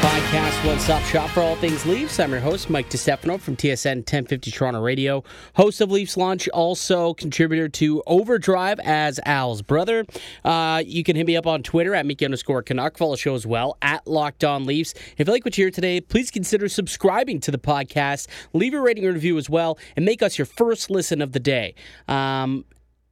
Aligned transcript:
podcast, 0.00 0.64
one 0.64 0.78
stop 0.78 1.02
shop 1.04 1.28
for 1.30 1.40
all 1.40 1.56
things 1.56 1.84
Leafs. 1.84 2.20
I'm 2.20 2.30
your 2.30 2.40
host, 2.40 2.70
Mike 2.70 2.88
DeStefano 2.88 3.40
from 3.40 3.56
TSN 3.56 3.96
1050 3.96 4.50
Toronto 4.50 4.80
Radio, 4.80 5.24
host 5.56 5.80
of 5.80 5.90
Leafs 5.90 6.16
Lunch, 6.16 6.48
also 6.50 7.14
contributor 7.14 7.68
to 7.68 8.02
Overdrive 8.06 8.78
as 8.80 9.18
Al's 9.26 9.60
brother. 9.60 10.06
Uh, 10.44 10.82
you 10.86 11.02
can 11.02 11.16
hit 11.16 11.26
me 11.26 11.36
up 11.36 11.46
on 11.46 11.62
Twitter 11.64 11.94
at 11.94 12.06
Mickey 12.06 12.24
underscore 12.24 12.62
Canuck. 12.62 12.96
Follow 12.96 13.12
the 13.12 13.16
show 13.18 13.34
as 13.34 13.46
well 13.46 13.76
at 13.82 14.06
Locked 14.06 14.44
On 14.44 14.66
Leafs. 14.66 14.94
If 15.16 15.26
you 15.26 15.32
like 15.32 15.44
what 15.44 15.58
you 15.58 15.64
hear 15.64 15.70
today, 15.72 16.00
please 16.00 16.30
consider 16.30 16.68
subscribing 16.68 17.40
to 17.40 17.50
the 17.50 17.58
podcast, 17.58 18.28
leave 18.52 18.74
a 18.74 18.80
rating 18.80 19.04
and 19.04 19.14
review 19.14 19.36
as 19.36 19.50
well, 19.50 19.78
and 19.96 20.04
make 20.04 20.22
us 20.22 20.38
your 20.38 20.46
first 20.46 20.90
listen 20.90 21.20
of 21.20 21.32
the 21.32 21.40
day. 21.40 21.74
Um, 22.06 22.64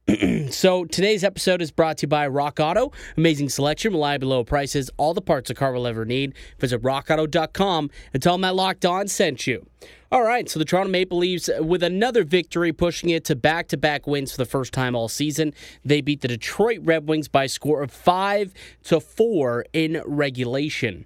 so 0.51 0.85
today's 0.85 1.23
episode 1.23 1.61
is 1.61 1.69
brought 1.69 1.97
to 1.97 2.05
you 2.05 2.07
by 2.07 2.25
Rock 2.27 2.59
Auto. 2.61 2.93
Amazing 3.17 3.49
selection, 3.49 3.91
reliable 3.91 4.29
low 4.29 4.43
prices, 4.45 4.89
all 4.95 5.13
the 5.13 5.21
parts 5.21 5.49
a 5.49 5.53
car 5.53 5.73
will 5.73 5.85
ever 5.85 6.05
need. 6.05 6.33
Visit 6.59 6.81
rockauto.com 6.81 7.89
and 8.13 8.23
tell 8.23 8.35
them 8.35 8.41
that 8.41 8.55
Locked 8.55 8.85
On 8.85 9.07
sent 9.09 9.47
you. 9.47 9.65
All 10.09 10.23
right, 10.23 10.47
so 10.47 10.59
the 10.59 10.65
Toronto 10.65 10.89
Maple 10.89 11.17
Leafs 11.17 11.49
with 11.59 11.83
another 11.83 12.23
victory, 12.23 12.71
pushing 12.71 13.09
it 13.09 13.25
to 13.25 13.35
back-to-back 13.35 14.07
wins 14.07 14.31
for 14.31 14.37
the 14.37 14.45
first 14.45 14.71
time 14.71 14.95
all 14.95 15.09
season. 15.09 15.53
They 15.83 15.99
beat 15.99 16.21
the 16.21 16.29
Detroit 16.29 16.79
Red 16.83 17.09
Wings 17.09 17.27
by 17.27 17.43
a 17.43 17.49
score 17.49 17.83
of 17.83 17.91
five 17.91 18.53
to 18.85 19.01
four 19.01 19.65
in 19.73 20.01
regulation. 20.05 21.05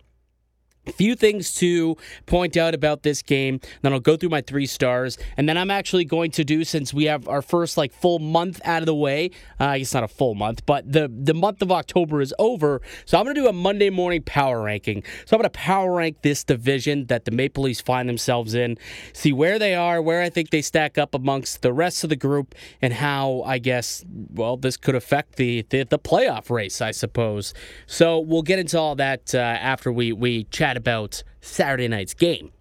A 0.87 0.91
few 0.91 1.13
things 1.13 1.53
to 1.55 1.95
point 2.25 2.57
out 2.57 2.73
about 2.73 3.03
this 3.03 3.21
game. 3.21 3.59
Then 3.83 3.93
I'll 3.93 3.99
go 3.99 4.17
through 4.17 4.29
my 4.29 4.41
three 4.41 4.65
stars, 4.65 5.15
and 5.37 5.47
then 5.47 5.55
I'm 5.55 5.69
actually 5.69 6.05
going 6.05 6.31
to 6.31 6.43
do 6.43 6.63
since 6.63 6.91
we 6.91 7.03
have 7.03 7.27
our 7.27 7.43
first 7.43 7.77
like 7.77 7.93
full 7.93 8.17
month 8.17 8.59
out 8.65 8.81
of 8.81 8.87
the 8.87 8.95
way. 8.95 9.29
Uh, 9.59 9.65
I 9.65 9.77
guess 9.77 9.93
not 9.93 10.03
a 10.03 10.07
full 10.07 10.33
month, 10.33 10.65
but 10.65 10.91
the 10.91 11.07
the 11.07 11.35
month 11.35 11.61
of 11.61 11.71
October 11.71 12.19
is 12.19 12.33
over, 12.39 12.81
so 13.05 13.19
I'm 13.19 13.25
going 13.25 13.35
to 13.35 13.41
do 13.41 13.47
a 13.47 13.53
Monday 13.53 13.91
morning 13.91 14.23
power 14.23 14.63
ranking. 14.63 15.03
So 15.25 15.35
I'm 15.35 15.41
going 15.41 15.51
to 15.51 15.59
power 15.59 15.93
rank 15.93 16.23
this 16.23 16.43
division 16.43 17.05
that 17.07 17.25
the 17.25 17.31
Maple 17.31 17.65
Leafs 17.65 17.81
find 17.81 18.09
themselves 18.09 18.55
in, 18.55 18.79
see 19.13 19.31
where 19.31 19.59
they 19.59 19.75
are, 19.75 20.01
where 20.01 20.23
I 20.23 20.31
think 20.31 20.49
they 20.49 20.63
stack 20.63 20.97
up 20.97 21.13
amongst 21.13 21.61
the 21.61 21.73
rest 21.73 22.03
of 22.03 22.09
the 22.09 22.15
group, 22.15 22.55
and 22.81 22.91
how 22.91 23.43
I 23.45 23.59
guess 23.59 24.03
well 24.33 24.57
this 24.57 24.77
could 24.77 24.95
affect 24.95 25.35
the 25.35 25.63
the, 25.69 25.83
the 25.83 25.99
playoff 25.99 26.49
race, 26.49 26.81
I 26.81 26.89
suppose. 26.89 27.53
So 27.85 28.19
we'll 28.19 28.41
get 28.41 28.57
into 28.57 28.79
all 28.79 28.95
that 28.95 29.35
uh, 29.35 29.37
after 29.37 29.91
we 29.91 30.11
we 30.11 30.45
chat 30.45 30.70
about 30.77 31.23
Saturday 31.41 31.87
night's 31.87 32.13
game. 32.13 32.51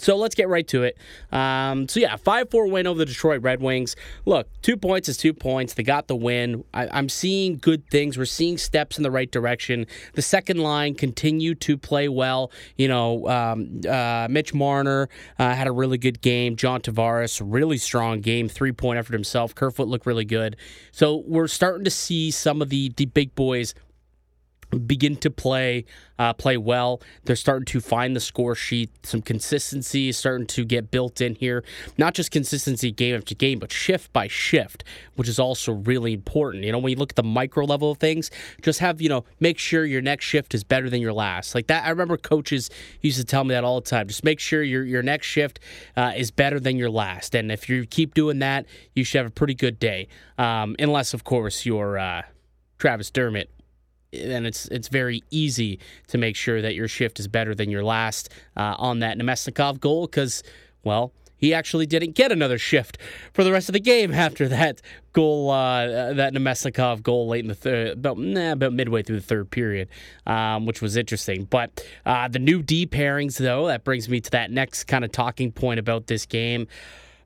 So 0.00 0.16
let's 0.16 0.34
get 0.34 0.48
right 0.48 0.66
to 0.68 0.84
it. 0.84 0.96
Um, 1.32 1.88
so 1.88 1.98
yeah, 2.00 2.16
five 2.16 2.50
four 2.50 2.68
win 2.68 2.86
over 2.86 2.98
the 2.98 3.06
Detroit 3.06 3.42
Red 3.42 3.60
Wings. 3.60 3.96
Look, 4.24 4.48
two 4.62 4.76
points 4.76 5.08
is 5.08 5.16
two 5.16 5.34
points. 5.34 5.74
They 5.74 5.82
got 5.82 6.06
the 6.06 6.16
win. 6.16 6.64
I, 6.72 6.98
am 6.98 7.08
seeing 7.08 7.58
good 7.58 7.88
things. 7.90 8.16
We're 8.16 8.24
seeing 8.24 8.58
steps 8.58 8.96
in 8.96 9.02
the 9.02 9.10
right 9.10 9.30
direction. 9.30 9.86
The 10.14 10.22
second 10.22 10.58
line 10.58 10.94
continued 10.94 11.60
to 11.62 11.76
play 11.76 12.08
well. 12.08 12.52
You 12.76 12.88
know, 12.88 13.28
um, 13.28 13.80
uh, 13.88 14.28
Mitch 14.30 14.54
Marner 14.54 15.08
uh, 15.38 15.54
had 15.54 15.66
a 15.66 15.72
really 15.72 15.98
good 15.98 16.20
game. 16.20 16.54
John 16.54 16.80
Tavares 16.80 17.42
really 17.44 17.78
strong 17.78 18.20
game, 18.20 18.48
three 18.48 18.72
point 18.72 18.98
effort 18.98 19.14
himself. 19.14 19.54
Kerfoot 19.54 19.88
looked 19.88 20.06
really 20.06 20.24
good. 20.24 20.56
So 20.92 21.24
we're 21.26 21.48
starting 21.48 21.84
to 21.84 21.90
see 21.90 22.30
some 22.30 22.62
of 22.62 22.68
the 22.68 22.92
the 22.96 23.06
big 23.06 23.34
boys 23.34 23.74
begin 24.70 25.16
to 25.16 25.30
play 25.30 25.84
uh, 26.18 26.32
play 26.32 26.56
well. 26.56 27.00
They're 27.24 27.36
starting 27.36 27.64
to 27.66 27.80
find 27.80 28.14
the 28.14 28.20
score 28.20 28.54
sheet. 28.54 28.90
Some 29.06 29.22
consistency 29.22 30.08
is 30.08 30.16
starting 30.16 30.46
to 30.48 30.64
get 30.64 30.90
built 30.90 31.20
in 31.20 31.36
here. 31.36 31.64
Not 31.96 32.14
just 32.14 32.30
consistency 32.30 32.90
game 32.90 33.14
after 33.14 33.34
game, 33.34 33.58
but 33.58 33.70
shift 33.70 34.12
by 34.12 34.26
shift, 34.26 34.82
which 35.14 35.28
is 35.28 35.38
also 35.38 35.72
really 35.72 36.12
important. 36.12 36.64
You 36.64 36.72
know, 36.72 36.78
when 36.78 36.90
you 36.90 36.96
look 36.96 37.12
at 37.12 37.16
the 37.16 37.22
micro 37.22 37.64
level 37.64 37.92
of 37.92 37.98
things, 37.98 38.30
just 38.62 38.80
have 38.80 39.00
you 39.00 39.08
know 39.08 39.24
make 39.40 39.58
sure 39.58 39.84
your 39.84 40.02
next 40.02 40.24
shift 40.24 40.54
is 40.54 40.64
better 40.64 40.90
than 40.90 41.00
your 41.00 41.12
last. 41.12 41.54
Like 41.54 41.68
that, 41.68 41.84
I 41.84 41.90
remember 41.90 42.16
coaches 42.16 42.70
used 43.00 43.18
to 43.18 43.24
tell 43.24 43.44
me 43.44 43.54
that 43.54 43.64
all 43.64 43.80
the 43.80 43.88
time. 43.88 44.08
Just 44.08 44.24
make 44.24 44.40
sure 44.40 44.62
your 44.62 44.84
your 44.84 45.02
next 45.02 45.26
shift 45.26 45.60
uh, 45.96 46.12
is 46.16 46.30
better 46.30 46.60
than 46.60 46.76
your 46.76 46.90
last, 46.90 47.34
and 47.34 47.52
if 47.52 47.68
you 47.68 47.86
keep 47.86 48.14
doing 48.14 48.40
that, 48.40 48.66
you 48.94 49.04
should 49.04 49.18
have 49.18 49.26
a 49.26 49.30
pretty 49.30 49.54
good 49.54 49.78
day. 49.78 50.08
Um, 50.36 50.76
unless, 50.78 51.14
of 51.14 51.24
course, 51.24 51.64
you're 51.64 51.98
uh, 51.98 52.22
Travis 52.78 53.10
Dermott 53.10 53.50
then 54.12 54.46
it's 54.46 54.66
it's 54.68 54.88
very 54.88 55.22
easy 55.30 55.78
to 56.08 56.18
make 56.18 56.36
sure 56.36 56.62
that 56.62 56.74
your 56.74 56.88
shift 56.88 57.20
is 57.20 57.28
better 57.28 57.54
than 57.54 57.70
your 57.70 57.84
last 57.84 58.30
uh, 58.56 58.74
on 58.78 59.00
that 59.00 59.18
Namestnikov 59.18 59.80
goal 59.80 60.06
because, 60.06 60.42
well, 60.84 61.12
he 61.38 61.54
actually 61.54 61.86
didn't 61.86 62.12
get 62.12 62.32
another 62.32 62.58
shift 62.58 62.98
for 63.32 63.44
the 63.44 63.52
rest 63.52 63.68
of 63.68 63.72
the 63.72 63.80
game 63.80 64.12
after 64.12 64.48
that 64.48 64.82
goal, 65.12 65.50
uh, 65.50 66.12
that 66.12 66.34
Namestnikov 66.34 67.02
goal 67.02 67.28
late 67.28 67.44
in 67.44 67.48
the 67.48 67.54
third, 67.54 67.92
about, 67.92 68.18
nah, 68.18 68.52
about 68.52 68.72
midway 68.72 69.02
through 69.02 69.20
the 69.20 69.26
third 69.26 69.50
period, 69.50 69.88
um, 70.26 70.66
which 70.66 70.82
was 70.82 70.96
interesting. 70.96 71.44
But 71.44 71.84
uh, 72.04 72.28
the 72.28 72.40
new 72.40 72.62
D 72.62 72.86
pairings, 72.86 73.38
though, 73.38 73.68
that 73.68 73.84
brings 73.84 74.08
me 74.08 74.20
to 74.20 74.30
that 74.32 74.50
next 74.50 74.84
kind 74.84 75.04
of 75.04 75.12
talking 75.12 75.52
point 75.52 75.78
about 75.78 76.08
this 76.08 76.26
game. 76.26 76.66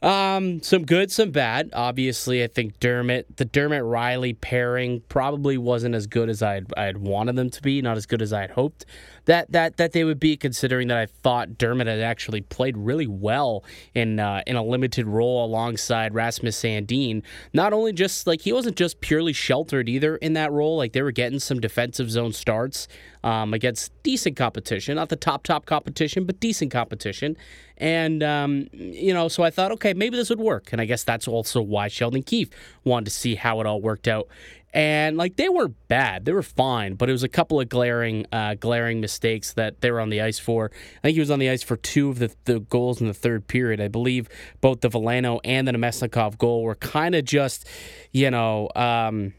Um, 0.03 0.61
some 0.63 0.85
good, 0.85 1.13
some 1.13 1.31
bad. 1.31 1.71
Obviously, 1.73 2.43
I 2.43 2.49
think 2.49 2.81
Dermott, 2.81 3.37
the 3.37 3.45
Dermott 3.45 3.85
Rielly 3.85 4.39
pairing 4.41 5.01
probably 5.09 5.57
wasn't 5.57 5.95
as 5.95 6.09
good 6.09 6.29
as 6.29 6.43
I'd 6.43 6.67
I'd 6.77 6.99
wanted 6.99 7.37
them 7.37 7.51
to 7.51 7.63
be, 7.63 7.81
not 7.81 7.97
as 7.97 8.07
good 8.07 8.21
as 8.21 8.33
I 8.33 8.41
had 8.41 8.51
hoped 8.51 8.85
that 9.27 9.53
that 9.53 9.77
that 9.77 9.93
they 9.93 10.05
would 10.05 10.21
be, 10.21 10.37
considering 10.37 10.89
that 10.89 10.99
I 10.99 11.07
thought 11.07 11.59
Dermott 11.59 11.87
had 11.87 12.01
actually 12.01 12.41
played 12.41 12.77
really 12.77 13.07
well 13.07 13.65
in 13.95 14.19
uh, 14.19 14.43
in 14.47 14.57
a 14.57 14.63
limited 14.63 15.07
role 15.07 15.45
alongside 15.45 16.15
Rasmus 16.15 16.61
Sandin. 16.61 17.23
Not 17.53 17.73
only 17.73 17.93
just 17.93 18.27
like 18.27 18.43
he 18.43 18.53
wasn't 18.53 18.77
just 18.77 19.01
purely 19.01 19.33
sheltered 19.33 19.89
either 19.89 20.17
in 20.17 20.33
that 20.35 20.53
role, 20.53 20.77
like 20.77 20.93
they 20.93 21.03
were 21.03 21.13
getting 21.13 21.39
some 21.39 21.61
defensive 21.61 22.11
zone 22.11 22.33
starts 22.33 22.89
um, 23.25 23.55
against 23.55 23.93
decent 24.03 24.37
competition, 24.37 24.97
not 24.97 25.09
the 25.09 25.17
top 25.17 25.45
top 25.45 25.67
competition, 25.67 26.25
but 26.25 26.41
decent 26.41 26.71
competition. 26.71 27.37
And, 27.79 28.23
um, 28.23 28.69
you 28.73 29.13
know, 29.13 29.27
so 29.27 29.43
I 29.43 29.51
thought, 29.51 29.73
okay, 29.73 29.93
maybe 29.93 30.17
this 30.17 30.31
would 30.31 30.39
work. 30.39 30.69
And 30.73 30.81
I 30.81 30.85
guess 30.85 31.03
that's 31.03 31.27
also 31.27 31.61
why 31.61 31.89
Sheldon 31.89 32.23
Keefe 32.23 32.51
wanted 32.85 33.07
to 33.07 33.11
see 33.11 33.35
how 33.35 33.61
it 33.61 33.67
all 33.67 33.81
worked 33.81 34.07
out. 34.07 34.29
And 34.73 35.17
like 35.19 35.37
they 35.37 35.49
weren't 35.49 35.77
bad, 35.89 36.25
they 36.25 36.33
were 36.33 36.43
fine, 36.43 36.95
but 36.95 37.09
it 37.09 37.13
was 37.13 37.23
a 37.23 37.29
couple 37.29 37.61
of 37.61 37.69
glaring, 37.69 38.27
uh, 38.33 38.55
glaring 38.55 39.01
mistakes 39.01 39.53
that 39.55 39.83
they 39.83 39.91
were 39.91 40.01
on 40.01 40.09
the 40.09 40.23
ice 40.23 40.39
for. 40.39 40.71
I 40.99 41.01
think 41.09 41.15
he 41.15 41.21
was 41.21 41.31
on 41.31 41.39
the 41.39 41.51
ice 41.51 41.63
for 41.63 41.77
two 41.77 42.09
of 42.09 42.19
the, 42.19 42.35
the 42.45 42.61
goals 42.61 43.01
in 43.01 43.07
the 43.07 43.15
third 43.15 43.47
period. 43.47 43.81
I 43.81 43.89
believe 43.89 44.29
both 44.61 44.81
the 44.81 44.89
Veleno 44.89 45.41
and 45.45 45.69
the 45.69 45.73
Namestnikov 45.73 46.39
goal 46.39 46.63
were 46.63 46.75
kind 46.75 47.15
of 47.15 47.25
just, 47.25 47.69
you 48.13 48.31
know, 48.31 48.71
um, 48.75 49.35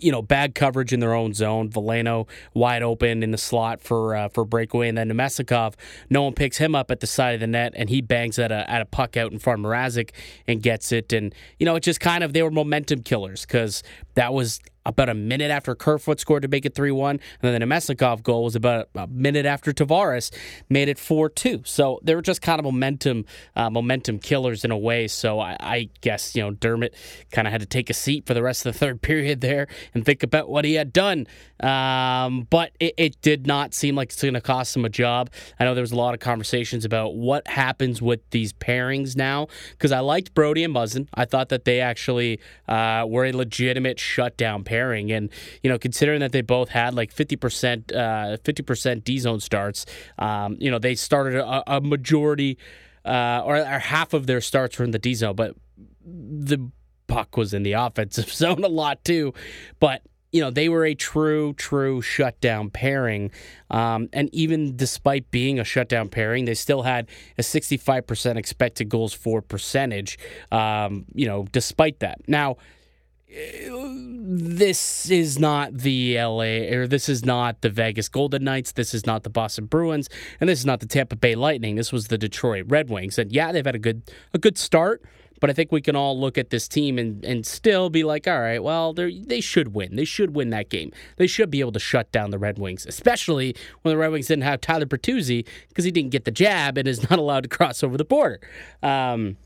you 0.00 0.10
know, 0.10 0.20
bad 0.20 0.54
coverage 0.54 0.92
in 0.92 1.00
their 1.00 1.14
own 1.14 1.32
zone. 1.32 1.68
Veleno 1.70 2.28
wide 2.54 2.82
open 2.82 3.22
in 3.22 3.30
the 3.30 3.38
slot 3.38 3.80
for 3.80 4.16
uh, 4.16 4.28
for 4.28 4.44
breakaway, 4.44 4.88
and 4.88 4.98
then 4.98 5.08
Namestnikov, 5.08 5.74
no 6.10 6.22
one 6.22 6.32
picks 6.32 6.58
him 6.58 6.74
up 6.74 6.90
at 6.90 7.00
the 7.00 7.06
side 7.06 7.34
of 7.34 7.40
the 7.40 7.46
net, 7.46 7.72
and 7.76 7.88
he 7.88 8.00
bangs 8.00 8.38
at 8.38 8.50
a 8.50 8.68
at 8.68 8.82
a 8.82 8.84
puck 8.84 9.16
out 9.16 9.32
in 9.32 9.38
front 9.38 9.64
of 9.64 9.66
Mrazek 9.66 10.10
and 10.48 10.62
gets 10.62 10.90
it. 10.90 11.12
And 11.12 11.34
you 11.58 11.66
know, 11.66 11.76
it 11.76 11.82
just 11.82 12.00
kind 12.00 12.24
of 12.24 12.32
they 12.32 12.42
were 12.42 12.50
momentum 12.50 13.02
killers 13.02 13.42
because 13.42 13.82
that 14.16 14.34
was 14.34 14.60
about 14.86 15.08
a 15.08 15.14
minute 15.14 15.50
after 15.50 15.74
Kerfoot 15.74 16.20
scored 16.20 16.42
to 16.42 16.48
make 16.48 16.64
it 16.64 16.74
3 16.74 16.90
1. 16.90 17.10
And 17.10 17.20
then 17.42 17.60
the 17.60 17.66
Namestnikov 17.66 18.22
goal 18.22 18.44
was 18.44 18.54
about 18.54 18.88
a 18.94 19.06
minute 19.08 19.44
after 19.44 19.72
Tavares 19.72 20.32
made 20.70 20.88
it 20.88 20.98
4 20.98 21.28
2. 21.28 21.62
So 21.64 22.00
they 22.02 22.14
were 22.14 22.22
just 22.22 22.40
kind 22.40 22.58
of 22.58 22.64
momentum 22.64 23.26
uh, 23.56 23.68
momentum 23.68 24.18
killers 24.18 24.64
in 24.64 24.70
a 24.70 24.78
way. 24.78 25.08
So 25.08 25.40
I, 25.40 25.56
I 25.60 25.90
guess, 26.00 26.34
you 26.34 26.42
know, 26.42 26.52
Dermott 26.52 26.94
kind 27.32 27.46
of 27.46 27.52
had 27.52 27.60
to 27.60 27.66
take 27.66 27.90
a 27.90 27.94
seat 27.94 28.26
for 28.26 28.34
the 28.34 28.42
rest 28.42 28.64
of 28.64 28.72
the 28.72 28.78
third 28.78 29.02
period 29.06 29.40
there 29.40 29.66
and 29.92 30.04
think 30.04 30.22
about 30.22 30.48
what 30.48 30.64
he 30.64 30.74
had 30.74 30.92
done. 30.92 31.26
Um, 31.60 32.46
but 32.50 32.72
it, 32.80 32.94
it, 32.96 33.20
did 33.22 33.46
not 33.46 33.72
seem 33.72 33.96
like 33.96 34.10
it's 34.10 34.20
going 34.20 34.34
to 34.34 34.42
cost 34.42 34.76
him 34.76 34.84
a 34.84 34.90
job. 34.90 35.30
I 35.58 35.64
know 35.64 35.74
there 35.74 35.82
was 35.82 35.90
a 35.90 35.96
lot 35.96 36.12
of 36.12 36.20
conversations 36.20 36.84
about 36.84 37.16
what 37.16 37.48
happens 37.48 38.02
with 38.02 38.20
these 38.30 38.52
pairings 38.52 39.16
now 39.16 39.48
because 39.70 39.90
I 39.90 40.00
liked 40.00 40.34
Brodie 40.34 40.64
and 40.64 40.74
Muzzin. 40.74 41.08
I 41.14 41.24
thought 41.24 41.48
that 41.48 41.64
they 41.64 41.80
actually 41.80 42.40
uh, 42.68 43.06
were 43.08 43.24
a 43.24 43.32
legitimate 43.32 43.98
shutdown 44.06 44.64
pair 44.64 44.76
pairing. 44.76 45.12
And 45.12 45.30
you 45.62 45.70
know, 45.70 45.78
considering 45.78 46.20
that 46.20 46.32
they 46.32 46.42
both 46.42 46.68
had 46.68 46.94
like 46.94 47.12
fifty 47.12 47.36
percent, 47.36 47.92
uh, 47.92 48.36
fifty 48.44 48.62
percent 48.62 49.04
D 49.04 49.18
zone 49.18 49.40
starts, 49.40 49.86
um, 50.18 50.56
you 50.58 50.70
know, 50.70 50.78
they 50.78 50.94
started 50.94 51.36
a, 51.36 51.76
a 51.76 51.80
majority 51.80 52.58
uh, 53.04 53.42
or, 53.44 53.56
or 53.56 53.78
half 53.78 54.12
of 54.12 54.26
their 54.26 54.40
starts 54.40 54.78
were 54.78 54.84
in 54.84 54.90
the 54.90 54.98
D 54.98 55.14
zone, 55.14 55.36
but 55.36 55.54
the 56.04 56.70
puck 57.06 57.36
was 57.36 57.54
in 57.54 57.62
the 57.62 57.72
offensive 57.72 58.32
zone 58.42 58.64
a 58.64 58.68
lot 58.68 59.04
too. 59.04 59.32
But 59.80 60.02
you 60.32 60.42
know, 60.42 60.50
they 60.50 60.68
were 60.68 60.84
a 60.84 60.94
true, 60.94 61.54
true 61.54 62.02
shutdown 62.02 62.68
pairing. 62.68 63.30
Um, 63.70 64.08
and 64.12 64.28
even 64.34 64.76
despite 64.76 65.30
being 65.30 65.58
a 65.58 65.64
shutdown 65.64 66.10
pairing, 66.10 66.44
they 66.44 66.52
still 66.54 66.82
had 66.82 67.08
a 67.38 67.42
65% 67.42 68.36
expected 68.36 68.90
goals 68.90 69.14
for 69.14 69.40
percentage, 69.40 70.18
um, 70.52 71.06
you 71.14 71.26
know, 71.26 71.46
despite 71.52 72.00
that. 72.00 72.20
Now, 72.28 72.56
this 73.28 75.10
is 75.10 75.38
not 75.38 75.74
the 75.78 76.16
LA 76.16 76.68
or 76.72 76.86
this 76.86 77.08
is 77.08 77.24
not 77.24 77.60
the 77.60 77.70
Vegas 77.70 78.08
Golden 78.08 78.44
Knights. 78.44 78.72
This 78.72 78.94
is 78.94 79.04
not 79.04 79.24
the 79.24 79.30
Boston 79.30 79.66
Bruins, 79.66 80.08
and 80.40 80.48
this 80.48 80.60
is 80.60 80.66
not 80.66 80.80
the 80.80 80.86
Tampa 80.86 81.16
Bay 81.16 81.34
Lightning. 81.34 81.74
This 81.74 81.92
was 81.92 82.08
the 82.08 82.18
Detroit 82.18 82.66
Red 82.68 82.88
Wings. 82.88 83.18
And 83.18 83.32
yeah, 83.32 83.50
they've 83.50 83.66
had 83.66 83.74
a 83.74 83.80
good 83.80 84.02
a 84.32 84.38
good 84.38 84.56
start, 84.56 85.02
but 85.40 85.50
I 85.50 85.52
think 85.52 85.72
we 85.72 85.80
can 85.80 85.96
all 85.96 86.18
look 86.18 86.38
at 86.38 86.50
this 86.50 86.68
team 86.68 86.98
and, 86.98 87.24
and 87.24 87.44
still 87.44 87.90
be 87.90 88.04
like, 88.04 88.28
all 88.28 88.40
right, 88.40 88.62
well, 88.62 88.92
they 88.92 89.18
they 89.18 89.40
should 89.40 89.74
win. 89.74 89.96
They 89.96 90.04
should 90.04 90.36
win 90.36 90.50
that 90.50 90.68
game. 90.68 90.92
They 91.16 91.26
should 91.26 91.50
be 91.50 91.60
able 91.60 91.72
to 91.72 91.80
shut 91.80 92.12
down 92.12 92.30
the 92.30 92.38
Red 92.38 92.58
Wings, 92.58 92.86
especially 92.86 93.56
when 93.82 93.92
the 93.92 93.98
Red 93.98 94.12
Wings 94.12 94.28
didn't 94.28 94.44
have 94.44 94.60
Tyler 94.60 94.86
Bertuzzi 94.86 95.44
because 95.68 95.84
he 95.84 95.90
didn't 95.90 96.10
get 96.10 96.24
the 96.26 96.30
jab 96.30 96.78
and 96.78 96.86
is 96.86 97.08
not 97.10 97.18
allowed 97.18 97.42
to 97.42 97.48
cross 97.48 97.82
over 97.82 97.96
the 97.96 98.04
border. 98.04 98.40
Um, 98.82 99.36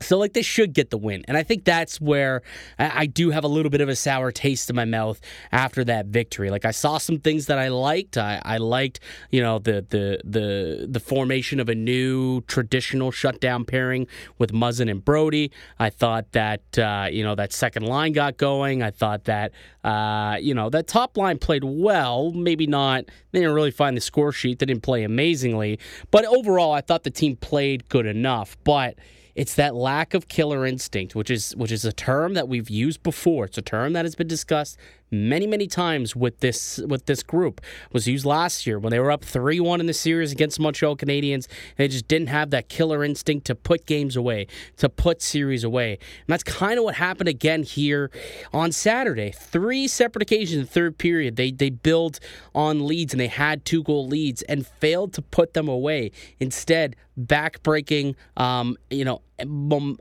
so, 0.00 0.18
like, 0.18 0.32
they 0.32 0.42
should 0.42 0.72
get 0.72 0.90
the 0.90 0.98
win. 0.98 1.24
And 1.28 1.36
I 1.36 1.42
think 1.42 1.64
that's 1.64 2.00
where 2.00 2.42
I 2.78 3.06
do 3.06 3.30
have 3.30 3.44
a 3.44 3.48
little 3.48 3.70
bit 3.70 3.80
of 3.80 3.88
a 3.88 3.96
sour 3.96 4.32
taste 4.32 4.68
in 4.70 4.76
my 4.76 4.84
mouth 4.84 5.20
after 5.52 5.84
that 5.84 6.06
victory. 6.06 6.50
Like, 6.50 6.64
I 6.64 6.70
saw 6.70 6.98
some 6.98 7.18
things 7.18 7.46
that 7.46 7.58
I 7.58 7.68
liked. 7.68 8.18
I, 8.18 8.40
I 8.44 8.56
liked, 8.56 9.00
you 9.30 9.40
know, 9.40 9.58
the, 9.58 9.84
the, 9.88 10.20
the, 10.24 10.86
the 10.88 11.00
formation 11.00 11.60
of 11.60 11.68
a 11.68 11.74
new 11.74 12.40
traditional 12.42 13.10
shutdown 13.10 13.64
pairing 13.64 14.06
with 14.38 14.52
Muzzin 14.52 14.90
and 14.90 15.04
Brodie. 15.04 15.52
I 15.78 15.90
thought 15.90 16.32
that, 16.32 16.78
uh, 16.78 17.08
you 17.10 17.22
know, 17.22 17.34
that 17.34 17.52
second 17.52 17.86
line 17.86 18.12
got 18.12 18.36
going. 18.36 18.82
I 18.82 18.90
thought 18.90 19.24
that, 19.24 19.52
uh, 19.84 20.36
you 20.40 20.54
know, 20.54 20.70
that 20.70 20.86
top 20.86 21.16
line 21.16 21.38
played 21.38 21.64
well. 21.64 22.32
Maybe 22.32 22.66
not, 22.66 23.04
they 23.32 23.40
didn't 23.40 23.54
really 23.54 23.70
find 23.70 23.96
the 23.96 24.00
score 24.00 24.32
sheet. 24.32 24.58
They 24.58 24.66
didn't 24.66 24.82
play 24.82 25.04
amazingly. 25.04 25.78
But 26.10 26.24
overall, 26.24 26.72
I 26.72 26.80
thought 26.80 27.04
the 27.04 27.10
team 27.10 27.36
played 27.36 27.88
good 27.88 28.06
enough. 28.06 28.56
But, 28.64 28.96
it's 29.34 29.54
that 29.54 29.74
lack 29.74 30.14
of 30.14 30.28
killer 30.28 30.66
instinct, 30.66 31.14
which 31.14 31.30
is 31.30 31.56
which 31.56 31.72
is 31.72 31.84
a 31.84 31.92
term 31.92 32.34
that 32.34 32.48
we've 32.48 32.70
used 32.70 33.02
before. 33.02 33.46
It's 33.46 33.58
a 33.58 33.62
term 33.62 33.92
that 33.94 34.04
has 34.04 34.14
been 34.14 34.28
discussed 34.28 34.76
many 35.12 35.46
many 35.46 35.66
times 35.66 36.16
with 36.16 36.40
this 36.40 36.78
with 36.78 37.06
this 37.06 37.22
group. 37.22 37.60
Was 37.92 38.08
used 38.08 38.24
last 38.24 38.66
year 38.66 38.78
when 38.78 38.90
they 38.90 38.98
were 38.98 39.10
up 39.10 39.24
3-1 39.24 39.80
in 39.80 39.86
the 39.86 39.92
series 39.92 40.32
against 40.32 40.58
Montreal 40.58 40.96
Canadiens. 40.96 41.46
They 41.76 41.86
just 41.86 42.08
didn't 42.08 42.28
have 42.28 42.50
that 42.50 42.68
killer 42.68 43.04
instinct 43.04 43.46
to 43.46 43.54
put 43.54 43.86
games 43.86 44.16
away 44.16 44.46
to 44.78 44.88
put 44.88 45.20
series 45.20 45.62
away. 45.62 45.92
And 45.92 46.28
that's 46.28 46.42
kind 46.42 46.78
of 46.78 46.84
what 46.84 46.94
happened 46.94 47.28
again 47.28 47.62
here 47.62 48.10
on 48.52 48.72
Saturday. 48.72 49.30
Three 49.30 49.86
separate 49.86 50.22
occasions 50.22 50.54
in 50.56 50.60
the 50.62 50.70
third 50.70 50.98
period 50.98 51.36
they 51.36 51.50
they 51.50 51.70
built 51.70 52.18
on 52.54 52.86
leads 52.86 53.12
and 53.12 53.20
they 53.20 53.28
had 53.28 53.64
two 53.64 53.82
goal 53.82 54.06
leads 54.06 54.42
and 54.42 54.66
failed 54.66 55.12
to 55.14 55.22
put 55.22 55.54
them 55.54 55.68
away. 55.68 56.10
Instead 56.40 56.96
backbreaking 57.18 58.14
um, 58.36 58.76
you 58.90 59.04
know 59.04 59.20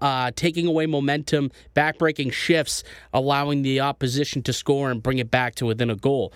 uh, 0.02 0.32
taking 0.36 0.68
away 0.68 0.86
momentum, 0.86 1.52
backbreaking 1.76 2.32
shifts, 2.32 2.84
allowing 3.14 3.62
the 3.62 3.80
opposition 3.80 4.42
to 4.44 4.54
score 4.54 4.92
and 4.92 5.02
bring 5.04 5.18
it 5.18 5.32
back 5.32 5.56
to 5.56 5.66
within 5.66 5.90
a 5.90 5.96
goal. 5.96 6.34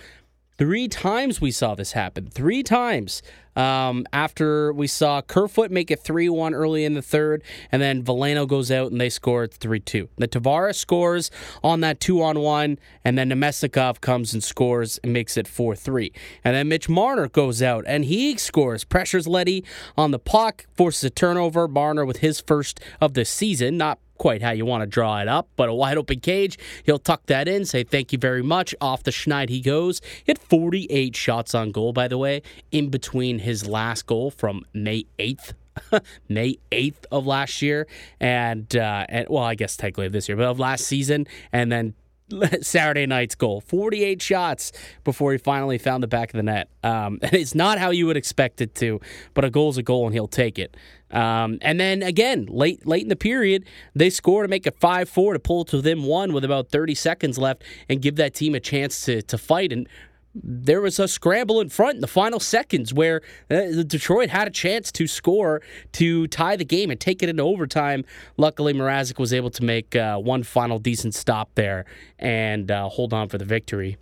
Three 0.57 0.88
times 0.88 1.42
we 1.42 1.52
saw 1.52 1.75
this 1.75 1.92
happen. 1.92 2.30
Three 2.30 2.63
times 2.63 3.22
um, 3.56 4.06
after 4.12 4.74
we 4.74 4.88
saw 4.88 5.22
Kerfoot 5.22 5.72
make 5.72 5.92
it 5.92 6.00
3 6.00 6.30
1 6.30 6.54
early 6.54 6.86
in 6.86 6.94
the 6.94 7.02
third, 7.02 7.44
and 7.72 7.81
then 7.81 8.04
Veleno 8.04 8.48
goes 8.48 8.72
out 8.72 8.92
and 8.92 9.00
they 9.00 9.10
score 9.10 9.48
3 9.48 9.80
2. 9.80 10.10
The 10.18 10.28
Tavares 10.28 10.75
scores 10.75 11.31
on 11.63 11.81
that 11.81 12.00
2 12.00 12.22
on 12.22 12.40
1, 12.40 12.80
and 13.04 13.18
then 13.18 13.30
Namestnikov 13.30 14.02
comes 14.02 14.34
and 14.34 14.44
scores 14.44 15.00
and 15.04 15.13
makes 15.13 15.38
it 15.38 15.48
4 15.48 15.75
3. 15.75 16.12
And 16.44 16.56
then 16.56 16.68
Mitch 16.68 16.90
Marner 16.90 17.28
goes 17.28 17.62
out 17.62 17.84
and 17.88 18.06
he 18.06 18.38
scores, 18.38 18.84
pressures 18.84 19.28
Leddy 19.28 19.63
on 19.98 20.12
the 20.12 20.19
puck, 20.19 20.66
forces 20.75 21.04
a 21.04 21.10
turnover. 21.10 21.68
Marner 21.68 22.06
with 22.06 22.18
his 22.18 22.40
first 22.40 22.80
of 23.01 23.13
the 23.13 23.25
season, 23.25 23.78
not 23.78 24.00
quite 24.17 24.41
how 24.41 24.51
you 24.51 24.65
want 24.65 24.81
to 24.81 24.88
draw 24.88 25.19
it 25.19 25.27
up, 25.27 25.47
but 25.56 25.69
a 25.69 25.73
wide 25.73 25.97
open 25.97 26.19
cage. 26.19 26.57
He'll 26.83 27.00
tuck 27.00 27.25
that 27.27 27.47
in, 27.47 27.65
say 27.65 27.83
thank 27.83 28.12
you 28.12 28.17
very 28.17 28.44
much. 28.44 28.73
Off 28.81 29.03
the 29.03 29.12
schneid 29.12 29.50
he 29.50 29.62
goes. 29.62 30.01
Had 30.27 30.39
48 30.39 31.15
shots 31.15 31.56
on 31.56 31.71
goal, 31.71 31.94
by 31.94 32.07
the 32.07 32.17
way, 32.17 32.41
in 32.71 32.89
between 32.89 33.39
his 33.39 33.67
last 33.67 34.06
goal 34.06 34.31
from 34.31 34.63
May 34.73 35.06
8th. 35.19 35.53
May 36.29 36.57
8th 36.71 37.06
of 37.12 37.25
last 37.25 37.62
year, 37.62 37.85
and, 38.19 38.73
uh, 38.75 39.06
and 39.09 39.27
well, 39.29 39.44
I 39.44 39.56
guess 39.56 39.75
technically 39.75 40.07
this 40.07 40.29
year, 40.29 40.38
but 40.38 40.45
of 40.45 40.57
last 40.57 40.85
season, 40.85 41.27
and 41.51 41.71
then 41.71 41.94
Saturday 42.62 43.06
night's 43.06 43.35
goal. 43.35 43.62
48 43.62 44.21
shots 44.21 44.71
before 45.03 45.31
he 45.31 45.38
finally 45.38 45.77
found 45.77 46.01
the 46.01 46.07
back 46.07 46.29
of 46.29 46.38
the 46.38 46.44
net. 46.44 46.69
Um, 46.83 47.19
and 47.21 47.33
it's 47.33 47.56
not 47.56 47.77
how 47.77 47.91
you 47.91 48.07
would 48.07 48.17
expect 48.17 48.62
it 48.62 48.75
to, 48.75 49.00
but 49.33 49.45
a 49.45 49.50
goal's 49.50 49.77
a 49.77 49.83
goal 49.83 50.06
and 50.06 50.13
he'll 50.13 50.27
take 50.27 50.57
it. 50.57 50.75
Um, 51.15 51.59
and 51.62 51.79
then 51.79 52.03
again, 52.03 52.45
late 52.50 52.85
late 52.85 53.03
in 53.03 53.07
the 53.07 53.15
period, 53.15 53.65
they 53.95 54.09
score 54.09 54.41
to 54.41 54.50
make 54.50 54.67
it 54.67 54.77
5 54.77 55.07
4 55.07 55.33
to 55.33 55.39
pull 55.39 55.63
to 55.65 55.81
them 55.81 56.03
one 56.03 56.33
with 56.33 56.44
about 56.44 56.69
30 56.69 56.94
seconds 56.94 57.38
left 57.38 57.63
and 57.88 58.01
give 58.01 58.17
that 58.17 58.33
team 58.33 58.53
a 58.53 58.59
chance 58.59 59.06
to, 59.06 59.21
to 59.21 59.38
fight. 59.38 59.71
And 59.71 59.88
there 60.35 60.81
was 60.81 61.00
a 61.00 61.07
scramble 61.07 61.62
in 61.62 61.69
front 61.69 61.95
in 61.95 62.01
the 62.01 62.07
final 62.07 62.41
seconds 62.41 62.94
where 62.94 63.21
uh, 63.50 63.83
Detroit 63.88 64.29
had 64.29 64.50
a 64.50 64.51
chance 64.51 64.91
to 64.91 65.07
score 65.07 65.62
to 65.94 66.27
tie 66.27 66.57
the 66.57 66.65
game 66.65 66.91
and 66.91 67.00
take 67.00 67.23
it 67.23 67.29
into 67.29 67.44
overtime. 67.44 68.03
Luckily, 68.35 68.73
Mrazek 68.73 69.17
was 69.17 69.31
able 69.31 69.51
to 69.51 69.63
make 69.63 69.95
uh, 69.95 70.17
one 70.17 70.44
final 70.44 70.79
decent 70.79 71.15
stop 71.15 71.56
there 71.56 71.85
and 72.19 72.69
uh, 72.69 72.89
hold 72.89 73.13
on 73.13 73.29
for 73.29 73.38
the 73.38 73.45
victory. 73.45 73.95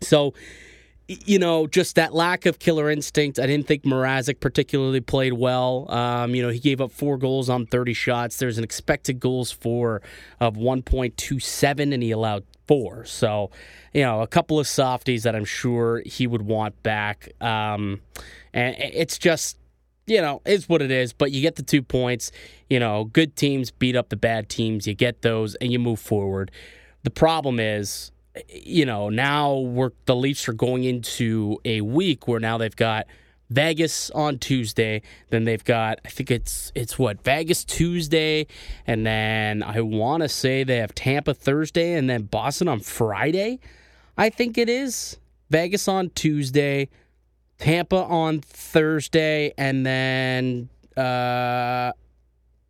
So, 0.00 0.32
you 1.08 1.38
know, 1.38 1.66
just 1.66 1.96
that 1.96 2.14
lack 2.14 2.46
of 2.46 2.58
killer 2.58 2.90
instinct. 2.90 3.38
I 3.38 3.46
didn't 3.46 3.66
think 3.66 3.82
Mrazek 3.84 4.40
particularly 4.40 5.00
played 5.00 5.32
well. 5.32 5.90
Um, 5.90 6.34
you 6.34 6.42
know, 6.42 6.48
he 6.48 6.58
gave 6.58 6.80
up 6.80 6.92
four 6.92 7.18
goals 7.18 7.48
on 7.48 7.66
30 7.66 7.92
shots. 7.92 8.36
There's 8.36 8.58
an 8.58 8.64
expected 8.64 9.20
goals 9.20 9.50
for 9.50 10.00
of 10.40 10.54
1.27, 10.54 11.92
and 11.92 12.02
he 12.02 12.10
allowed 12.12 12.44
four. 12.68 13.04
So, 13.04 13.50
you 13.92 14.02
know, 14.02 14.22
a 14.22 14.26
couple 14.26 14.58
of 14.58 14.66
softies 14.66 15.24
that 15.24 15.34
I'm 15.34 15.44
sure 15.44 16.02
he 16.06 16.26
would 16.26 16.42
want 16.42 16.80
back. 16.82 17.32
Um, 17.40 18.00
and 18.54 18.76
it's 18.78 19.18
just, 19.18 19.58
you 20.06 20.20
know, 20.20 20.40
is 20.44 20.68
what 20.68 20.82
it 20.82 20.90
is. 20.90 21.12
But 21.12 21.32
you 21.32 21.42
get 21.42 21.56
the 21.56 21.62
two 21.62 21.82
points. 21.82 22.30
You 22.70 22.78
know, 22.78 23.04
good 23.04 23.36
teams 23.36 23.70
beat 23.70 23.96
up 23.96 24.08
the 24.08 24.16
bad 24.16 24.48
teams. 24.48 24.86
You 24.86 24.94
get 24.94 25.22
those, 25.22 25.56
and 25.56 25.72
you 25.72 25.78
move 25.78 26.00
forward. 26.00 26.50
The 27.02 27.10
problem 27.10 27.58
is, 27.58 28.12
you 28.48 28.86
know, 28.86 29.08
now 29.08 29.56
we're 29.56 29.90
the 30.06 30.16
Leafs 30.16 30.48
are 30.48 30.52
going 30.52 30.84
into 30.84 31.58
a 31.64 31.80
week 31.80 32.26
where 32.26 32.40
now 32.40 32.58
they've 32.58 32.74
got 32.74 33.06
Vegas 33.50 34.10
on 34.10 34.38
Tuesday. 34.38 35.02
Then 35.30 35.44
they've 35.44 35.62
got 35.62 36.00
I 36.04 36.08
think 36.08 36.30
it's 36.30 36.72
it's 36.74 36.98
what 36.98 37.22
Vegas 37.22 37.64
Tuesday, 37.64 38.46
and 38.86 39.06
then 39.06 39.62
I 39.62 39.80
want 39.80 40.22
to 40.22 40.28
say 40.28 40.64
they 40.64 40.78
have 40.78 40.94
Tampa 40.94 41.34
Thursday, 41.34 41.94
and 41.94 42.08
then 42.08 42.22
Boston 42.22 42.68
on 42.68 42.80
Friday. 42.80 43.60
I 44.16 44.30
think 44.30 44.58
it 44.58 44.68
is 44.68 45.18
Vegas 45.50 45.88
on 45.88 46.10
Tuesday, 46.10 46.88
Tampa 47.58 48.04
on 48.04 48.40
Thursday, 48.40 49.52
and 49.58 49.84
then 49.84 50.70
uh, 50.96 51.92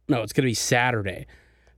no, 0.08 0.22
it's 0.22 0.32
gonna 0.32 0.46
be 0.46 0.54
Saturday. 0.54 1.26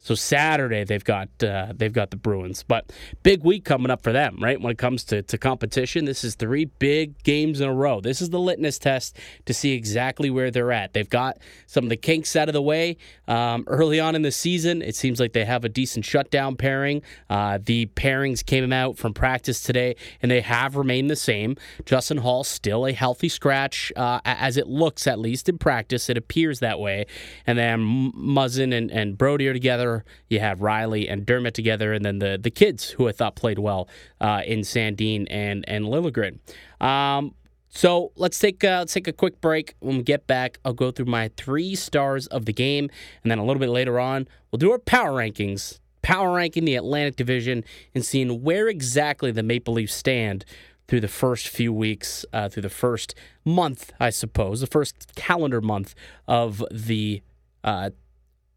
So 0.04 0.14
Saturday 0.14 0.84
they've 0.84 1.02
got 1.02 1.30
uh, 1.42 1.72
they've 1.74 1.92
got 1.92 2.10
the 2.10 2.18
Bruins, 2.18 2.62
but 2.62 2.92
big 3.22 3.42
week 3.42 3.64
coming 3.64 3.90
up 3.90 4.02
for 4.02 4.12
them, 4.12 4.36
right? 4.38 4.60
When 4.60 4.70
it 4.70 4.76
comes 4.76 5.02
to, 5.04 5.22
to 5.22 5.38
competition, 5.38 6.04
this 6.04 6.24
is 6.24 6.34
three 6.34 6.66
big 6.66 7.22
games 7.22 7.62
in 7.62 7.70
a 7.70 7.72
row. 7.72 8.02
This 8.02 8.20
is 8.20 8.28
the 8.28 8.38
litmus 8.38 8.78
test 8.78 9.16
to 9.46 9.54
see 9.54 9.72
exactly 9.72 10.28
where 10.28 10.50
they're 10.50 10.72
at. 10.72 10.92
They've 10.92 11.08
got 11.08 11.38
some 11.66 11.84
of 11.84 11.90
the 11.90 11.96
kinks 11.96 12.36
out 12.36 12.50
of 12.50 12.52
the 12.52 12.60
way 12.60 12.98
um, 13.26 13.64
early 13.66 13.98
on 13.98 14.14
in 14.14 14.20
the 14.20 14.30
season. 14.30 14.82
It 14.82 14.94
seems 14.94 15.20
like 15.20 15.32
they 15.32 15.46
have 15.46 15.64
a 15.64 15.70
decent 15.70 16.04
shutdown 16.04 16.56
pairing. 16.56 17.00
Uh, 17.30 17.58
the 17.64 17.86
pairings 17.86 18.44
came 18.44 18.74
out 18.74 18.98
from 18.98 19.14
practice 19.14 19.62
today, 19.62 19.96
and 20.20 20.30
they 20.30 20.42
have 20.42 20.76
remained 20.76 21.08
the 21.08 21.16
same. 21.16 21.56
Justin 21.86 22.18
Holl 22.18 22.44
still 22.44 22.86
a 22.86 22.92
healthy 22.92 23.30
scratch, 23.30 23.90
uh, 23.96 24.20
as 24.26 24.58
it 24.58 24.66
looks 24.66 25.06
at 25.06 25.18
least 25.18 25.48
in 25.48 25.56
practice. 25.56 26.10
It 26.10 26.18
appears 26.18 26.60
that 26.60 26.78
way, 26.78 27.06
and 27.46 27.56
then 27.56 28.12
Muzzin 28.12 28.76
and, 28.76 28.90
and 28.90 29.16
Brodie 29.16 29.48
are 29.48 29.54
together. 29.54 29.93
You 30.28 30.40
have 30.40 30.58
Rielly 30.58 31.10
and 31.10 31.26
Dermott 31.26 31.54
together, 31.54 31.92
and 31.92 32.04
then 32.04 32.18
the 32.18 32.38
the 32.40 32.50
kids 32.50 32.90
who 32.90 33.08
I 33.08 33.12
thought 33.12 33.36
played 33.36 33.58
well 33.58 33.88
uh, 34.20 34.42
in 34.44 34.60
Sandin 34.60 35.26
and 35.30 35.64
and 35.68 35.84
Liljegren. 35.84 36.38
Um, 36.80 37.34
so 37.68 38.12
let's 38.16 38.38
take 38.38 38.62
uh, 38.64 38.78
let's 38.80 38.94
take 38.94 39.08
a 39.08 39.12
quick 39.12 39.40
break. 39.40 39.74
When 39.80 39.98
we 39.98 40.02
get 40.02 40.26
back, 40.26 40.58
I'll 40.64 40.72
go 40.72 40.90
through 40.90 41.06
my 41.06 41.30
three 41.36 41.74
stars 41.74 42.26
of 42.28 42.46
the 42.46 42.52
game, 42.52 42.88
and 43.22 43.30
then 43.30 43.38
a 43.38 43.44
little 43.44 43.60
bit 43.60 43.68
later 43.68 43.98
on, 44.00 44.28
we'll 44.50 44.58
do 44.58 44.70
our 44.72 44.78
power 44.78 45.10
rankings, 45.10 45.80
power 46.02 46.34
ranking 46.34 46.64
the 46.64 46.76
Atlantic 46.76 47.16
Division, 47.16 47.64
and 47.94 48.04
seeing 48.04 48.42
where 48.42 48.68
exactly 48.68 49.32
the 49.32 49.42
Maple 49.42 49.74
Leafs 49.74 49.94
stand 49.94 50.44
through 50.86 51.00
the 51.00 51.08
first 51.08 51.48
few 51.48 51.72
weeks, 51.72 52.24
uh, 52.32 52.48
through 52.48 52.62
the 52.62 52.68
first 52.68 53.14
month, 53.44 53.92
I 53.98 54.10
suppose, 54.10 54.60
the 54.60 54.66
first 54.66 55.14
calendar 55.16 55.60
month 55.60 55.94
of 56.28 56.62
the 56.70 57.22
uh, 57.64 57.90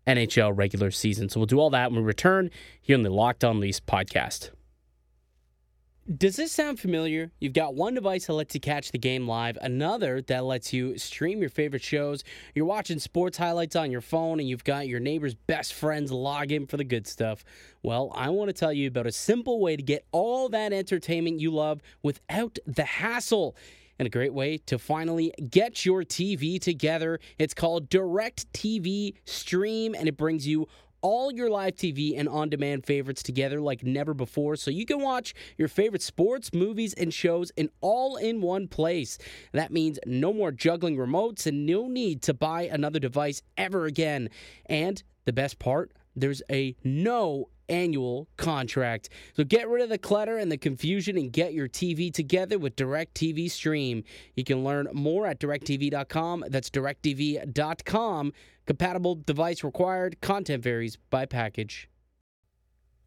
NHL 0.08 0.58
regular 0.58 0.92
season. 0.92 1.30
So 1.30 1.40
we'll 1.40 1.48
do 1.48 1.60
all 1.60 1.70
that 1.72 1.92
when 1.92 2.02
we 2.02 2.06
return 2.06 2.50
here 2.82 2.96
on 2.96 3.04
the 3.04 3.10
Locked 3.10 3.44
On 3.44 3.60
Leafs 3.60 3.80
podcast. 3.80 4.52
Does 6.16 6.38
this 6.38 6.54
sound 6.54 6.80
familiar? 6.80 7.32
You've 7.42 7.52
got 7.52 7.76
one 7.76 7.94
device 7.94 8.28
that 8.28 8.34
lets 8.34 8.56
you 8.56 8.62
catch 8.62 8.94
the 8.94 8.98
game 8.98 9.28
live, 9.28 9.58
another 9.62 10.22
that 10.22 10.46
lets 10.46 10.72
you 10.72 10.98
stream 10.98 11.42
your 11.42 11.50
favorite 11.50 11.84
shows. 11.84 12.24
You're 12.56 12.64
watching 12.64 12.98
sports 12.98 13.38
highlights 13.38 13.76
on 13.76 13.92
your 13.92 14.00
phone, 14.00 14.40
and 14.40 14.48
you've 14.48 14.64
got 14.64 14.88
your 14.88 15.02
neighbor's 15.02 15.36
best 15.36 15.74
friends 15.74 16.10
log 16.10 16.54
in 16.54 16.66
for 16.66 16.78
the 16.78 16.86
good 16.86 17.08
stuff. 17.08 17.44
Well, 17.84 18.14
I 18.16 18.30
want 18.30 18.48
to 18.48 18.54
tell 18.54 18.72
you 18.72 18.88
about 18.88 19.06
a 19.06 19.12
simple 19.12 19.60
way 19.60 19.76
to 19.76 19.84
get 19.84 20.06
all 20.14 20.48
that 20.48 20.72
entertainment 20.72 21.42
you 21.42 21.52
love 21.52 21.82
without 22.02 22.58
the 22.66 22.86
hassle. 22.86 23.58
And 24.00 24.06
a 24.06 24.10
great 24.10 24.34
way 24.34 24.58
to 24.68 24.78
finally 24.78 25.34
get 25.50 25.86
your 25.86 26.04
TV 26.04 26.62
together. 26.62 27.20
It's 27.40 27.54
called 27.54 27.90
DirecTV 27.90 29.16
Stream, 29.26 29.96
and 29.96 30.08
it 30.08 30.18
brings 30.18 30.48
you 30.48 30.68
all 31.02 31.32
your 31.32 31.50
live 31.50 31.76
TV 31.76 32.18
and 32.18 32.28
on 32.28 32.50
demand 32.50 32.86
favorites 32.86 33.24
together 33.24 33.62
like 33.62 33.84
never 33.84 34.14
before 34.14 34.56
so 34.56 34.72
you 34.72 34.86
can 34.86 35.00
watch 35.00 35.34
your 35.58 35.68
favorite 35.68 36.02
sports, 36.02 36.54
movies, 36.54 36.94
and 36.94 37.14
shows 37.14 37.52
in 37.56 37.70
all 37.82 38.18
in 38.18 38.42
one 38.42 38.68
place. 38.68 39.18
That 39.52 39.72
means 39.72 40.00
no 40.06 40.34
more 40.34 40.52
juggling 40.52 40.98
remotes 40.98 41.46
and 41.46 41.66
no 41.66 41.88
need 41.88 42.22
to 42.24 42.34
buy 42.34 42.64
another 42.64 43.00
device 43.00 43.42
ever 43.58 43.86
again. 43.86 44.30
And 44.66 45.02
the 45.26 45.34
best 45.34 45.60
part, 45.60 45.92
there's 46.16 46.42
a 46.52 46.76
no 46.84 47.50
annual 47.70 48.28
contract. 48.38 49.10
So 49.36 49.44
get 49.44 49.68
rid 49.68 49.84
of 49.84 49.90
the 49.90 49.98
clutter 49.98 50.38
and 50.38 50.52
the 50.52 50.58
confusion 50.58 51.18
and 51.18 51.32
get 51.32 51.54
your 51.54 51.68
TV 51.68 52.14
together 52.14 52.58
with 52.60 52.76
DirecTV 52.76 53.50
Stream. 53.52 54.04
You 54.36 54.44
can 54.44 54.64
learn 54.64 54.88
more 54.94 55.28
at 55.28 55.40
directv.com. 55.40 56.46
That's 56.50 56.70
directv.com. 56.70 58.34
Compatible 58.66 59.16
device 59.16 59.64
required. 59.64 60.20
Content 60.22 60.64
varies 60.64 60.98
by 61.10 61.26
package. 61.26 61.90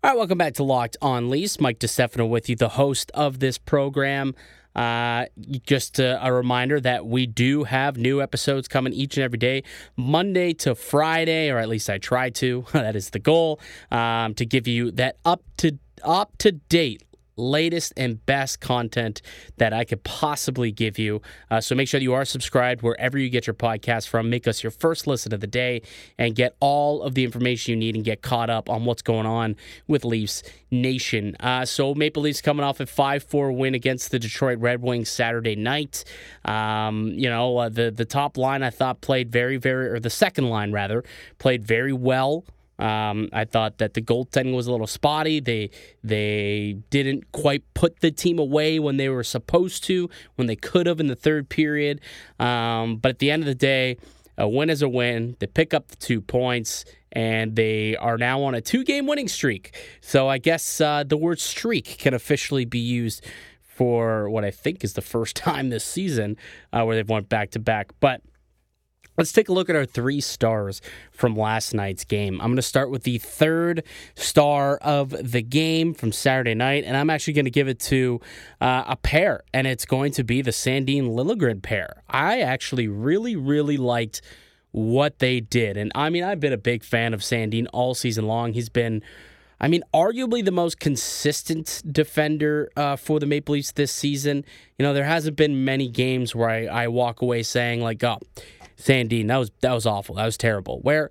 All 0.03 0.13
right, 0.13 0.17
welcome 0.17 0.39
back 0.39 0.55
to 0.55 0.63
Locked 0.63 0.97
On 1.03 1.29
Leafs. 1.29 1.61
Mike 1.61 1.79
DeStefano 1.79 2.27
with 2.27 2.49
you, 2.49 2.57
the 2.57 2.71
host 2.71 3.11
of 3.13 3.39
this 3.39 3.59
program. 3.59 4.35
Uh, 4.75 5.27
just 5.67 5.99
a, 5.99 6.25
a, 6.25 6.33
reminder 6.33 6.81
that 6.81 7.05
we 7.05 7.27
do 7.27 7.65
have 7.65 7.97
new 7.97 8.23
episodes 8.23 8.69
coming 8.69 8.93
each 8.93 9.17
and 9.17 9.25
every 9.25 9.39
day, 9.39 9.65
Monday 9.97 10.53
to 10.55 10.77
Friday, 10.77 11.51
or 11.51 11.59
at 11.59 11.69
least 11.69 11.91
I 11.91 11.99
try 11.99 12.31
to. 12.31 12.65
that 12.73 12.95
is 12.95 13.11
the 13.11 13.19
goal 13.19 13.59
um, 13.91 14.35
to 14.35 14.47
give 14.47 14.69
you 14.69 14.93
that 14.93 15.17
up 15.25 15.43
to 15.59 15.77
up 16.05 16.39
to 16.39 16.53
date 16.53 17.03
latest 17.41 17.93
and 17.97 18.25
best 18.27 18.61
content 18.61 19.23
that 19.57 19.73
I 19.73 19.85
could 19.85 20.05
possibly 20.05 20.71
give 20.71 20.99
you. 20.99 21.23
Uh, 21.51 21.61
so 21.61 21.75
make 21.75 21.89
sure 21.89 22.01
you 22.01 22.15
are 22.15 22.25
subscribed 22.25 22.83
wherever 22.83 23.19
you 23.19 23.29
get 23.29 23.47
your 23.47 23.55
podcast 23.55 24.09
from. 24.09 24.31
Make 24.31 24.47
us 24.47 24.63
your 24.63 24.71
first 24.71 25.07
listen 25.07 25.35
of 25.35 25.41
the 25.41 25.47
day 25.47 25.83
and 26.19 26.35
get 26.35 26.57
all 26.61 27.03
of 27.03 27.15
the 27.15 27.25
information 27.25 27.73
you 27.73 27.77
need 27.77 27.97
and 27.97 28.05
get 28.05 28.23
caught 28.23 28.51
up 28.51 28.69
on 28.69 28.85
what's 28.85 29.03
going 29.03 29.27
on 29.27 29.57
with 29.87 30.05
Leafs 30.05 30.43
Nation. 30.71 31.37
Uh, 31.41 31.65
so 31.65 31.95
Maple 31.95 32.23
Leafs 32.23 32.41
coming 32.41 32.65
off 32.65 32.81
a 32.81 32.87
5 32.87 33.23
4 33.25 33.53
win 33.53 33.75
against 33.75 34.11
the 34.11 34.19
Detroit 34.19 34.59
Red 34.59 34.83
Wings 34.83 35.09
Saturday 35.09 35.57
night. 35.57 36.05
Um, 36.45 37.09
you 37.09 37.29
know, 37.29 37.59
uh, 37.59 37.69
the, 37.69 37.91
the 37.91 38.05
top 38.05 38.37
line 38.37 38.63
I 38.63 38.71
thought 38.71 39.01
played 39.01 39.31
very, 39.31 39.57
very, 39.57 39.89
or 39.89 40.01
the 40.01 40.11
second 40.11 40.49
line 40.49 40.73
rather, 40.73 41.05
played 41.39 41.65
very 41.65 41.93
well. 41.93 42.45
Um, 42.81 43.29
I 43.33 43.45
thought 43.45 43.79
that 43.79 43.95
the 43.95 44.01
goaltending 44.01 44.55
was 44.55 44.67
a 44.67 44.73
little 44.73 44.87
spotty. 44.87 45.39
They 45.39 45.71
they 46.03 46.79
didn't 46.89 47.31
quite 47.33 47.63
put 47.75 48.01
the 48.01 48.11
team 48.11 48.39
away 48.39 48.79
when 48.79 48.97
they 48.97 49.09
were 49.09 49.23
supposed 49.23 49.85
to, 49.85 50.09
when 50.37 50.47
they 50.47 50.57
could 50.57 50.87
have 50.87 50.99
in 50.99 51.07
the 51.07 51.17
third 51.17 51.49
period. 51.49 52.01
Um, 52.39 52.97
but 52.97 53.11
at 53.11 53.19
the 53.19 53.31
end 53.31 53.43
of 53.43 53.47
the 53.47 53.55
day, 53.55 53.99
a 54.39 54.49
win 54.49 54.71
is 54.71 54.81
a 54.81 54.89
win. 54.89 55.37
They 55.39 55.47
pick 55.47 55.75
up 55.75 55.89
the 55.89 55.97
two 55.97 56.23
points, 56.23 56.87
and 57.13 57.55
they 57.55 57.97
are 57.97 58.17
now 58.17 58.43
on 58.43 58.55
a 58.55 58.63
two-game 58.63 59.07
winning 59.07 59.29
streak. 59.29 59.77
So 60.01 60.29
I 60.29 60.39
guess 60.39 60.81
uh, 60.81 61.05
the 61.05 61.19
word 61.19 61.39
streak 61.39 61.99
can 61.99 62.15
officially 62.15 62.65
be 62.65 62.79
used 62.79 63.25
for 63.63 64.29
what 64.31 64.45
I 64.45 64.51
think 64.51 64.83
is 64.85 64.95
the 64.95 65.03
first 65.03 65.37
time 65.49 65.69
this 65.69 65.85
season 65.85 66.37
uh, 66.73 66.85
where 66.85 66.97
they've 66.97 67.09
went 67.09 67.29
back 67.29 67.51
to 67.51 67.59
back. 67.59 67.93
But 68.01 68.23
Let's 69.21 69.33
take 69.33 69.51
a 69.51 69.53
look 69.53 69.69
at 69.69 69.77
our 69.77 69.85
three 69.85 70.23
stars 70.23 70.81
from 71.13 71.37
last 71.37 71.75
night's 71.75 72.05
game. 72.05 72.41
I'm 72.41 72.47
going 72.47 72.57
to 72.57 72.63
start 72.63 72.91
with 72.91 73.03
the 73.03 73.19
third 73.19 73.85
star 74.15 74.79
of 74.79 75.11
the 75.11 75.43
game 75.43 75.93
from 75.93 76.11
Saturday 76.11 76.55
night, 76.55 76.85
and 76.87 76.97
I'm 76.97 77.11
actually 77.11 77.35
going 77.35 77.45
to 77.45 77.51
give 77.51 77.69
it 77.69 77.79
to 77.81 78.23
uh, 78.63 78.85
a 78.87 78.97
pair, 78.97 79.43
and 79.53 79.67
it's 79.67 79.85
going 79.85 80.13
to 80.13 80.25
be 80.25 80.41
the 80.41 80.53
Sandin 80.53 81.11
Liljegren 81.11 81.61
pair. 81.61 82.03
I 82.09 82.41
actually 82.41 82.89
really, 82.89 83.37
really 83.37 83.77
liked 83.77 84.23
what 84.71 85.19
they 85.19 85.41
did. 85.41 85.77
And 85.77 85.93
I 85.95 86.09
mean, 86.09 86.25
I've 86.25 86.41
been 86.41 86.55
a 86.55 86.57
big 86.57 86.83
fan 86.83 87.13
of 87.13 87.21
Sandin 87.21 87.67
all 87.75 87.93
season 87.95 88.27
long. 88.27 88.55
He's 88.55 88.71
been, 88.71 89.03
I 89.61 89.69
mean, 89.69 89.83
arguably 89.93 90.43
the 90.43 90.51
most 90.51 90.81
consistent 90.81 91.83
defender 91.87 92.71
uh, 92.75 92.97
for 92.97 93.21
the 93.21 93.27
Maple 93.27 93.53
Leafs 93.53 93.73
this 93.73 93.93
season. 93.93 94.47
You 94.79 94.83
know, 94.83 94.95
there 94.95 95.05
hasn't 95.05 95.37
been 95.37 95.63
many 95.63 95.91
games 95.91 96.35
where 96.35 96.49
I, 96.49 96.85
I 96.85 96.89
walk 96.89 97.21
away 97.21 97.43
saying, 97.43 97.83
like, 97.83 98.03
oh, 98.03 98.19
Sandin, 98.81 99.29
that 99.29 99.37
was 99.37 99.51
that 99.61 99.73
was 99.73 99.87
awful. 99.87 100.17
That 100.17 100.25
was 100.25 100.37
terrible. 100.37 100.81
Where 100.81 101.11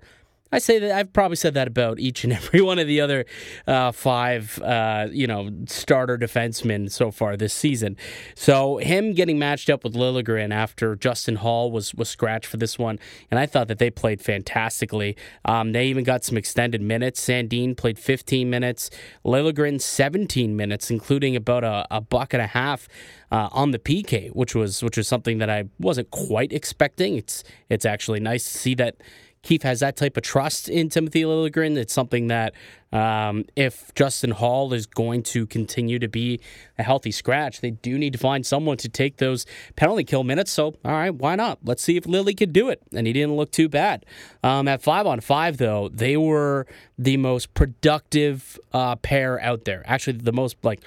I 0.52 0.58
say 0.58 0.80
that 0.80 0.90
I've 0.90 1.12
probably 1.12 1.36
said 1.36 1.54
that 1.54 1.68
about 1.68 2.00
each 2.00 2.24
and 2.24 2.32
every 2.40 2.60
one 2.60 2.78
of 2.78 2.86
the 2.86 3.00
other 3.00 3.24
uh, 3.66 3.92
five, 3.92 4.60
uh, 4.62 5.06
you 5.10 5.26
know, 5.26 5.50
starter 5.66 6.18
defensemen 6.18 6.90
so 6.90 7.10
far 7.10 7.36
this 7.36 7.54
season. 7.54 7.96
So 8.34 8.78
him 8.78 9.12
getting 9.12 9.38
matched 9.38 9.70
up 9.70 9.84
with 9.84 9.94
Liljegren 9.94 10.52
after 10.52 10.96
Justin 10.96 11.36
Holl 11.36 11.70
was 11.70 11.94
was 11.94 12.08
scratched 12.08 12.46
for 12.46 12.56
this 12.56 12.78
one, 12.78 12.98
and 13.30 13.38
I 13.38 13.46
thought 13.46 13.68
that 13.68 13.78
they 13.78 13.90
played 13.90 14.20
fantastically. 14.20 15.16
Um, 15.44 15.72
they 15.72 15.86
even 15.86 16.04
got 16.04 16.24
some 16.24 16.36
extended 16.36 16.82
minutes. 16.82 17.20
Sandin 17.20 17.76
played 17.76 17.98
15 17.98 18.50
minutes, 18.50 18.90
Liljegren 19.24 19.80
17 19.80 20.56
minutes, 20.56 20.90
including 20.90 21.36
about 21.36 21.64
a, 21.64 21.86
a 21.90 22.00
buck 22.00 22.32
and 22.34 22.42
a 22.42 22.48
half. 22.48 22.88
Uh, 23.32 23.48
on 23.52 23.70
the 23.70 23.78
PK, 23.78 24.28
which 24.30 24.56
was 24.56 24.82
which 24.82 24.96
was 24.96 25.06
something 25.06 25.38
that 25.38 25.48
I 25.48 25.66
wasn't 25.78 26.10
quite 26.10 26.52
expecting. 26.52 27.14
It's 27.16 27.44
it's 27.68 27.84
actually 27.84 28.18
nice 28.18 28.42
to 28.42 28.58
see 28.58 28.74
that 28.74 28.96
Keefe 29.42 29.62
has 29.62 29.80
that 29.80 29.96
type 29.96 30.18
of 30.18 30.22
trust 30.22 30.68
in 30.68 30.90
Timothy 30.90 31.22
Liljegren. 31.22 31.76
It's 31.78 31.94
something 31.94 32.26
that 32.26 32.52
um, 32.92 33.46
if 33.56 33.94
Justin 33.94 34.32
Holl 34.32 34.74
is 34.74 34.84
going 34.84 35.22
to 35.24 35.46
continue 35.46 35.98
to 35.98 36.08
be 36.08 36.40
a 36.78 36.82
healthy 36.82 37.10
scratch, 37.10 37.62
they 37.62 37.70
do 37.70 37.96
need 37.96 38.12
to 38.12 38.18
find 38.18 38.44
someone 38.44 38.76
to 38.78 38.88
take 38.88 39.16
those 39.16 39.46
penalty 39.76 40.04
kill 40.04 40.24
minutes. 40.24 40.50
So, 40.50 40.74
all 40.84 40.92
right, 40.92 41.14
why 41.14 41.36
not? 41.36 41.58
Let's 41.64 41.82
see 41.82 41.96
if 41.96 42.04
Lily 42.04 42.34
could 42.34 42.52
do 42.52 42.68
it. 42.68 42.82
And 42.94 43.06
he 43.06 43.14
didn't 43.14 43.36
look 43.36 43.50
too 43.50 43.68
bad. 43.68 44.04
Um, 44.44 44.68
at 44.68 44.82
five 44.82 45.06
on 45.06 45.20
five, 45.20 45.56
though, 45.56 45.88
they 45.88 46.18
were 46.18 46.66
the 46.98 47.16
most 47.16 47.54
productive 47.54 48.58
uh, 48.74 48.96
pair 48.96 49.40
out 49.40 49.64
there. 49.64 49.82
Actually, 49.86 50.18
the 50.18 50.32
most 50.32 50.56
like 50.62 50.80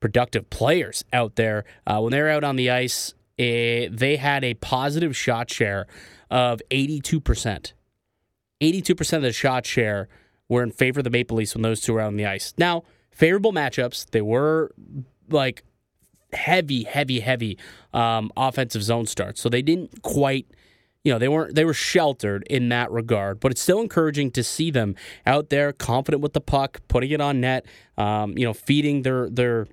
productive 0.00 0.48
players 0.48 1.04
out 1.12 1.36
there. 1.36 1.64
Uh, 1.86 2.00
when 2.00 2.12
they're 2.12 2.30
out 2.30 2.44
on 2.44 2.56
the 2.56 2.70
ice, 2.70 3.12
it, 3.36 3.42
eh, 3.42 3.88
they 3.92 4.16
had 4.16 4.44
a 4.44 4.54
positive 4.54 5.16
shot 5.16 5.50
share 5.50 5.86
of 6.30 6.62
82%. 6.70 7.72
82% 8.60 9.16
of 9.16 9.22
the 9.22 9.32
shot 9.32 9.66
share 9.66 10.08
were 10.48 10.62
in 10.62 10.70
favor 10.70 11.00
of 11.00 11.04
the 11.04 11.10
Maple 11.10 11.36
Leafs 11.36 11.54
when 11.54 11.62
those 11.62 11.80
two 11.80 11.92
were 11.92 12.00
out 12.00 12.08
on 12.08 12.16
the 12.16 12.26
ice. 12.26 12.54
Now, 12.58 12.84
favorable 13.10 13.52
matchups. 13.52 14.10
They 14.10 14.22
were 14.22 14.72
like 15.28 15.64
heavy, 16.32 16.84
heavy, 16.84 17.20
heavy 17.20 17.58
um, 17.92 18.30
offensive 18.36 18.82
zone 18.82 19.06
starts. 19.06 19.40
So 19.40 19.48
they 19.48 19.62
didn't 19.62 20.02
quite, 20.02 20.46
you 21.04 21.12
know, 21.12 21.18
they 21.18 21.28
weren't 21.28 21.54
they 21.54 21.64
were 21.64 21.74
sheltered 21.74 22.44
in 22.48 22.68
that 22.70 22.90
regard. 22.90 23.40
But 23.40 23.52
it's 23.52 23.60
still 23.60 23.80
encouraging 23.80 24.30
to 24.32 24.42
see 24.42 24.70
them 24.70 24.94
out 25.26 25.50
there, 25.50 25.72
confident 25.72 26.22
with 26.22 26.32
the 26.32 26.40
puck, 26.40 26.80
putting 26.88 27.10
it 27.10 27.20
on 27.20 27.40
net. 27.40 27.66
Um, 27.96 28.38
you 28.38 28.44
know, 28.44 28.54
feeding 28.54 29.02
their 29.02 29.28
their 29.28 29.66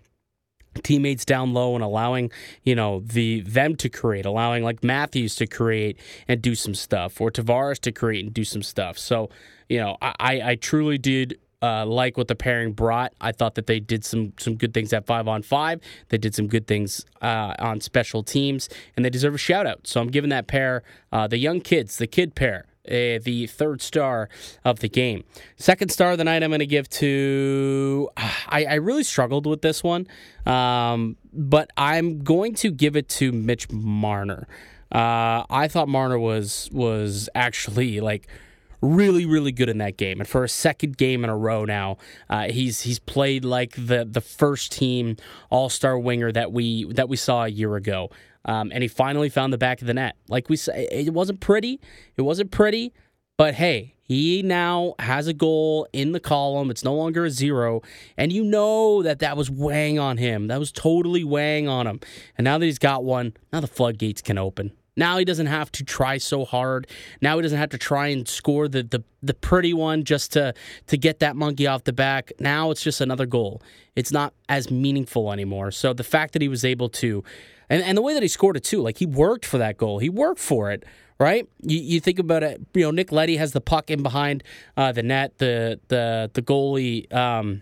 teammates 0.84 1.26
down 1.26 1.54
low 1.54 1.76
and 1.76 1.84
allowing 1.84 2.32
you 2.64 2.76
know 2.76 3.00
the 3.00 3.42
them 3.42 3.76
to 3.76 3.90
create 3.90 4.26
allowing 4.26 4.64
like 4.64 4.84
matthews 4.84 5.36
to 5.36 5.48
create 5.48 5.98
and 6.28 6.42
do 6.42 6.56
some 6.56 6.76
stuff 6.76 7.20
or 7.22 7.32
tavares 7.32 7.80
to 7.80 7.92
create 7.92 8.26
and 8.26 8.34
do 8.34 8.44
some 8.44 8.62
stuff 8.62 8.98
so 8.98 9.30
you 9.70 9.80
know 9.80 9.98
i 10.02 10.42
i 10.44 10.56
truly 10.56 10.98
did 10.98 11.40
uh, 11.62 11.86
like 11.86 12.16
what 12.16 12.28
the 12.28 12.36
pairing 12.36 12.74
brought. 12.74 13.14
I 13.20 13.32
thought 13.32 13.56
that 13.56 13.66
they 13.66 13.80
did 13.80 14.06
some 14.06 14.34
some 14.38 14.56
good 14.56 14.74
things 14.74 14.94
at 14.94 15.06
five 15.06 15.28
on 15.28 15.42
five. 15.42 15.80
They 16.10 16.18
did 16.18 16.36
some 16.36 16.48
good 16.48 16.68
things 16.68 17.06
uh, 17.22 17.56
on 17.58 17.82
special 17.82 18.22
teams, 18.22 18.70
and 18.96 19.04
they 19.04 19.10
deserve 19.10 19.34
a 19.34 19.40
shout 19.40 19.66
out. 19.66 19.88
So 19.88 20.00
I'm 20.00 20.10
giving 20.10 20.30
that 20.30 20.46
pair, 20.48 20.84
uh, 21.12 21.28
the 21.28 21.38
young 21.38 21.62
kids, 21.62 21.98
the 21.98 22.08
kid 22.08 22.36
pair, 22.36 22.66
uh, 22.88 23.20
the 23.24 23.48
third 23.48 23.82
star 23.82 24.30
of 24.64 24.80
the 24.80 24.90
game. 24.90 25.24
Second 25.58 25.92
star 25.92 26.12
of 26.12 26.18
the 26.18 26.24
night, 26.24 26.44
I'm 26.44 26.50
going 26.50 26.60
to 26.60 26.66
give 26.66 26.90
to. 26.90 28.10
I, 28.18 28.66
I, 28.66 28.74
really 28.76 29.04
struggled 29.04 29.46
with 29.46 29.62
this 29.62 29.84
one, 29.84 30.08
um, 30.46 31.18
but 31.34 31.70
I'm 31.78 32.24
going 32.24 32.56
to 32.56 32.72
give 32.72 32.96
it 32.96 33.10
to 33.10 33.32
Mitch 33.32 33.72
Marner. 33.72 34.48
Uh, 34.92 35.44
I 35.50 35.68
thought 35.68 35.88
Marner 35.88 36.20
was 36.20 36.70
was 36.72 37.30
actually 37.36 38.00
like 38.00 38.28
really 38.82 39.26
really 39.26 39.52
good 39.52 39.70
in 39.70 39.80
that 39.80 39.98
game 39.98 40.20
and 40.20 40.30
for 40.30 40.44
a 40.44 40.50
second 40.50 40.96
game 40.98 41.24
in 41.24 41.30
a 41.30 41.36
row 41.36 41.66
now 41.66 41.98
uh, 42.30 42.44
he's 42.50 42.82
he's 42.82 43.00
played 43.00 43.44
like 43.44 43.72
the 43.72 44.06
the 44.10 44.22
first 44.22 44.72
team 44.72 45.18
all-star 45.50 45.98
winger 45.98 46.32
that 46.32 46.52
we 46.52 46.86
that 46.94 47.10
we 47.10 47.18
saw 47.18 47.46
a 47.46 47.48
year 47.48 47.76
ago 47.76 48.10
um, 48.46 48.72
and 48.74 48.84
he 48.84 48.88
finally 48.88 49.30
found 49.30 49.52
the 49.52 49.58
back 49.58 49.82
of 49.82 49.88
the 49.88 49.94
net. 49.94 50.16
Like 50.30 50.50
we 50.50 50.56
say, 50.56 50.88
it 50.92 51.14
wasn't 51.14 51.40
pretty. 51.40 51.80
It 52.16 52.22
wasn't 52.22 52.52
pretty, 52.52 52.94
But 53.38 53.56
hey, 53.56 53.96
he 54.02 54.44
now 54.44 54.94
has 55.00 55.28
a 55.28 55.34
goal 55.34 55.88
in 55.92 56.12
the 56.14 56.20
column. 56.20 56.70
It's 56.70 56.84
no 56.84 56.94
longer 56.94 57.26
a 57.26 57.30
zero. 57.30 57.82
And 58.18 58.32
you 58.32 58.44
know 58.44 59.04
that 59.04 59.20
that 59.20 59.36
was 59.36 59.52
weighing 59.52 60.00
on 60.00 60.18
him. 60.18 60.48
That 60.48 60.60
was 60.60 60.72
totally 60.72 61.24
weighing 61.24 61.68
on 61.68 61.88
him. 61.88 62.00
And 62.38 62.46
now 62.46 62.58
that 62.58 62.66
he's 62.66 62.80
got 62.80 63.04
one, 63.04 63.34
now 63.52 63.60
the 63.60 63.68
floodgates 63.68 64.22
can 64.22 64.38
open. 64.38 64.72
Now 64.98 65.18
he 65.18 65.26
doesn't 65.26 65.48
have 65.48 65.70
to 65.74 65.84
try 65.84 66.18
so 66.18 66.46
hard. 66.46 66.88
Now 67.20 67.36
he 67.36 67.42
doesn't 67.42 67.58
have 67.58 67.72
to 67.72 67.78
try 67.78 68.08
and 68.08 68.26
score 68.26 68.70
the, 68.70 68.84
the, 68.84 69.04
the 69.22 69.34
pretty 69.34 69.74
one 69.74 70.06
just 70.06 70.32
to, 70.34 70.54
to 70.88 70.98
get 70.98 71.20
that 71.20 71.36
monkey 71.36 71.68
off 71.68 71.84
the 71.84 71.92
back. 71.92 72.32
Now 72.40 72.72
it's 72.72 72.82
just 72.82 73.02
another 73.02 73.26
goal. 73.26 73.62
It's 73.98 74.14
not 74.14 74.34
as 74.48 74.72
meaningful 74.72 75.34
anymore. 75.34 75.72
So 75.72 75.92
the 75.92 76.06
fact 76.06 76.32
that 76.32 76.42
he 76.42 76.48
was 76.48 76.64
able 76.64 76.88
to, 76.90 77.26
and, 77.70 77.84
and 77.84 77.98
the 77.98 78.02
way 78.02 78.14
that 78.14 78.24
he 78.24 78.30
scored 78.30 78.58
it 78.58 78.64
too, 78.64 78.82
like 78.82 78.98
he 78.98 79.06
worked 79.06 79.46
for 79.46 79.58
that 79.58 79.78
goal. 79.78 80.00
He 80.00 80.10
worked 80.10 80.40
for 80.40 80.72
it 80.72 80.84
right? 81.20 81.48
You, 81.62 81.80
you 81.80 82.00
think 82.00 82.20
about 82.20 82.44
it. 82.44 82.62
You 82.74 82.84
know, 82.84 82.92
Nick 82.92 83.12
Leddy 83.12 83.38
has 83.38 83.54
the 83.54 83.62
puck 83.62 83.90
in 83.90 84.04
behind 84.04 84.44
uh, 84.76 84.92
the 84.92 85.04
net. 85.04 85.38
The 85.38 85.80
the 85.88 86.30
the 86.34 86.42
goalie. 86.42 87.14
Um, 87.14 87.62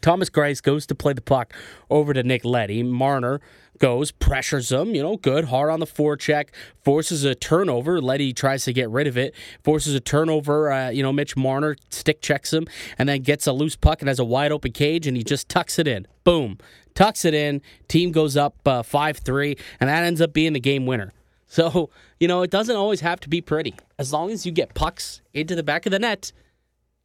Thomas 0.00 0.30
Greiss 0.30 0.62
goes 0.62 0.86
to 0.86 0.94
play 0.94 1.12
the 1.12 1.20
puck 1.20 1.52
over 1.90 2.14
to 2.14 2.22
Nick 2.22 2.44
Leddy. 2.44 2.82
Marner 2.82 3.40
goes, 3.82 4.12
pressures 4.12 4.70
him, 4.70 4.94
you 4.94 5.02
know, 5.02 5.16
good, 5.16 5.46
hard 5.46 5.68
on 5.68 5.80
the 5.80 5.86
forecheck, 5.86 6.50
forces 6.84 7.24
a 7.24 7.34
turnover. 7.34 8.00
Leddy 8.00 8.32
tries 8.32 8.64
to 8.64 8.72
get 8.72 8.88
rid 8.88 9.08
of 9.08 9.18
it, 9.18 9.34
forces 9.64 9.92
a 9.92 9.98
turnover. 9.98 10.70
Uh, 10.70 10.90
you 10.90 11.02
know, 11.02 11.12
Mitch 11.12 11.36
Marner 11.36 11.74
stick 11.90 12.22
checks 12.22 12.52
him 12.52 12.68
and 12.96 13.08
then 13.08 13.22
gets 13.22 13.44
a 13.48 13.52
loose 13.52 13.74
puck 13.74 14.00
and 14.00 14.06
has 14.06 14.20
a 14.20 14.24
wide 14.24 14.52
open 14.52 14.70
cage 14.70 15.08
and 15.08 15.16
he 15.16 15.24
just 15.24 15.48
tucks 15.48 15.80
it 15.80 15.88
in. 15.88 16.06
Boom. 16.22 16.58
Tucks 16.94 17.24
it 17.24 17.34
in. 17.34 17.60
Team 17.88 18.12
goes 18.12 18.36
up 18.36 18.56
uh, 18.66 18.84
5 18.84 19.16
3, 19.16 19.56
and 19.80 19.90
that 19.90 20.04
ends 20.04 20.20
up 20.20 20.32
being 20.32 20.52
the 20.52 20.60
game 20.60 20.86
winner. 20.86 21.12
So, 21.48 21.90
you 22.18 22.28
know, 22.28 22.40
it 22.40 22.50
doesn't 22.50 22.76
always 22.76 23.00
have 23.00 23.20
to 23.20 23.28
be 23.28 23.42
pretty. 23.42 23.74
As 23.98 24.10
long 24.10 24.30
as 24.30 24.46
you 24.46 24.52
get 24.52 24.74
pucks 24.74 25.20
into 25.34 25.54
the 25.54 25.62
back 25.62 25.84
of 25.84 25.92
the 25.92 25.98
net, 25.98 26.32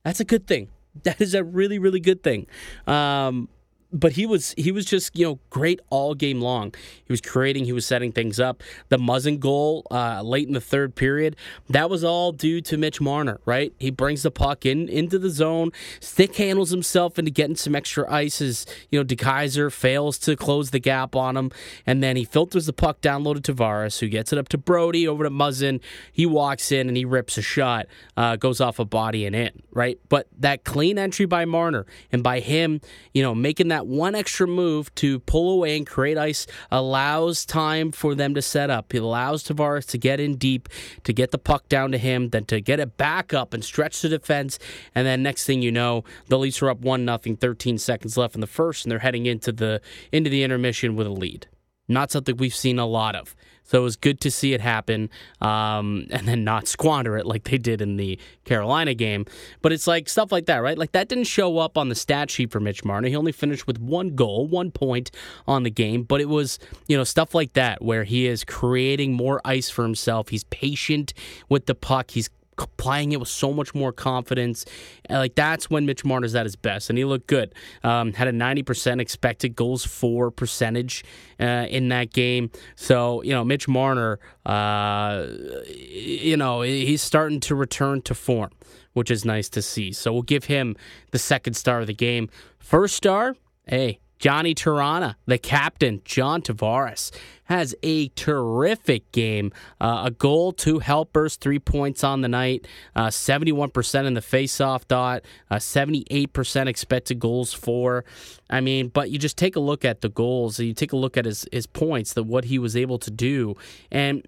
that's 0.04 0.22
a 0.22 0.26
good 0.26 0.48
thing. 0.48 0.70
That 1.04 1.22
is 1.22 1.36
a 1.36 1.44
really, 1.44 1.78
really 1.78 2.00
good 2.00 2.24
thing. 2.24 2.48
Um, 2.88 3.50
but 3.92 4.14
he 4.14 4.26
was 4.26 4.54
he 4.58 4.72
was 4.72 4.86
just 4.86 5.18
you 5.18 5.26
know 5.26 5.40
great 5.50 5.80
all 5.90 6.14
game 6.14 6.42
long. 6.42 6.74
He 7.06 7.14
was 7.14 7.22
creating, 7.22 7.66
he 7.66 7.74
was 7.74 7.86
setting 7.86 8.12
things 8.12 8.40
up. 8.40 8.62
The 8.90 8.98
Muzzin 8.98 9.40
goal 9.40 9.86
uh, 9.92 10.22
late 10.22 10.48
in 10.48 10.54
the 10.54 10.62
third 10.62 10.96
period 10.96 11.36
that 11.70 11.90
was 11.90 12.04
all 12.04 12.32
due 12.32 12.62
to 12.62 12.78
Mitch 12.78 13.00
Marner, 13.00 13.40
right? 13.46 13.74
He 13.78 13.90
brings 13.90 14.24
the 14.24 14.32
puck 14.32 14.66
in 14.66 14.90
into 14.90 15.20
the 15.20 15.30
zone, 15.30 15.72
stick 16.00 16.36
handles 16.36 16.72
himself 16.72 17.18
into 17.18 17.32
getting 17.32 17.56
some 17.56 17.76
extra 17.76 18.12
ice 18.12 18.42
as 18.42 18.66
you 18.90 19.00
know 19.00 19.06
DeKeyser 19.06 19.72
fails 19.72 20.18
to 20.20 20.36
close 20.36 20.72
the 20.72 20.80
gap 20.80 21.16
on 21.16 21.38
him, 21.38 21.52
and 21.86 22.04
then 22.04 22.16
he 22.16 22.24
filters 22.24 22.66
the 22.66 22.74
puck 22.74 23.02
down 23.02 23.24
low 23.24 23.34
to 23.34 23.42
Tavares, 23.42 24.00
who 24.00 24.08
gets 24.08 24.34
it 24.34 24.40
up 24.40 24.50
to 24.50 24.58
Brodie 24.58 25.08
over 25.08 25.24
to 25.24 25.30
Muzzin. 25.30 25.80
He 26.12 26.26
walks 26.26 26.72
in 26.72 26.88
and 26.88 26.98
he 26.98 27.06
rips 27.06 27.38
a 27.38 27.42
shot, 27.42 27.88
uh, 28.16 28.36
goes 28.36 28.60
off 28.62 28.80
a 28.80 28.86
body 28.86 29.26
and 29.26 29.36
in, 29.36 29.62
right? 29.72 30.00
But 30.10 30.28
that 30.40 30.64
clean 30.64 30.98
entry 30.98 31.26
by 31.26 31.46
Marner 31.46 31.86
and 32.12 32.24
by 32.24 32.40
him, 32.40 32.82
you 33.14 33.24
know, 33.24 33.34
making 33.36 33.70
that 33.70 33.77
one 33.86 34.16
extra 34.16 34.48
move 34.48 34.94
to 34.96 35.20
pull 35.20 35.52
away 35.52 35.78
and 35.78 35.86
create 35.86 36.18
ice 36.18 36.48
allows 36.72 37.46
time 37.46 37.92
for 37.92 38.16
them 38.16 38.34
to 38.34 38.42
set 38.42 38.70
up. 38.70 38.96
It 38.96 39.02
allows 39.04 39.44
Tavares 39.44 39.86
to 39.88 39.98
get 39.98 40.20
in 40.20 40.38
deep, 40.38 40.70
to 41.04 41.14
get 41.14 41.32
the 41.32 41.38
puck 41.38 41.70
down 41.70 41.92
to 41.92 41.98
him, 41.98 42.30
then 42.30 42.46
to 42.46 42.62
get 42.62 42.80
it 42.80 42.98
back 42.98 43.34
up 43.34 43.54
and 43.54 43.64
stretch 43.64 44.02
the 44.02 44.10
defense. 44.10 44.58
And 44.96 45.06
then 45.06 45.22
next 45.22 45.46
thing 45.46 45.62
you 45.62 45.72
know, 45.72 46.04
the 46.28 46.40
Leafs 46.40 46.62
are 46.62 46.70
up 46.70 46.80
one 46.80 47.06
nothing, 47.06 47.38
13 47.38 47.78
seconds 47.78 48.18
left 48.18 48.36
in 48.36 48.42
the 48.42 48.48
first, 48.48 48.86
and 48.86 48.92
they're 48.92 49.00
heading 49.00 49.26
into 49.26 49.52
the 49.52 49.82
into 50.12 50.30
the 50.30 50.44
intermission 50.44 50.96
with 50.96 51.08
a 51.08 51.12
lead. 51.12 51.48
Not 51.88 52.12
something 52.12 52.36
we've 52.36 52.56
seen 52.56 52.80
a 52.80 52.86
lot 52.86 53.16
of. 53.16 53.36
So 53.68 53.80
it 53.80 53.84
was 53.84 53.96
good 53.96 54.20
to 54.22 54.32
see 54.32 54.54
it 54.54 54.62
happen 54.62 55.10
um, 55.42 56.08
and 56.10 56.28
then 56.28 56.44
not 56.44 56.68
squander 56.68 57.18
it 57.18 57.26
like 57.26 57.44
they 57.44 57.58
did 57.58 57.82
in 57.82 57.98
the 57.98 58.18
Carolina 58.46 58.94
game. 58.94 59.26
But 59.62 59.72
it's 59.74 59.88
like 59.88 60.10
stuff 60.10 60.32
like 60.32 60.46
that, 60.48 60.58
right? 60.58 60.78
Like 60.78 60.94
that 60.94 61.10
didn't 61.10 61.26
show 61.26 61.60
up 61.60 61.78
on 61.78 61.90
the 61.90 61.96
stat 61.96 62.32
sheet 62.32 62.52
for 62.52 62.60
Mitch 62.60 62.84
Marner. 62.84 63.10
He 63.10 63.16
only 63.16 63.32
finished 63.32 63.68
with 63.68 63.80
one 63.80 64.16
goal, 64.16 64.48
one 64.48 64.72
point 64.72 65.12
on 65.48 65.64
the 65.64 65.70
game. 65.70 66.04
But 66.04 66.22
it 66.22 66.30
was, 66.30 66.60
you 66.88 66.98
know, 66.98 67.04
stuff 67.04 67.36
like 67.36 67.54
that 67.54 67.84
where 67.84 68.06
he 68.06 68.26
is 68.26 68.44
creating 68.44 69.14
more 69.14 69.42
ice 69.46 69.70
for 69.70 69.84
himself. 69.84 70.30
He's 70.30 70.46
patient 70.46 71.14
with 71.50 71.66
the 71.66 71.76
puck. 71.76 72.12
He's 72.12 72.30
playing 72.78 73.12
it 73.12 73.20
with 73.20 73.30
so 73.30 73.54
much 73.54 73.74
more 73.76 73.92
confidence. 73.92 74.66
Like 75.10 75.36
that's 75.36 75.70
when 75.70 75.86
Mitch 75.86 76.04
Marner's 76.04 76.36
at 76.36 76.46
his 76.46 76.56
best, 76.56 76.90
and 76.90 76.98
he 76.98 77.06
looked 77.06 77.28
good. 77.28 77.54
Um, 77.84 78.14
had 78.14 78.28
a 78.28 78.32
ninety 78.32 78.64
percent 78.64 79.02
expected 79.02 79.56
goals 79.56 79.86
for 79.86 80.32
percentage 80.32 81.04
uh, 81.40 81.68
in 81.70 81.90
that 81.90 82.14
game. 82.14 82.52
So 82.76 83.22
you 83.24 83.32
know, 83.32 83.44
Mitch 83.44 83.68
Marner, 83.68 84.20
uh, 84.46 85.28
you 85.68 86.38
know, 86.38 86.62
he's 86.62 87.02
starting 87.02 87.40
to 87.42 87.56
return 87.56 88.02
to 88.04 88.14
form, 88.14 88.52
which 88.94 89.12
is 89.12 89.26
nice 89.26 89.50
to 89.50 89.62
see. 89.62 89.92
So 89.92 90.12
we'll 90.14 90.22
give 90.24 90.46
him 90.46 90.76
the 91.12 91.20
second 91.20 91.54
star 91.54 91.82
of 91.82 91.88
the 91.88 91.94
game. 91.94 92.30
First 92.60 92.96
star, 92.96 93.36
hey, 93.66 94.00
Johnny 94.20 94.54
Tirana, 94.54 95.18
the 95.26 95.38
captain, 95.38 96.02
John 96.04 96.42
Tavares, 96.42 97.12
has 97.46 97.76
a 97.84 98.10
terrific 98.10 99.12
game. 99.12 99.52
Uh, 99.80 100.04
a 100.06 100.12
goal, 100.12 100.52
two 100.52 100.80
helpers, 100.80 101.36
three 101.36 101.60
points 101.60 102.04
on 102.04 102.22
the 102.22 102.28
night, 102.28 102.68
uh, 102.96 103.08
71% 103.08 104.06
in 104.06 104.14
the 104.14 104.22
faceoff 104.22 104.88
dot, 104.88 105.24
uh, 105.50 105.56
78% 105.56 106.68
expected 106.68 107.20
goals 107.20 107.54
for. 107.54 108.04
I 108.50 108.62
mean, 108.62 108.90
but 108.90 109.10
you 109.10 109.20
just 109.20 109.38
take 109.38 109.56
a 109.56 109.62
look 109.62 109.86
at 109.86 110.02
the 110.02 110.10
goals, 110.10 110.60
you 110.60 110.74
take 110.74 110.92
a 110.92 110.98
look 110.98 111.18
at 111.18 111.26
his, 111.26 111.48
his 111.52 111.68
points, 111.68 112.14
that 112.14 112.24
what 112.24 112.46
he 112.46 112.60
was 112.60 112.76
able 112.76 113.00
to 113.00 113.12
do. 113.12 113.56
And, 113.92 114.28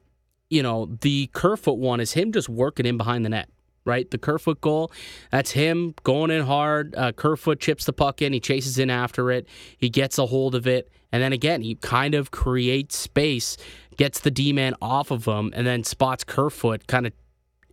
you 0.50 0.64
know, 0.64 0.98
the 1.02 1.30
Kerfoot 1.34 1.78
one 1.78 2.00
is 2.00 2.14
him 2.14 2.32
just 2.32 2.48
working 2.48 2.86
in 2.86 2.98
behind 2.98 3.26
the 3.26 3.30
net 3.30 3.50
right? 3.90 4.10
The 4.10 4.18
Kerfoot 4.18 4.62
goal, 4.62 4.92
that's 5.32 5.52
him 5.52 5.96
going 6.04 6.30
in 6.32 6.46
hard. 6.46 6.96
Uh, 6.96 7.12
Kerfoot 7.12 7.60
chips 7.60 7.86
the 7.86 7.94
puck 7.94 8.22
in, 8.22 8.32
he 8.32 8.40
chases 8.40 8.78
in 8.78 8.90
after 8.90 9.32
it, 9.32 9.48
he 9.78 9.90
gets 9.90 10.18
a 10.18 10.28
hold 10.28 10.54
of 10.54 10.68
it, 10.68 10.92
and 11.12 11.24
then 11.24 11.34
again, 11.34 11.62
he 11.62 11.76
kind 11.76 12.14
of 12.14 12.30
creates 12.32 12.96
space, 12.96 13.58
gets 13.98 14.20
the 14.20 14.32
D 14.32 14.54
man 14.54 14.76
off 14.82 15.10
of 15.12 15.26
him, 15.26 15.52
and 15.56 15.66
then 15.66 15.84
spots 15.84 16.24
Kerfoot 16.24 16.88
kind 16.88 17.08
of 17.08 17.14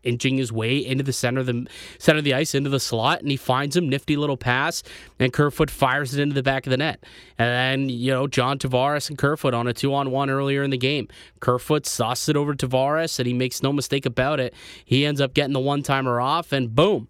inching 0.06 0.38
his 0.38 0.52
way 0.52 0.78
into 0.78 1.04
the 1.04 1.12
center 1.12 1.40
of 1.40 1.46
the 1.46 1.66
center 1.98 2.18
of 2.18 2.24
the 2.24 2.34
ice 2.34 2.54
into 2.54 2.70
the 2.70 2.80
slot, 2.80 3.20
and 3.20 3.30
he 3.30 3.36
finds 3.36 3.76
him 3.76 3.88
nifty 3.88 4.16
little 4.16 4.36
pass, 4.36 4.82
and 5.18 5.32
Kerfoot 5.32 5.70
fires 5.70 6.14
it 6.14 6.20
into 6.20 6.34
the 6.34 6.42
back 6.42 6.66
of 6.66 6.70
the 6.70 6.76
net. 6.76 7.04
And 7.38 7.48
then 7.48 7.88
you 7.88 8.12
know 8.12 8.26
John 8.26 8.58
Tavares 8.58 9.08
and 9.08 9.18
Kerfoot 9.18 9.54
on 9.54 9.66
a 9.66 9.72
two 9.72 9.92
on 9.94 10.10
one 10.10 10.30
earlier 10.30 10.62
in 10.62 10.70
the 10.70 10.78
game. 10.78 11.08
Kerfoot 11.40 11.86
sauces 11.86 12.30
it 12.30 12.36
over 12.36 12.54
Tavares, 12.54 13.18
and 13.18 13.26
he 13.26 13.34
makes 13.34 13.62
no 13.62 13.72
mistake 13.72 14.06
about 14.06 14.40
it. 14.40 14.54
He 14.84 15.04
ends 15.04 15.20
up 15.20 15.34
getting 15.34 15.52
the 15.52 15.60
one 15.60 15.82
timer 15.82 16.20
off, 16.20 16.52
and 16.52 16.74
boom, 16.74 17.08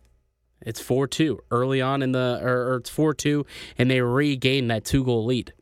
it's 0.60 0.80
4 0.80 1.06
2 1.06 1.40
early 1.50 1.80
on 1.80 2.02
in 2.02 2.12
the, 2.12 2.40
or, 2.42 2.72
or 2.72 2.76
it's 2.76 2.90
4 2.90 3.14
2, 3.14 3.46
and 3.78 3.90
they 3.90 4.00
regain 4.00 4.68
that 4.68 4.84
two 4.84 5.04
goal 5.04 5.24
lead. 5.24 5.52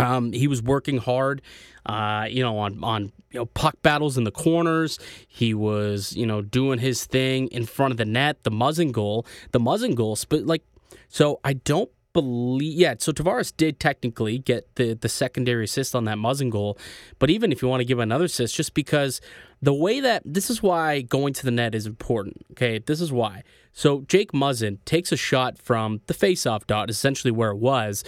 Um, 0.00 0.32
he 0.32 0.48
was 0.48 0.62
working 0.62 0.98
hard, 0.98 1.42
uh, 1.86 2.26
you 2.28 2.42
know, 2.42 2.58
on 2.58 2.82
on 2.82 3.12
you 3.30 3.40
know 3.40 3.46
puck 3.46 3.76
battles 3.82 4.16
in 4.16 4.24
the 4.24 4.30
corners. 4.30 4.98
He 5.28 5.54
was 5.54 6.14
you 6.14 6.26
know 6.26 6.42
doing 6.42 6.78
his 6.78 7.04
thing 7.04 7.48
in 7.48 7.66
front 7.66 7.92
of 7.92 7.98
the 7.98 8.04
net. 8.04 8.42
The 8.44 8.50
Muzzin 8.50 8.92
goal, 8.92 9.26
the 9.52 9.60
Muzzin 9.60 9.94
goal, 9.94 10.18
but 10.28 10.46
like 10.46 10.62
so, 11.08 11.40
I 11.44 11.54
don't 11.54 11.90
believe. 12.12 12.78
Yeah, 12.78 12.94
so 12.98 13.12
Tavares 13.12 13.54
did 13.56 13.78
technically 13.78 14.38
get 14.38 14.74
the 14.76 14.94
the 14.94 15.08
secondary 15.08 15.64
assist 15.64 15.94
on 15.94 16.04
that 16.04 16.18
Muzzin 16.18 16.50
goal, 16.50 16.78
but 17.18 17.30
even 17.30 17.52
if 17.52 17.62
you 17.62 17.68
want 17.68 17.80
to 17.80 17.84
give 17.84 17.98
another 17.98 18.24
assist, 18.24 18.54
just 18.54 18.74
because 18.74 19.20
the 19.62 19.74
way 19.74 20.00
that 20.00 20.22
this 20.24 20.48
is 20.50 20.62
why 20.62 21.02
going 21.02 21.34
to 21.34 21.44
the 21.44 21.50
net 21.50 21.74
is 21.74 21.86
important. 21.86 22.44
Okay, 22.52 22.78
this 22.78 23.00
is 23.00 23.12
why. 23.12 23.42
So 23.72 24.02
Jake 24.08 24.32
Muzzin 24.32 24.78
takes 24.84 25.12
a 25.12 25.16
shot 25.16 25.58
from 25.58 26.00
the 26.06 26.14
faceoff 26.14 26.66
dot, 26.66 26.90
essentially 26.90 27.30
where 27.30 27.50
it 27.50 27.58
was. 27.58 28.02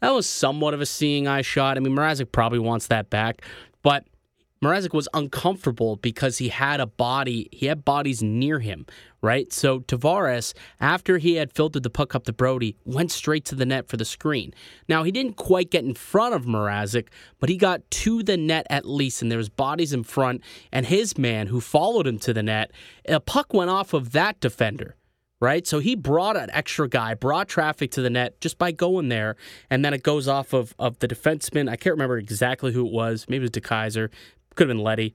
That 0.00 0.10
was 0.10 0.26
somewhat 0.26 0.74
of 0.74 0.80
a 0.80 0.86
seeing 0.86 1.26
eye 1.26 1.42
shot. 1.42 1.76
I 1.76 1.80
mean, 1.80 1.94
Mrazek 1.94 2.32
probably 2.32 2.58
wants 2.58 2.88
that 2.88 3.10
back, 3.10 3.42
but 3.82 4.04
Mrazek 4.62 4.94
was 4.94 5.06
uncomfortable 5.12 5.96
because 5.96 6.38
he 6.38 6.48
had 6.48 6.80
a 6.80 6.86
body, 6.86 7.48
he 7.52 7.66
had 7.66 7.84
bodies 7.84 8.22
near 8.22 8.58
him, 8.58 8.86
right? 9.20 9.52
So 9.52 9.80
Tavares, 9.80 10.54
after 10.80 11.18
he 11.18 11.34
had 11.34 11.52
filtered 11.52 11.82
the 11.82 11.90
puck 11.90 12.14
up 12.14 12.24
to 12.24 12.32
Brodie, 12.32 12.74
went 12.86 13.12
straight 13.12 13.44
to 13.46 13.54
the 13.54 13.66
net 13.66 13.86
for 13.86 13.98
the 13.98 14.04
screen. 14.06 14.54
Now, 14.88 15.02
he 15.02 15.12
didn't 15.12 15.36
quite 15.36 15.70
get 15.70 15.84
in 15.84 15.92
front 15.92 16.34
of 16.34 16.46
Mrazek, 16.46 17.08
but 17.38 17.50
he 17.50 17.58
got 17.58 17.88
to 17.90 18.22
the 18.22 18.38
net 18.38 18.66
at 18.70 18.86
least, 18.86 19.20
and 19.20 19.30
there 19.30 19.38
was 19.38 19.50
bodies 19.50 19.92
in 19.92 20.04
front, 20.04 20.42
and 20.72 20.86
his 20.86 21.18
man 21.18 21.48
who 21.48 21.60
followed 21.60 22.06
him 22.06 22.18
to 22.20 22.32
the 22.32 22.42
net, 22.42 22.70
a 23.06 23.20
puck 23.20 23.52
went 23.52 23.70
off 23.70 23.92
of 23.92 24.12
that 24.12 24.40
defender 24.40 24.96
right? 25.40 25.66
So 25.66 25.78
he 25.78 25.94
brought 25.94 26.36
an 26.36 26.50
extra 26.52 26.88
guy, 26.88 27.14
brought 27.14 27.48
traffic 27.48 27.90
to 27.92 28.02
the 28.02 28.10
net 28.10 28.40
just 28.40 28.58
by 28.58 28.72
going 28.72 29.08
there, 29.08 29.36
and 29.70 29.84
then 29.84 29.92
it 29.92 30.02
goes 30.02 30.28
off 30.28 30.52
of, 30.52 30.74
of 30.78 30.98
the 31.00 31.08
defenseman. 31.08 31.68
I 31.68 31.76
can't 31.76 31.94
remember 31.94 32.18
exactly 32.18 32.72
who 32.72 32.86
it 32.86 32.92
was. 32.92 33.26
Maybe 33.28 33.44
it 33.44 33.54
was 33.54 33.62
DeKeyser. 33.62 34.10
Could 34.54 34.68
have 34.68 34.76
been 34.76 34.82
Leddy. 34.82 35.14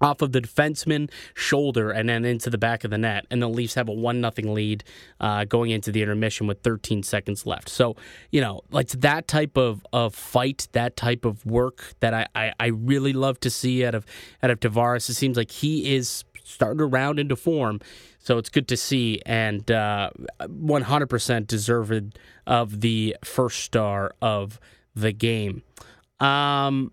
Off 0.00 0.20
of 0.20 0.32
the 0.32 0.40
defenseman 0.40 1.08
shoulder 1.32 1.92
and 1.92 2.08
then 2.08 2.24
into 2.24 2.50
the 2.50 2.58
back 2.58 2.82
of 2.82 2.90
the 2.90 2.98
net, 2.98 3.24
and 3.30 3.40
the 3.40 3.48
Leafs 3.48 3.74
have 3.74 3.88
a 3.88 3.92
one 3.92 4.20
nothing 4.20 4.52
lead 4.52 4.82
uh, 5.20 5.44
going 5.44 5.70
into 5.70 5.92
the 5.92 6.02
intermission 6.02 6.48
with 6.48 6.60
13 6.62 7.04
seconds 7.04 7.46
left. 7.46 7.68
So 7.68 7.94
you 8.32 8.40
know, 8.40 8.62
like 8.72 8.88
that 8.88 9.28
type 9.28 9.56
of, 9.56 9.86
of 9.92 10.12
fight, 10.12 10.66
that 10.72 10.96
type 10.96 11.24
of 11.24 11.46
work 11.46 11.94
that 12.00 12.14
I, 12.14 12.26
I, 12.34 12.52
I 12.58 12.66
really 12.66 13.12
love 13.12 13.38
to 13.40 13.50
see 13.50 13.86
out 13.86 13.94
of 13.94 14.04
out 14.42 14.50
of 14.50 14.58
Tavares. 14.58 15.08
It 15.08 15.14
seems 15.14 15.36
like 15.36 15.52
he 15.52 15.94
is 15.94 16.24
starting 16.42 16.78
to 16.78 16.86
round 16.86 17.20
into 17.20 17.36
form. 17.36 17.80
So 18.22 18.38
it's 18.38 18.48
good 18.48 18.68
to 18.68 18.76
see 18.76 19.20
and 19.26 19.68
uh, 19.68 20.10
100% 20.40 21.46
deserved 21.48 22.18
of 22.46 22.80
the 22.80 23.16
first 23.24 23.60
star 23.60 24.14
of 24.22 24.60
the 24.94 25.10
game. 25.12 25.62
Um, 26.20 26.92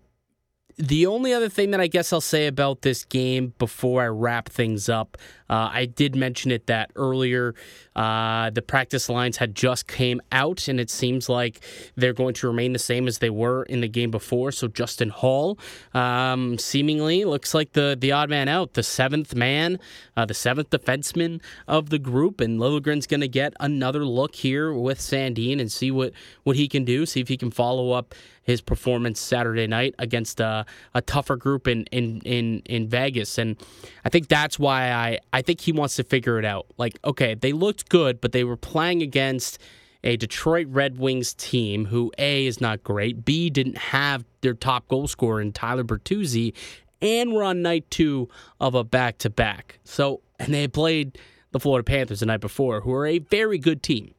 the 0.76 1.06
only 1.06 1.32
other 1.32 1.48
thing 1.48 1.70
that 1.70 1.80
I 1.80 1.86
guess 1.86 2.12
I'll 2.12 2.20
say 2.20 2.48
about 2.48 2.82
this 2.82 3.04
game 3.04 3.54
before 3.58 4.02
I 4.02 4.06
wrap 4.06 4.48
things 4.48 4.88
up, 4.88 5.16
uh, 5.50 5.68
I 5.72 5.86
did 5.86 6.14
mention 6.14 6.52
it 6.52 6.68
that 6.68 6.92
earlier. 6.94 7.56
Uh, 7.96 8.50
the 8.50 8.62
practice 8.62 9.08
lines 9.08 9.36
had 9.38 9.54
just 9.54 9.88
came 9.88 10.22
out, 10.30 10.68
and 10.68 10.78
it 10.78 10.88
seems 10.88 11.28
like 11.28 11.60
they're 11.96 12.12
going 12.12 12.34
to 12.34 12.46
remain 12.46 12.72
the 12.72 12.78
same 12.78 13.08
as 13.08 13.18
they 13.18 13.30
were 13.30 13.64
in 13.64 13.80
the 13.80 13.88
game 13.88 14.12
before. 14.12 14.52
So 14.52 14.68
Justin 14.68 15.08
Holl, 15.08 15.58
um, 15.92 16.56
seemingly 16.56 17.24
looks 17.24 17.52
like 17.52 17.72
the 17.72 17.98
the 18.00 18.12
odd 18.12 18.30
man 18.30 18.46
out, 18.46 18.74
the 18.74 18.84
seventh 18.84 19.34
man, 19.34 19.80
uh, 20.16 20.24
the 20.24 20.34
seventh 20.34 20.70
defenseman 20.70 21.40
of 21.66 21.90
the 21.90 21.98
group, 21.98 22.40
and 22.40 22.60
Liljegren's 22.60 23.08
going 23.08 23.20
to 23.20 23.28
get 23.28 23.52
another 23.58 24.04
look 24.04 24.36
here 24.36 24.72
with 24.72 25.00
Sandin 25.00 25.60
and 25.60 25.70
see 25.70 25.90
what 25.90 26.12
what 26.44 26.54
he 26.54 26.68
can 26.68 26.84
do, 26.84 27.04
see 27.06 27.20
if 27.20 27.26
he 27.26 27.36
can 27.36 27.50
follow 27.50 27.90
up 27.90 28.14
his 28.42 28.60
performance 28.60 29.20
Saturday 29.20 29.66
night 29.66 29.94
against 29.98 30.40
a, 30.40 30.64
a 30.94 31.02
tougher 31.02 31.36
group 31.36 31.68
in, 31.68 31.84
in, 31.92 32.20
in, 32.22 32.60
in 32.66 32.88
Vegas. 32.88 33.38
And 33.38 33.56
I 34.04 34.08
think 34.08 34.28
that's 34.28 34.58
why 34.58 34.90
I 35.32 35.39
think 35.42 35.60
he 35.60 35.72
wants 35.72 35.96
to 35.96 36.04
figure 36.04 36.38
it 36.38 36.44
out. 36.44 36.66
Like, 36.76 36.98
okay, 37.04 37.34
they 37.34 37.52
looked 37.52 37.88
good, 37.88 38.20
but 38.20 38.32
they 38.32 38.44
were 38.44 38.56
playing 38.56 39.02
against 39.02 39.58
a 40.02 40.16
Detroit 40.16 40.66
Red 40.70 40.98
Wings 40.98 41.34
team 41.34 41.86
who 41.86 42.10
A 42.18 42.46
is 42.46 42.60
not 42.60 42.82
great, 42.82 43.24
B 43.24 43.50
didn't 43.50 43.78
have 43.78 44.24
their 44.40 44.54
top 44.54 44.88
goal 44.88 45.06
scorer 45.06 45.40
in 45.40 45.52
Tyler 45.52 45.84
Bertuzzi, 45.84 46.54
and 47.02 47.32
we're 47.32 47.42
on 47.42 47.62
night 47.62 47.90
two 47.90 48.28
of 48.60 48.74
a 48.74 48.84
back 48.84 49.18
to 49.18 49.30
back. 49.30 49.78
So, 49.84 50.22
and 50.38 50.54
they 50.54 50.68
played 50.68 51.18
the 51.52 51.60
Florida 51.60 51.84
Panthers 51.84 52.20
the 52.20 52.26
night 52.26 52.40
before, 52.40 52.80
who 52.80 52.92
are 52.92 53.06
a 53.06 53.18
very 53.18 53.58
good 53.58 53.82
team 53.82 54.14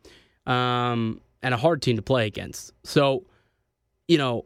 um, 0.45 1.21
and 1.41 1.53
a 1.53 1.57
hard 1.57 1.81
team 1.81 1.95
to 1.95 2.01
play 2.01 2.27
against. 2.27 2.73
So, 2.83 3.25
you 4.07 4.17
know, 4.17 4.45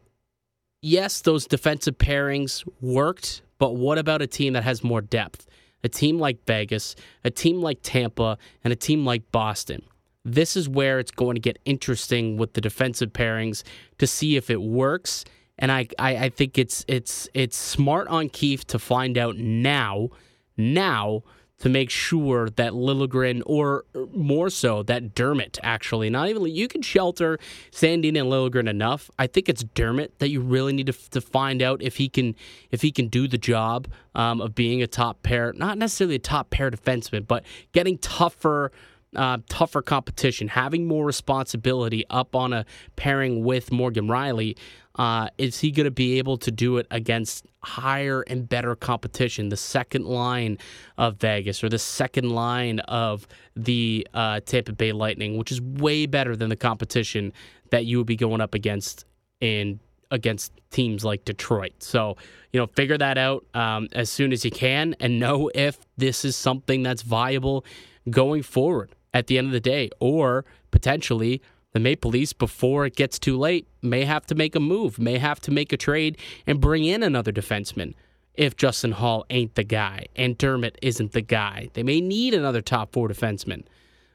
yes, 0.82 1.22
those 1.22 1.48
defensive 1.48 1.98
pairings 1.98 2.68
worked, 2.82 3.42
but 3.58 3.76
what 3.76 3.98
about 3.98 4.22
a 4.22 4.28
team 4.28 4.54
that 4.54 4.64
has 4.64 4.84
more 4.84 5.02
depth? 5.02 5.48
A 5.86 5.88
team 5.88 6.18
like 6.18 6.44
Vegas, 6.48 6.96
a 7.24 7.30
team 7.30 7.62
like 7.62 7.78
Tampa, 7.84 8.40
and 8.64 8.74
a 8.74 8.76
team 8.76 9.06
like 9.06 9.32
Boston. 9.32 9.84
This 10.24 10.58
is 10.58 10.68
where 10.68 10.98
it's 10.98 11.12
going 11.12 11.36
to 11.36 11.40
get 11.40 11.60
interesting 11.64 12.38
with 12.38 12.54
the 12.54 12.62
defensive 12.62 13.14
pairings 13.14 13.62
to 14.00 14.08
see 14.08 14.36
if 14.36 14.50
it 14.50 14.64
works. 14.64 15.26
And 15.60 15.72
I, 15.72 15.88
I, 16.00 16.18
I 16.18 16.30
think 16.30 16.58
it's 16.58 16.84
it's 16.88 17.30
it's 17.36 17.56
smart 17.56 18.08
on 18.08 18.30
Keefe 18.30 18.66
to 18.66 18.80
find 18.80 19.16
out 19.16 19.38
now, 19.38 20.10
now 20.58 21.22
to 21.60 21.70
make 21.70 21.90
sure 21.90 22.50
that 22.50 22.74
Liljegren, 22.74 23.42
or 23.46 23.86
more 24.14 24.50
so, 24.50 24.84
that 24.84 25.16
Dermott 25.16 25.58
actually, 25.64 26.10
not 26.10 26.28
even 26.28 26.46
you 26.48 26.68
can 26.68 26.82
shelter 26.82 27.40
Sandin 27.72 28.20
and 28.20 28.30
Liljegren 28.30 28.70
enough. 28.70 29.10
I 29.18 29.28
think 29.28 29.48
it's 29.48 29.64
Dermott 29.64 30.20
that 30.20 30.30
you 30.30 30.42
really 30.42 30.74
need 30.74 30.88
to, 30.88 31.10
to 31.12 31.22
find 31.22 31.62
out 31.62 31.82
if 31.82 31.98
he 31.98 32.10
can 32.10 32.36
if 32.72 32.82
he 32.82 32.92
can 32.92 33.08
do 33.08 33.28
the 33.28 33.38
job 33.38 33.88
um, 34.16 34.42
of 34.42 34.54
being 34.54 34.82
a 34.82 34.88
top 34.88 35.24
pair, 35.24 35.54
not 35.54 35.78
necessarily 35.78 36.16
a 36.16 36.20
top 36.20 36.50
pair 36.50 36.70
defenseman, 36.70 37.26
but 37.26 37.44
getting 37.72 37.98
tougher. 37.98 38.72
Uh, 39.16 39.38
tougher 39.48 39.82
competition, 39.82 40.50
having 40.50 40.90
more 40.90 41.06
responsibility 41.06 42.04
up 42.10 42.36
on 42.36 42.52
a 42.52 42.66
pairing 42.98 43.46
with 43.46 43.72
Morgan 43.72 44.10
Rielly. 44.10 44.58
Uh, 44.96 45.28
is 45.38 45.60
he 45.60 45.72
going 45.72 45.86
to 45.86 45.92
be 45.92 46.18
able 46.18 46.38
to 46.38 46.52
do 46.52 46.78
it 46.78 46.88
against 46.90 47.46
higher 47.64 48.22
and 48.22 48.48
better 48.48 48.76
competition? 48.76 49.50
The 49.50 49.58
second 49.58 50.06
line 50.06 50.58
of 50.98 51.18
Vegas 51.18 51.64
or 51.64 51.70
the 51.70 51.80
second 51.80 52.30
line 52.30 52.80
of 52.82 53.28
the 53.56 54.08
uh, 54.14 54.40
Tampa 54.46 54.74
Bay 54.74 54.92
Lightning, 54.92 55.38
which 55.38 55.52
is 55.52 55.62
way 55.62 56.06
better 56.06 56.36
than 56.36 56.50
the 56.50 56.56
competition 56.56 57.34
that 57.72 57.86
you 57.86 57.98
would 57.98 58.08
be 58.08 58.16
going 58.16 58.42
up 58.42 58.54
against 58.54 59.06
in 59.42 59.80
against 60.12 60.54
teams 60.70 61.04
like 61.04 61.26
Detroit. 61.26 61.74
So, 61.80 62.16
you 62.54 62.60
know, 62.60 62.68
figure 62.68 62.98
that 62.98 63.18
out 63.18 63.44
um, 63.54 63.90
as 63.92 64.10
soon 64.10 64.32
as 64.32 64.46
you 64.46 64.52
can 64.52 64.96
and 65.00 65.20
know 65.20 65.50
if 65.54 65.80
this 65.98 66.24
is 66.24 66.36
something 66.36 66.84
that's 66.84 67.02
viable 67.02 67.66
going 68.10 68.44
forward 68.44 68.92
at 69.14 69.28
the 69.28 69.38
end 69.38 69.48
of 69.48 69.54
the 69.54 69.60
day, 69.60 69.90
or 70.00 70.46
potentially 70.72 71.42
the 71.76 71.80
Maple 71.82 72.12
Leafs, 72.12 72.32
before 72.32 72.86
it 72.86 72.96
gets 72.96 73.20
too 73.20 73.38
late, 73.38 73.68
may 73.82 74.06
have 74.06 74.26
to 74.28 74.34
make 74.34 74.56
a 74.56 74.62
move, 74.62 74.98
may 74.98 75.18
have 75.18 75.42
to 75.42 75.52
make 75.52 75.74
a 75.74 75.78
trade 75.78 76.18
and 76.48 76.62
bring 76.62 76.86
in 76.86 77.04
another 77.04 77.34
defenseman 77.34 77.94
if 78.34 78.56
Justin 78.56 78.94
Holl 78.94 79.26
ain't 79.30 79.56
the 79.56 79.66
guy 79.66 80.06
and 80.16 80.38
Dermott 80.38 80.80
isn't 80.82 81.12
the 81.12 81.20
guy. 81.20 81.68
They 81.74 81.84
may 81.84 82.00
need 82.00 82.34
another 82.34 82.62
top 82.62 82.94
four 82.94 83.10
defenseman. 83.10 83.66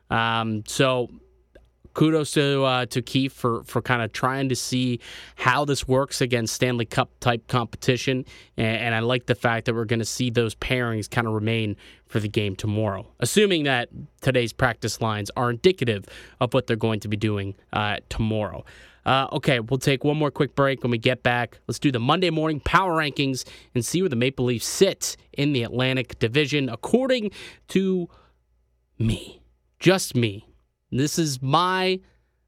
Um, 0.09 0.64
so 0.66 1.11
kudos 1.94 2.33
to 2.33 2.62
uh, 2.64 2.87
to 2.87 3.03
Keefe 3.03 3.33
for 3.33 3.64
for 3.64 3.83
kind 3.83 4.03
of 4.03 4.12
trying 4.12 4.48
to 4.48 4.57
see 4.57 5.00
how 5.37 5.64
this 5.64 5.87
works 5.87 6.20
against 6.20 6.55
Stanley 6.55 6.87
Cup 6.87 7.11
type 7.20 7.46
competition, 7.48 8.24
and, 8.57 8.76
and 8.76 8.94
I 8.94 9.00
like 9.00 9.26
the 9.26 9.35
fact 9.35 9.66
that 9.66 9.74
we're 9.74 9.85
going 9.85 10.00
to 10.00 10.05
see 10.05 10.31
those 10.31 10.55
pairings 10.55 11.09
kind 11.09 11.26
of 11.26 11.33
remain 11.33 11.76
for 12.07 12.20
the 12.20 12.29
game 12.29 12.57
tomorrow, 12.57 13.07
assuming 13.20 13.64
that 13.64 13.88
today's 14.20 14.53
practice 14.53 15.00
lines 15.00 15.31
are 15.37 15.50
indicative 15.50 16.05
of 16.40 16.53
what 16.55 16.66
they're 16.66 16.76
going 16.76 17.00
to 17.00 17.09
be 17.09 17.16
doing 17.16 17.55
uh, 17.72 17.96
tomorrow. 18.09 18.64
Uh, 19.07 19.26
okay, 19.33 19.61
we'll 19.61 19.79
take 19.79 20.05
one 20.05 20.16
more 20.16 20.31
quick 20.31 20.55
break 20.55 20.83
when 20.83 20.90
we 20.90 20.98
get 20.98 21.22
back. 21.22 21.59
Let's 21.66 21.79
do 21.79 21.90
the 21.90 22.00
Monday 22.00 22.31
morning 22.31 22.61
power 22.61 22.96
rankings 22.96 23.48
and 23.74 23.85
see 23.85 24.03
where 24.03 24.09
the 24.09 24.16
Maple 24.16 24.44
Leafs 24.44 24.66
sit 24.66 25.16
in 25.33 25.53
the 25.53 25.62
Atlantic 25.62 26.18
Division 26.18 26.68
according 26.68 27.31
to 27.68 28.09
me, 28.98 29.40
just 29.79 30.14
me. 30.14 30.49
This 30.90 31.18
is 31.18 31.40
my 31.40 32.00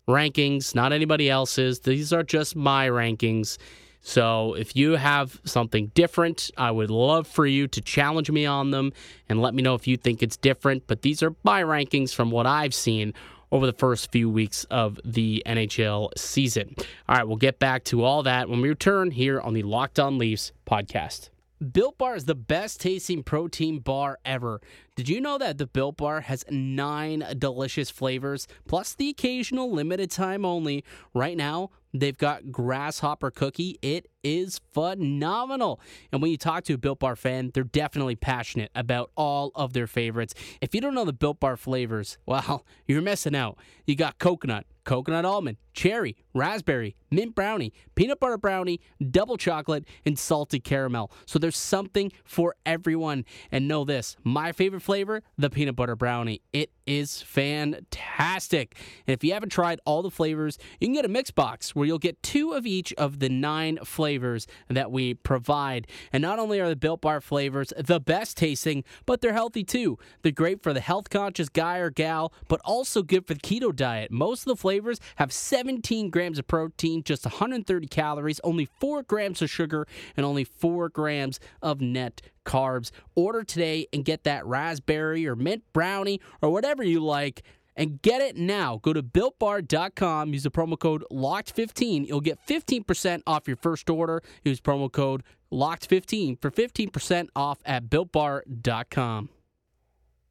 rankings, 0.08 0.74
not 0.74 0.92
anybody 0.92 1.30
else's. 1.30 1.80
These 1.80 2.12
are 2.12 2.22
just 2.22 2.56
my 2.56 2.88
rankings. 2.88 3.58
So 4.00 4.54
if 4.54 4.74
you 4.74 4.92
have 4.92 5.40
something 5.44 5.92
different, 5.94 6.50
I 6.56 6.72
would 6.72 6.90
love 6.90 7.28
for 7.28 7.46
you 7.46 7.68
to 7.68 7.80
challenge 7.80 8.30
me 8.30 8.44
on 8.44 8.72
them 8.72 8.92
and 9.28 9.40
let 9.40 9.54
me 9.54 9.62
know 9.62 9.74
if 9.74 9.86
you 9.86 9.96
think 9.96 10.22
it's 10.22 10.36
different. 10.36 10.88
But 10.88 11.02
these 11.02 11.22
are 11.22 11.34
my 11.44 11.62
rankings 11.62 12.12
from 12.12 12.30
what 12.30 12.46
I've 12.46 12.74
seen 12.74 13.14
over 13.52 13.66
the 13.66 13.72
first 13.72 14.10
few 14.10 14.28
weeks 14.28 14.64
of 14.64 14.98
the 15.04 15.42
NHL 15.46 16.10
season. 16.16 16.74
All 17.08 17.16
right, 17.16 17.28
we'll 17.28 17.36
get 17.36 17.60
back 17.60 17.84
to 17.84 18.02
all 18.02 18.24
that 18.24 18.48
when 18.48 18.60
we 18.60 18.70
return 18.70 19.12
here 19.12 19.40
on 19.40 19.54
the 19.54 19.62
Locked 19.62 20.00
On 20.00 20.18
Leafs 20.18 20.52
podcast. 20.66 21.28
Built 21.70 21.96
Bar 21.96 22.16
is 22.16 22.24
the 22.24 22.34
best 22.34 22.80
tasting 22.80 23.22
protein 23.22 23.78
bar 23.78 24.18
ever. 24.24 24.60
Did 24.94 25.08
you 25.08 25.22
know 25.22 25.38
that 25.38 25.56
the 25.56 25.66
Built 25.66 25.96
Bar 25.96 26.20
has 26.20 26.44
nine 26.50 27.24
delicious 27.38 27.88
flavors, 27.88 28.46
plus 28.68 28.94
the 28.94 29.08
occasional 29.08 29.72
limited 29.72 30.10
time 30.10 30.44
only? 30.44 30.84
Right 31.14 31.34
now, 31.34 31.70
they've 31.94 32.16
got 32.16 32.52
Grasshopper 32.52 33.30
Cookie. 33.30 33.78
It 33.80 34.08
is 34.22 34.60
phenomenal. 34.72 35.80
And 36.12 36.20
when 36.20 36.30
you 36.30 36.36
talk 36.36 36.64
to 36.64 36.74
a 36.74 36.78
Built 36.78 36.98
Bar 36.98 37.16
fan, 37.16 37.50
they're 37.54 37.64
definitely 37.64 38.16
passionate 38.16 38.70
about 38.74 39.10
all 39.16 39.50
of 39.54 39.72
their 39.72 39.86
favorites. 39.86 40.34
If 40.60 40.74
you 40.74 40.82
don't 40.82 40.94
know 40.94 41.04
the 41.04 41.12
Built 41.14 41.40
Bar 41.40 41.56
flavors, 41.56 42.18
well, 42.26 42.66
you're 42.86 43.02
missing 43.02 43.34
out. 43.34 43.58
You 43.86 43.96
got 43.96 44.18
coconut, 44.18 44.66
coconut 44.84 45.24
almond, 45.24 45.56
cherry, 45.72 46.16
raspberry, 46.34 46.96
mint 47.10 47.34
brownie, 47.34 47.72
peanut 47.94 48.20
butter 48.20 48.38
brownie, 48.38 48.80
double 49.10 49.36
chocolate, 49.36 49.84
and 50.04 50.18
salted 50.18 50.64
caramel. 50.64 51.10
So 51.26 51.38
there's 51.38 51.56
something 51.56 52.12
for 52.24 52.54
everyone. 52.64 53.24
And 53.50 53.68
know 53.68 53.84
this 53.84 54.16
my 54.22 54.52
favorite 54.52 54.81
flavor, 54.82 55.22
the 55.38 55.50
peanut 55.50 55.76
butter 55.76 55.96
brownie. 55.96 56.42
It 56.52 56.70
is 56.86 57.22
fantastic. 57.22 58.76
And 59.06 59.14
if 59.14 59.22
you 59.22 59.32
haven't 59.32 59.50
tried 59.50 59.80
all 59.84 60.02
the 60.02 60.10
flavors, 60.10 60.58
you 60.80 60.88
can 60.88 60.94
get 60.94 61.04
a 61.04 61.08
mix 61.08 61.30
box 61.30 61.74
where 61.74 61.86
you'll 61.86 61.98
get 61.98 62.22
two 62.22 62.52
of 62.52 62.66
each 62.66 62.92
of 62.94 63.20
the 63.20 63.28
nine 63.28 63.78
flavors 63.84 64.46
that 64.68 64.90
we 64.90 65.14
provide. 65.14 65.86
And 66.12 66.22
not 66.22 66.38
only 66.38 66.60
are 66.60 66.68
the 66.68 66.76
Built 66.76 67.00
Bar 67.00 67.20
flavors 67.20 67.72
the 67.76 68.00
best 68.00 68.36
tasting, 68.36 68.84
but 69.06 69.20
they're 69.20 69.32
healthy 69.32 69.64
too. 69.64 69.98
They're 70.22 70.32
great 70.32 70.62
for 70.62 70.72
the 70.72 70.80
health 70.80 71.10
conscious 71.10 71.48
guy 71.48 71.78
or 71.78 71.90
gal, 71.90 72.32
but 72.48 72.60
also 72.64 73.02
good 73.02 73.26
for 73.26 73.34
the 73.34 73.40
keto 73.40 73.74
diet. 73.74 74.10
Most 74.10 74.40
of 74.40 74.46
the 74.46 74.56
flavors 74.56 75.00
have 75.16 75.32
17 75.32 76.10
grams 76.10 76.38
of 76.38 76.46
protein, 76.46 77.02
just 77.04 77.24
130 77.24 77.86
calories, 77.86 78.40
only 78.42 78.68
4 78.80 79.02
grams 79.04 79.40
of 79.42 79.50
sugar, 79.50 79.86
and 80.16 80.26
only 80.26 80.44
4 80.44 80.88
grams 80.88 81.38
of 81.60 81.80
net 81.80 82.22
carbs. 82.44 82.90
Order 83.14 83.44
today 83.44 83.86
and 83.92 84.04
get 84.04 84.24
that 84.24 84.46
raspberry 84.46 85.26
or 85.26 85.36
mint 85.36 85.64
brownie 85.72 86.20
or 86.40 86.50
whatever 86.50 86.82
you 86.82 87.00
like 87.00 87.42
and 87.76 88.00
get 88.02 88.20
it 88.20 88.36
now. 88.36 88.78
Go 88.82 88.92
to 88.92 89.02
builtbar.com, 89.02 90.32
use 90.32 90.42
the 90.42 90.50
promo 90.50 90.78
code 90.78 91.04
LOCKED15. 91.10 92.06
You'll 92.06 92.20
get 92.20 92.38
15% 92.46 93.22
off 93.26 93.46
your 93.46 93.56
first 93.56 93.88
order. 93.88 94.22
Use 94.44 94.60
promo 94.60 94.90
code 94.90 95.22
LOCKED15 95.52 96.40
for 96.40 96.50
15% 96.50 97.28
off 97.34 97.58
at 97.64 97.88
builtbar.com. 97.88 99.28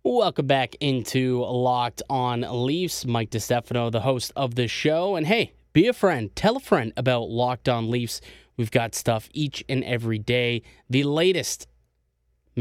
Welcome 0.04 0.48
back 0.48 0.76
into 0.80 1.44
Locked 1.44 2.02
On 2.10 2.42
Leafs. 2.66 3.06
Mike 3.06 3.30
DeStefano, 3.30 3.92
the 3.92 4.02
host 4.02 4.32
of 4.36 4.56
the 4.56 4.68
show. 4.68 5.16
And 5.16 5.28
hey, 5.28 5.54
be 5.74 5.88
a 5.88 5.94
friend. 5.94 6.36
Tell 6.36 6.58
a 6.58 6.60
friend 6.60 6.92
about 6.98 7.30
Locked 7.30 7.70
On 7.70 7.90
Leafs. 7.92 8.20
We've 8.58 8.72
got 8.72 8.96
stuff 8.96 9.30
each 9.32 9.64
and 9.70 9.84
every 9.84 10.18
day. 10.18 10.64
The 10.90 11.04
latest 11.04 11.68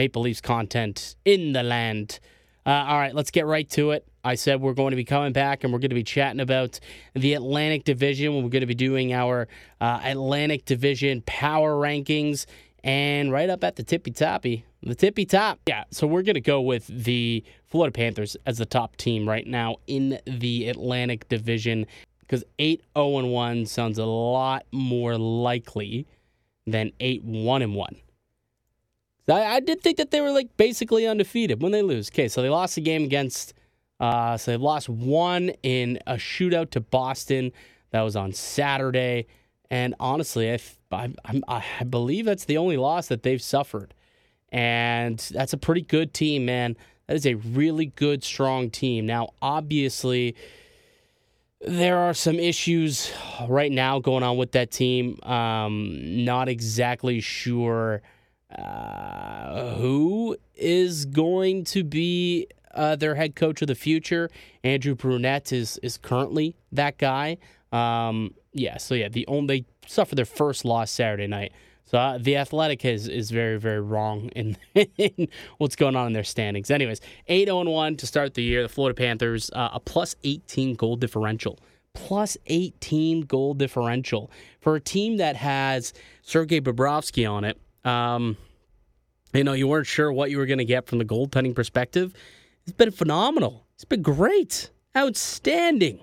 Maple 0.01 0.23
Leafs 0.23 0.41
content 0.41 1.15
in 1.27 1.53
the 1.53 1.63
land. 1.63 2.21
Uh, 2.65 2.71
all 2.71 2.99
right, 2.99 3.15
let's 3.15 3.31
get 3.31 3.45
right 3.45 3.69
to 3.69 3.91
it. 3.91 4.09
I 4.25 4.35
said 4.35 4.63
we're 4.63 4.73
going 4.73 4.93
to 4.93 4.97
be 4.97 5.05
coming 5.05 5.35
back 5.35 5.63
and 5.63 5.75
we're 5.75 5.79
going 5.79 5.91
to 5.91 5.95
be 5.95 6.03
chatting 6.03 6.41
about 6.41 6.81
the 7.15 7.35
Atlantic 7.35 7.85
Division. 7.85 8.35
We're 8.37 8.49
going 8.49 8.63
to 8.63 8.67
be 8.67 8.75
doing 8.75 9.13
our 9.13 9.47
uh, 9.79 10.01
Atlantic 10.03 10.65
Division 10.65 11.21
power 11.27 11.75
rankings. 11.75 12.47
And 12.83 13.31
right 13.31 13.51
up 13.51 13.63
at 13.63 13.77
the 13.77 13.83
tippy 13.83 14.11
toppy, 14.11 14.65
the 14.83 14.95
tippy 14.95 15.27
top. 15.27 15.59
Yeah, 15.67 15.85
so 15.91 16.07
we're 16.07 16.23
going 16.23 16.33
to 16.33 16.41
go 16.41 16.63
with 16.63 16.87
the 16.87 17.45
Florida 17.67 17.93
Panthers 17.93 18.39
as 18.47 18.57
the 18.57 18.65
top 18.65 18.97
team 18.97 19.29
right 19.29 19.47
now 19.47 19.77
in 19.87 20.19
the 20.27 20.71
Atlantic 20.71 21.29
Division 21.29 21.87
because 22.21 22.43
8 22.59 22.83
0 22.97 23.27
1 23.27 23.67
sounds 23.67 23.99
a 23.99 24.07
lot 24.07 24.65
more 24.73 25.19
likely 25.19 26.07
than 26.67 26.91
8 27.01 27.23
1 27.23 27.75
1. 27.75 27.97
I, 29.31 29.57
I 29.57 29.61
did 29.61 29.81
think 29.83 29.99
that 29.99 30.11
they 30.11 30.21
were 30.21 30.31
like 30.31 30.57
basically 30.57 31.07
undefeated 31.07 31.63
when 31.63 31.73
they 31.73 31.83
lose. 31.83 32.11
Okay, 32.11 32.29
so 32.29 32.43
they 32.43 32.49
lost 32.49 32.75
the 32.75 32.81
game 32.81 33.05
against, 33.05 33.55
uh, 33.99 34.37
so 34.37 34.51
they 34.51 34.57
lost 34.57 34.89
one 34.89 35.51
in 35.63 35.99
a 36.07 36.15
shootout 36.15 36.71
to 36.71 36.81
Boston. 36.81 37.53
That 37.91 38.03
was 38.03 38.17
on 38.17 38.33
Saturday. 38.33 39.27
And 39.71 39.95
honestly, 40.01 40.53
I, 40.53 40.59
I, 40.93 41.65
I 41.81 41.85
believe 41.85 42.25
that's 42.25 42.45
the 42.45 42.59
only 42.59 42.77
loss 42.77 43.09
that 43.09 43.23
they've 43.23 43.43
suffered. 43.43 43.95
And 44.51 45.19
that's 45.33 45.53
a 45.53 45.59
pretty 45.59 45.83
good 45.83 46.13
team, 46.13 46.45
man. 46.45 46.77
That 47.07 47.17
is 47.17 47.27
a 47.27 47.35
really 47.35 47.87
good, 47.87 48.25
strong 48.25 48.71
team. 48.71 49.07
Now, 49.07 49.31
obviously, 49.41 50.35
there 51.61 51.99
are 51.99 52.15
some 52.15 52.39
issues 52.39 53.13
right 53.49 53.71
now 53.71 53.99
going 54.01 54.23
on 54.23 54.37
with 54.37 54.53
that 54.53 54.71
team. 54.71 55.21
Um, 55.23 56.25
not 56.25 56.49
exactly 56.49 57.21
sure 57.21 58.03
uh, 58.59 59.75
who 59.75 60.37
is 60.55 61.05
going 61.05 61.65
to 61.65 61.85
be 61.85 62.47
uh, 62.75 62.97
their 62.97 63.15
head 63.15 63.35
coach 63.35 63.63
of 63.63 63.69
the 63.69 63.75
future. 63.75 64.31
Andrew 64.65 64.95
Brunette 64.95 65.53
is 65.53 65.79
is 65.83 65.97
currently 65.97 66.57
that 66.73 66.99
guy. 66.99 67.39
Um, 67.73 68.35
yeah, 68.53 68.79
so 68.79 68.95
yeah, 68.95 69.09
the 69.09 69.27
only 69.27 69.61
they 69.61 69.65
suffered 69.87 70.17
their 70.17 70.25
first 70.25 70.65
loss 70.65 70.91
Saturday 70.91 71.27
night. 71.27 71.53
So 71.85 71.99
uh, 71.99 72.19
the 72.19 72.37
Athletic 72.37 72.85
is 72.85 73.09
is 73.09 73.31
very 73.31 73.59
very 73.59 73.81
wrong 73.81 74.29
in, 74.37 74.57
in, 74.75 75.29
what's 75.59 75.77
going 75.77 75.97
on 75.97 76.07
in 76.09 76.13
their 76.13 76.25
standings. 76.25 76.71
Anyways, 76.71 77.01
eight 77.27 77.49
oh 77.49 77.63
one 77.63 77.97
to 77.97 78.07
start 78.07 78.35
the 78.35 78.43
year. 78.43 78.63
The 78.63 78.69
Florida 78.69 78.97
Panthers 78.97 79.51
uh, 79.55 79.71
a 79.73 79.81
plus 79.81 80.15
eighteen 80.25 80.75
goal 80.75 80.97
differential. 80.97 81.59
Plus 81.93 82.37
18 82.47 83.23
goal 83.23 83.53
differential 83.53 84.31
for 84.61 84.77
a 84.77 84.81
team 84.81 85.17
that 85.17 85.35
has 85.35 85.93
Sergei 86.23 86.61
Bobrovsky 86.61 87.29
on 87.29 87.43
it. 87.43 87.61
Um, 87.85 88.37
you 89.33 89.45
know, 89.45 89.53
you 89.53 89.69
weren't 89.69 89.87
sure 89.87 90.13
what 90.13 90.31
you 90.31 90.39
were 90.39 90.47
going 90.47 90.59
to 90.59 90.65
get 90.65 90.87
from 90.87 90.99
the 90.99 91.05
goaltending 91.05 91.55
perspective. 91.55 92.15
It's 92.65 92.77
been 92.77 92.91
phenomenal. 92.91 93.67
It's 93.75 93.85
been 93.85 94.03
great, 94.03 94.71
outstanding. 94.97 96.01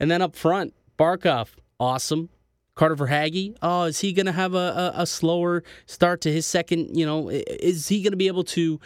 And 0.00 0.10
then 0.10 0.22
up 0.22 0.34
front, 0.34 0.74
Barkov, 0.98 1.48
awesome. 1.78 2.30
Carter 2.74 2.96
Verhaeghe, 2.96 3.56
oh, 3.60 3.84
is 3.84 3.98
he 4.00 4.12
going 4.12 4.26
to 4.26 4.32
have 4.32 4.54
a, 4.54 4.92
a, 4.96 5.02
a, 5.02 5.06
slower 5.06 5.64
start 5.86 6.20
to 6.20 6.32
his 6.32 6.46
second? 6.46 6.96
You 6.96 7.04
know, 7.04 7.28
is 7.28 7.88
he 7.88 8.02
going 8.02 8.12
to 8.12 8.16
be 8.16 8.28
able 8.28 8.44
to 8.44 8.78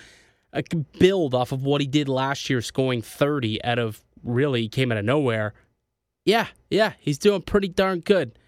uh, 0.55 0.62
build 0.98 1.35
off 1.35 1.53
of 1.53 1.62
what 1.64 1.83
he 1.83 1.87
did 1.87 2.09
last 2.09 2.48
year, 2.48 2.62
scoring 2.62 3.03
30 3.03 3.62
out 3.64 3.79
of 3.79 4.03
really 4.25 4.66
came 4.66 4.90
out 4.92 4.98
of 4.98 5.05
nowhere? 5.05 5.53
Yeah, 6.25 6.46
yeah, 6.70 6.94
he's 7.01 7.18
doing 7.18 7.42
pretty 7.42 7.68
darn 7.68 8.01
good. 8.01 8.38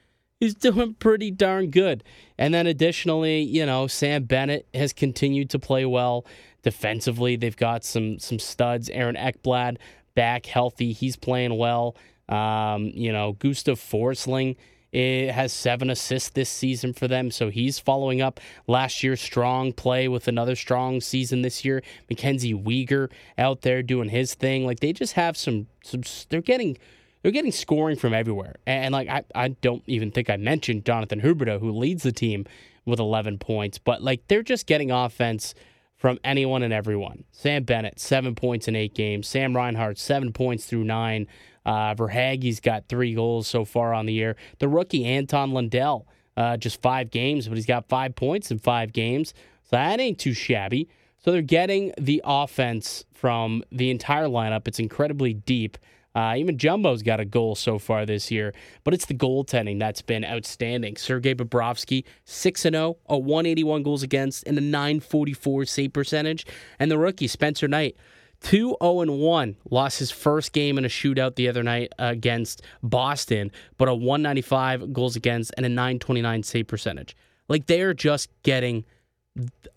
He's 0.41 0.55
doing 0.55 0.95
pretty 0.95 1.31
darn 1.31 1.71
good. 1.71 2.05
And 2.39 2.53
then 2.53 2.67
additionally, 2.67 3.41
you 3.43 3.65
know, 3.65 3.87
Sam 3.87 4.25
Bennett 4.25 4.67
has 4.75 4.93
continued 4.93 5.51
to 5.51 5.59
play 5.59 5.85
well 5.85 6.27
defensively. 6.63 7.37
They've 7.37 7.57
got 7.57 7.85
some 7.85 8.19
some 8.19 8.39
studs. 8.39 8.91
Aaron 8.91 9.17
Ekblad 9.17 9.77
back 10.15 10.47
healthy. 10.47 10.93
He's 10.93 11.17
playing 11.17 11.57
well. 11.57 11.97
Um, 12.29 12.91
you 12.95 13.13
know, 13.13 13.35
Gustav 13.35 13.79
Forsling 13.79 14.57
eh, 14.93 15.31
has 15.31 15.53
seven 15.53 15.91
assists 15.91 16.31
this 16.31 16.49
season 16.49 16.95
for 16.95 17.07
them, 17.07 17.31
so 17.31 17.51
he's 17.51 17.79
following 17.79 18.23
up 18.23 18.41
last 18.67 19.03
year's 19.03 19.21
strong 19.21 19.73
play 19.73 20.09
with 20.09 20.27
another 20.27 20.57
strong 20.57 21.01
season 21.01 21.43
this 21.43 21.65
year. 21.65 21.83
Mackenzie 22.09 22.55
Weegar 22.55 23.11
out 23.37 23.61
there 23.61 23.83
doing 23.83 24.09
his 24.09 24.35
thing. 24.35 24.65
Like 24.65 24.81
they 24.81 24.93
just 24.93 25.13
have 25.13 25.37
some 25.37 25.67
some. 25.83 26.03
They're 26.31 26.41
getting 26.41 26.79
they're 27.25 27.33
getting 27.33 27.53
scoring 27.53 27.97
from 27.97 28.13
everywhere. 28.13 28.57
And, 28.67 28.93
like 28.93 29.09
I, 29.09 29.25
I 29.35 29.49
don't 29.49 29.83
even 29.87 30.11
think 30.11 30.29
I 30.29 30.37
mentioned 30.37 30.85
Jonathan 30.85 31.23
Huberdeau, 31.23 31.59
who 31.59 31.71
leads 31.71 32.03
the 32.03 32.13
team 32.13 32.45
with 32.85 33.01
11 33.01 33.39
points, 33.39 33.79
but 33.79 34.03
like 34.03 34.29
they're 34.29 34.43
just 34.43 34.67
getting 34.67 34.91
offense 34.91 35.55
from 35.97 36.19
anyone 36.23 36.63
and 36.63 36.71
everyone. 36.71 37.25
Sam 37.33 37.63
Bennett, 37.65 37.99
seven 37.99 38.35
points 38.35 38.69
in 38.69 38.77
eight 38.77 38.95
games. 38.95 39.27
Sam 39.27 39.57
Reinhart, 39.57 39.99
seven 39.99 40.35
points 40.35 40.67
through 40.67 40.85
nine. 40.85 41.27
Uh, 41.65 41.95
Verhaeghe's 41.95 42.61
got 42.61 42.89
three 42.91 43.15
goals 43.15 43.49
so 43.49 43.65
far 43.65 43.95
on 43.95 44.05
the 44.05 44.13
year. 44.13 44.37
The 44.59 44.69
rookie 44.69 45.07
Anton 45.07 45.53
Lundell, 45.53 46.07
uh, 46.37 46.59
just 46.59 46.83
five 46.83 47.11
games, 47.11 47.49
but 47.49 47.57
he's 47.57 47.65
got 47.65 47.89
five 47.89 48.15
points 48.15 48.51
in 48.51 48.59
five 48.59 48.93
games. 48.93 49.33
So 49.63 49.77
that 49.77 49.99
ain't 49.99 50.19
too 50.19 50.35
shabby. 50.35 50.91
So 51.25 51.33
they're 51.33 51.41
getting 51.41 51.95
the 51.99 52.21
offense 52.23 53.07
from 53.15 53.65
the 53.73 53.89
entire 53.89 54.27
lineup. 54.27 54.69
It's 54.69 54.79
incredibly 54.79 55.33
deep. 55.33 55.79
Uh, 56.15 56.35
even 56.37 56.57
Jumbo's 56.57 57.03
got 57.03 57.19
a 57.19 57.25
goal 57.25 57.55
so 57.57 57.79
far 57.79 58.07
this 58.07 58.31
year, 58.31 58.55
but 58.85 58.95
it's 58.95 59.07
the 59.07 59.15
goaltending 59.15 59.81
that's 59.81 60.03
been 60.03 60.25
outstanding. 60.25 60.97
Sergei 60.97 61.35
Bobrovsky, 61.35 62.05
6 62.25 62.61
0, 62.61 62.97
a 63.07 63.19
181 63.19 63.83
goals 63.83 64.03
against, 64.03 64.47
and 64.47 64.57
a 64.57 64.61
944 64.61 65.65
save 65.65 65.93
percentage. 65.93 66.47
And 66.79 66.91
the 66.91 66.99
rookie, 66.99 67.27
Spencer 67.27 67.67
Knight, 67.67 67.97
2 68.43 68.77
0 68.81 69.13
1, 69.13 69.57
lost 69.71 69.99
his 69.99 70.13
first 70.13 70.53
game 70.53 70.79
in 70.79 70.85
a 70.85 70.89
shootout 70.89 71.35
the 71.35 71.49
other 71.49 71.63
night 71.63 71.93
against 71.99 72.63
Boston, 72.83 73.51
but 73.77 73.89
a 73.89 73.95
195 73.95 74.93
goals 74.93 75.17
against 75.17 75.53
and 75.57 75.67
a 75.67 75.69
929 75.69 76.43
save 76.45 76.69
percentage. 76.69 77.17
Like 77.49 77.67
they 77.67 77.81
are 77.81 77.95
just 77.95 78.31
getting 78.43 78.85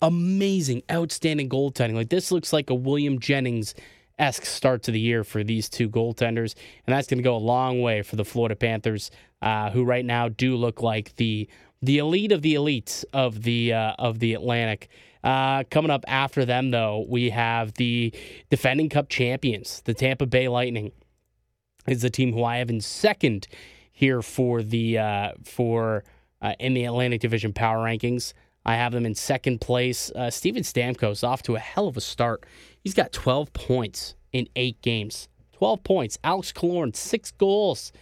amazing, 0.00 0.82
outstanding 0.90 1.48
goaltending. 1.48 1.94
Like 1.94 2.10
this 2.10 2.30
looks 2.30 2.52
like 2.52 2.70
a 2.70 2.74
William 2.74 3.18
Jennings 3.18 3.74
esque 4.18 4.44
start 4.44 4.82
to 4.84 4.90
the 4.90 5.00
year 5.00 5.24
for 5.24 5.44
these 5.44 5.68
two 5.68 5.88
goaltenders, 5.88 6.54
and 6.86 6.94
that's 6.94 7.08
going 7.08 7.18
to 7.18 7.24
go 7.24 7.36
a 7.36 7.38
long 7.38 7.80
way 7.80 8.02
for 8.02 8.16
the 8.16 8.24
Florida 8.24 8.56
Panthers, 8.56 9.10
uh, 9.42 9.70
who 9.70 9.84
right 9.84 10.04
now 10.04 10.28
do 10.28 10.56
look 10.56 10.82
like 10.82 11.16
the 11.16 11.48
the 11.80 11.98
elite 11.98 12.32
of 12.32 12.42
the 12.42 12.54
elites 12.54 13.04
of 13.12 13.42
the 13.42 13.72
uh, 13.72 13.92
of 13.98 14.18
the 14.18 14.34
Atlantic. 14.34 14.88
Uh, 15.24 15.64
coming 15.70 15.90
up 15.90 16.04
after 16.06 16.44
them, 16.44 16.70
though, 16.70 17.04
we 17.08 17.30
have 17.30 17.74
the 17.74 18.12
defending 18.50 18.88
Cup 18.88 19.08
champions, 19.08 19.82
the 19.84 19.94
Tampa 19.94 20.26
Bay 20.26 20.48
Lightning, 20.48 20.92
is 21.86 22.02
the 22.02 22.10
team 22.10 22.32
who 22.32 22.44
I 22.44 22.58
have 22.58 22.70
in 22.70 22.80
second 22.80 23.48
here 23.92 24.22
for 24.22 24.62
the 24.62 24.98
uh, 24.98 25.32
for 25.44 26.04
uh, 26.40 26.54
in 26.60 26.74
the 26.74 26.84
Atlantic 26.84 27.20
Division 27.20 27.52
power 27.52 27.78
rankings. 27.84 28.32
I 28.64 28.76
have 28.76 28.92
them 28.92 29.06
in 29.06 29.14
second 29.14 29.60
place. 29.60 30.10
Uh, 30.14 30.30
Steven 30.30 30.62
Stamkos 30.62 31.26
off 31.26 31.42
to 31.44 31.56
a 31.56 31.58
hell 31.58 31.88
of 31.88 31.96
a 31.96 32.00
start. 32.00 32.44
He's 32.82 32.94
got 32.94 33.12
12 33.12 33.52
points 33.52 34.14
in 34.32 34.48
eight 34.56 34.80
games. 34.82 35.28
12 35.52 35.82
points. 35.82 36.18
Alex 36.22 36.52
Killorn, 36.52 36.94
six 36.94 37.30
goals 37.30 37.92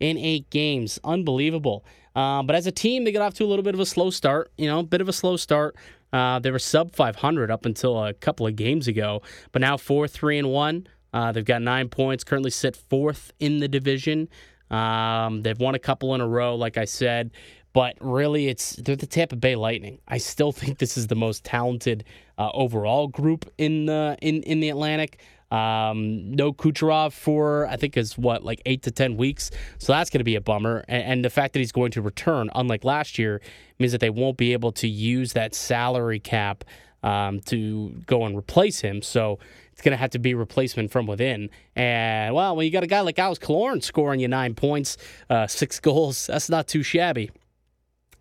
in 0.00 0.18
eight 0.18 0.50
games. 0.50 0.98
Unbelievable. 1.04 1.84
Uh, 2.14 2.42
but 2.42 2.56
as 2.56 2.66
a 2.66 2.72
team, 2.72 3.04
they 3.04 3.12
got 3.12 3.22
off 3.22 3.34
to 3.34 3.44
a 3.44 3.46
little 3.46 3.62
bit 3.62 3.74
of 3.74 3.80
a 3.80 3.86
slow 3.86 4.10
start. 4.10 4.50
You 4.56 4.66
know, 4.66 4.80
a 4.80 4.82
bit 4.82 5.00
of 5.00 5.08
a 5.08 5.12
slow 5.12 5.36
start. 5.36 5.76
Uh, 6.12 6.38
they 6.38 6.50
were 6.50 6.58
sub 6.58 6.94
500 6.94 7.50
up 7.50 7.66
until 7.66 8.02
a 8.02 8.14
couple 8.14 8.46
of 8.46 8.56
games 8.56 8.88
ago, 8.88 9.22
but 9.52 9.60
now 9.60 9.76
four, 9.76 10.08
three, 10.08 10.38
and 10.38 10.50
one. 10.50 10.86
Uh, 11.12 11.32
they've 11.32 11.44
got 11.44 11.62
nine 11.62 11.88
points. 11.88 12.24
Currently 12.24 12.50
sit 12.50 12.76
fourth 12.76 13.32
in 13.38 13.58
the 13.58 13.68
division. 13.68 14.28
Um, 14.70 15.42
they've 15.42 15.58
won 15.58 15.74
a 15.74 15.78
couple 15.78 16.14
in 16.14 16.20
a 16.20 16.28
row, 16.28 16.54
like 16.54 16.76
I 16.76 16.84
said. 16.84 17.32
But 17.76 17.98
really, 18.00 18.48
it's 18.48 18.76
they're 18.76 18.96
the 18.96 19.06
Tampa 19.06 19.36
Bay 19.36 19.54
Lightning. 19.54 19.98
I 20.08 20.16
still 20.16 20.50
think 20.50 20.78
this 20.78 20.96
is 20.96 21.08
the 21.08 21.14
most 21.14 21.44
talented 21.44 22.04
uh, 22.38 22.48
overall 22.54 23.06
group 23.06 23.52
in 23.58 23.84
the 23.84 24.16
in 24.22 24.42
in 24.44 24.60
the 24.60 24.70
Atlantic. 24.70 25.20
Um, 25.50 26.32
no 26.32 26.54
Kucherov 26.54 27.12
for 27.12 27.66
I 27.66 27.76
think 27.76 27.98
is 27.98 28.16
what 28.16 28.42
like 28.42 28.62
eight 28.64 28.82
to 28.84 28.90
ten 28.90 29.18
weeks, 29.18 29.50
so 29.76 29.92
that's 29.92 30.08
going 30.08 30.20
to 30.20 30.24
be 30.24 30.36
a 30.36 30.40
bummer. 30.40 30.86
And, 30.88 31.02
and, 31.02 31.24
the 31.24 31.28
fact 31.28 31.52
that 31.52 31.58
he's 31.58 31.70
going 31.70 31.90
to 31.90 32.00
return, 32.00 32.48
unlike 32.54 32.82
last 32.82 33.18
year, 33.18 33.42
means 33.78 33.92
that 33.92 34.00
they 34.00 34.08
won't 34.08 34.38
be 34.38 34.54
able 34.54 34.72
to 34.72 34.88
use 34.88 35.34
that 35.34 35.54
salary 35.54 36.18
cap 36.18 36.64
um, 37.02 37.40
to 37.40 37.90
go 38.06 38.24
and 38.24 38.38
replace 38.38 38.80
him. 38.80 39.02
So 39.02 39.38
it's 39.72 39.82
going 39.82 39.92
to 39.92 39.98
have 39.98 40.12
to 40.12 40.18
be 40.18 40.32
replacement 40.32 40.92
from 40.92 41.06
within. 41.06 41.50
And 41.76 42.34
well, 42.34 42.56
when 42.56 42.64
you 42.64 42.72
got 42.72 42.84
a 42.84 42.86
guy 42.86 43.00
like 43.00 43.18
Alex 43.18 43.38
Killorn 43.38 43.82
scoring 43.82 44.18
you 44.18 44.28
nine 44.28 44.54
points, 44.54 44.96
uh, 45.28 45.46
six 45.46 45.78
goals, 45.78 46.28
that's 46.28 46.48
not 46.48 46.68
too 46.68 46.82
shabby. 46.82 47.30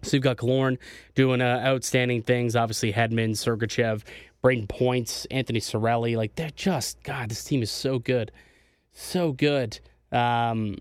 So 0.05 0.17
you've 0.17 0.23
got 0.23 0.37
Killorn 0.37 0.77
doing 1.15 1.41
uh, 1.41 1.63
outstanding 1.65 2.21
things. 2.21 2.55
Obviously, 2.55 2.93
Hedman, 2.93 3.31
Sergachev, 3.31 4.03
Brayden 4.43 4.67
Points, 4.67 5.25
Anthony 5.31 5.59
Cirelli. 5.59 6.15
Like, 6.15 6.35
they're 6.35 6.51
just, 6.55 7.01
God, 7.03 7.29
this 7.29 7.43
team 7.43 7.61
is 7.63 7.71
so 7.71 7.99
good. 7.99 8.31
So 8.91 9.31
good. 9.31 9.79
Um, 10.11 10.77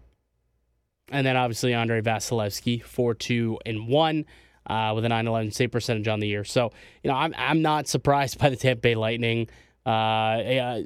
and 1.11 1.27
then 1.27 1.37
obviously 1.37 1.75
Andrei 1.75 2.01
Vasilevskiy, 2.01 2.83
4 2.83 3.15
2 3.15 3.59
and 3.67 3.89
1. 3.89 4.25
uh, 4.67 4.93
with 4.95 5.05
a 5.05 5.09
911 5.09 5.53
save 5.53 5.71
percentage 5.71 6.09
on 6.09 6.21
the 6.21 6.27
year. 6.29 6.45
So, 6.45 6.73
you 7.03 7.11
know, 7.11 7.17
I'm, 7.17 7.35
I'm 7.37 7.63
not 7.63 7.87
surprised 7.87 8.39
by 8.41 8.49
the 8.49 8.57
Tampa 8.57 8.81
Bay 8.81 8.95
Lightning. 8.95 9.49
Uh, 9.85 9.89
uh, 9.91 10.83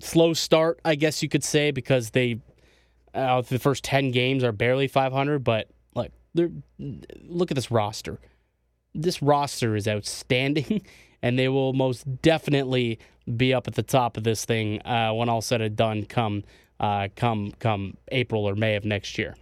slow 0.00 0.32
start, 0.32 0.80
I 0.84 0.94
guess 0.94 1.22
you 1.22 1.28
could 1.28 1.44
say, 1.44 1.70
because 1.70 2.10
they, 2.10 2.40
uh, 3.14 3.42
the 3.42 3.58
first 3.58 3.84
10 3.84 4.10
games 4.10 4.42
are 4.44 4.52
barely 4.52 4.88
500, 4.88 5.40
but 5.40 5.68
like, 6.36 6.50
look 7.28 7.50
at 7.50 7.54
this 7.54 7.70
roster. 7.70 8.18
This 8.94 9.20
roster 9.22 9.76
is 9.76 9.86
outstanding, 9.86 10.82
and 11.22 11.38
they 11.38 11.48
will 11.48 11.72
most 11.72 12.22
definitely 12.22 12.98
be 13.36 13.52
up 13.52 13.66
at 13.66 13.74
the 13.74 13.82
top 13.82 14.16
of 14.16 14.24
this 14.24 14.44
thing 14.44 14.80
uh, 14.86 15.12
when 15.12 15.28
all 15.28 15.40
said 15.40 15.60
and 15.60 15.76
done 15.76 16.04
come 16.04 16.44
uh, 16.78 17.08
come 17.16 17.52
come 17.58 17.96
April 18.12 18.44
or 18.44 18.54
May 18.54 18.76
of 18.76 18.84
next 18.84 19.18
year. 19.18 19.34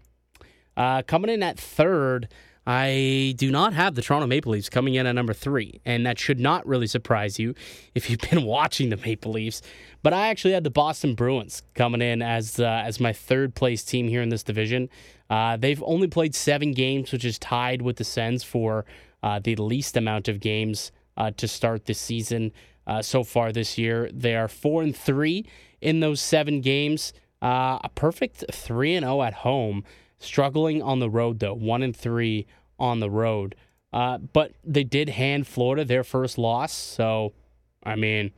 Uh, 0.76 1.02
coming 1.02 1.30
in 1.30 1.42
at 1.42 1.58
third, 1.58 2.28
I 2.66 3.34
do 3.36 3.50
not 3.50 3.74
have 3.74 3.94
the 3.94 4.02
Toronto 4.02 4.26
Maple 4.26 4.52
Leafs 4.52 4.68
coming 4.68 4.94
in 4.94 5.06
at 5.06 5.14
number 5.14 5.34
three, 5.34 5.80
and 5.84 6.06
that 6.06 6.18
should 6.18 6.40
not 6.40 6.66
really 6.66 6.86
surprise 6.86 7.38
you 7.38 7.54
if 7.94 8.08
you've 8.08 8.20
been 8.20 8.44
watching 8.44 8.88
the 8.88 8.96
Maple 8.96 9.32
Leafs. 9.32 9.60
But 10.04 10.12
I 10.12 10.28
actually 10.28 10.52
had 10.52 10.64
the 10.64 10.70
Boston 10.70 11.14
Bruins 11.14 11.62
coming 11.74 12.02
in 12.02 12.20
as 12.20 12.60
uh, 12.60 12.82
as 12.84 13.00
my 13.00 13.14
third 13.14 13.54
place 13.54 13.82
team 13.82 14.06
here 14.06 14.20
in 14.20 14.28
this 14.28 14.42
division. 14.42 14.90
Uh, 15.30 15.56
they've 15.56 15.82
only 15.82 16.08
played 16.08 16.34
seven 16.34 16.72
games, 16.72 17.10
which 17.10 17.24
is 17.24 17.38
tied 17.38 17.80
with 17.80 17.96
the 17.96 18.04
Sens 18.04 18.44
for 18.44 18.84
uh, 19.22 19.40
the 19.42 19.56
least 19.56 19.96
amount 19.96 20.28
of 20.28 20.40
games 20.40 20.92
uh, 21.16 21.30
to 21.38 21.48
start 21.48 21.86
this 21.86 21.98
season 21.98 22.52
uh, 22.86 23.00
so 23.00 23.24
far 23.24 23.50
this 23.50 23.78
year. 23.78 24.10
They 24.12 24.36
are 24.36 24.46
four 24.46 24.82
and 24.82 24.94
three 24.94 25.46
in 25.80 26.00
those 26.00 26.20
seven 26.20 26.60
games. 26.60 27.14
Uh, 27.40 27.78
a 27.82 27.88
perfect 27.94 28.44
three 28.52 28.94
and 28.94 29.04
zero 29.04 29.20
oh 29.20 29.22
at 29.22 29.32
home. 29.32 29.84
Struggling 30.18 30.82
on 30.82 30.98
the 30.98 31.08
road 31.08 31.38
though, 31.38 31.54
one 31.54 31.82
and 31.82 31.96
three 31.96 32.46
on 32.78 33.00
the 33.00 33.08
road. 33.08 33.54
But 33.90 34.52
they 34.62 34.84
did 34.84 35.08
hand 35.08 35.46
Florida 35.46 35.82
their 35.82 36.04
first 36.04 36.36
loss, 36.36 36.74
so 36.74 37.32
I 37.82 37.96
mean, 37.96 38.32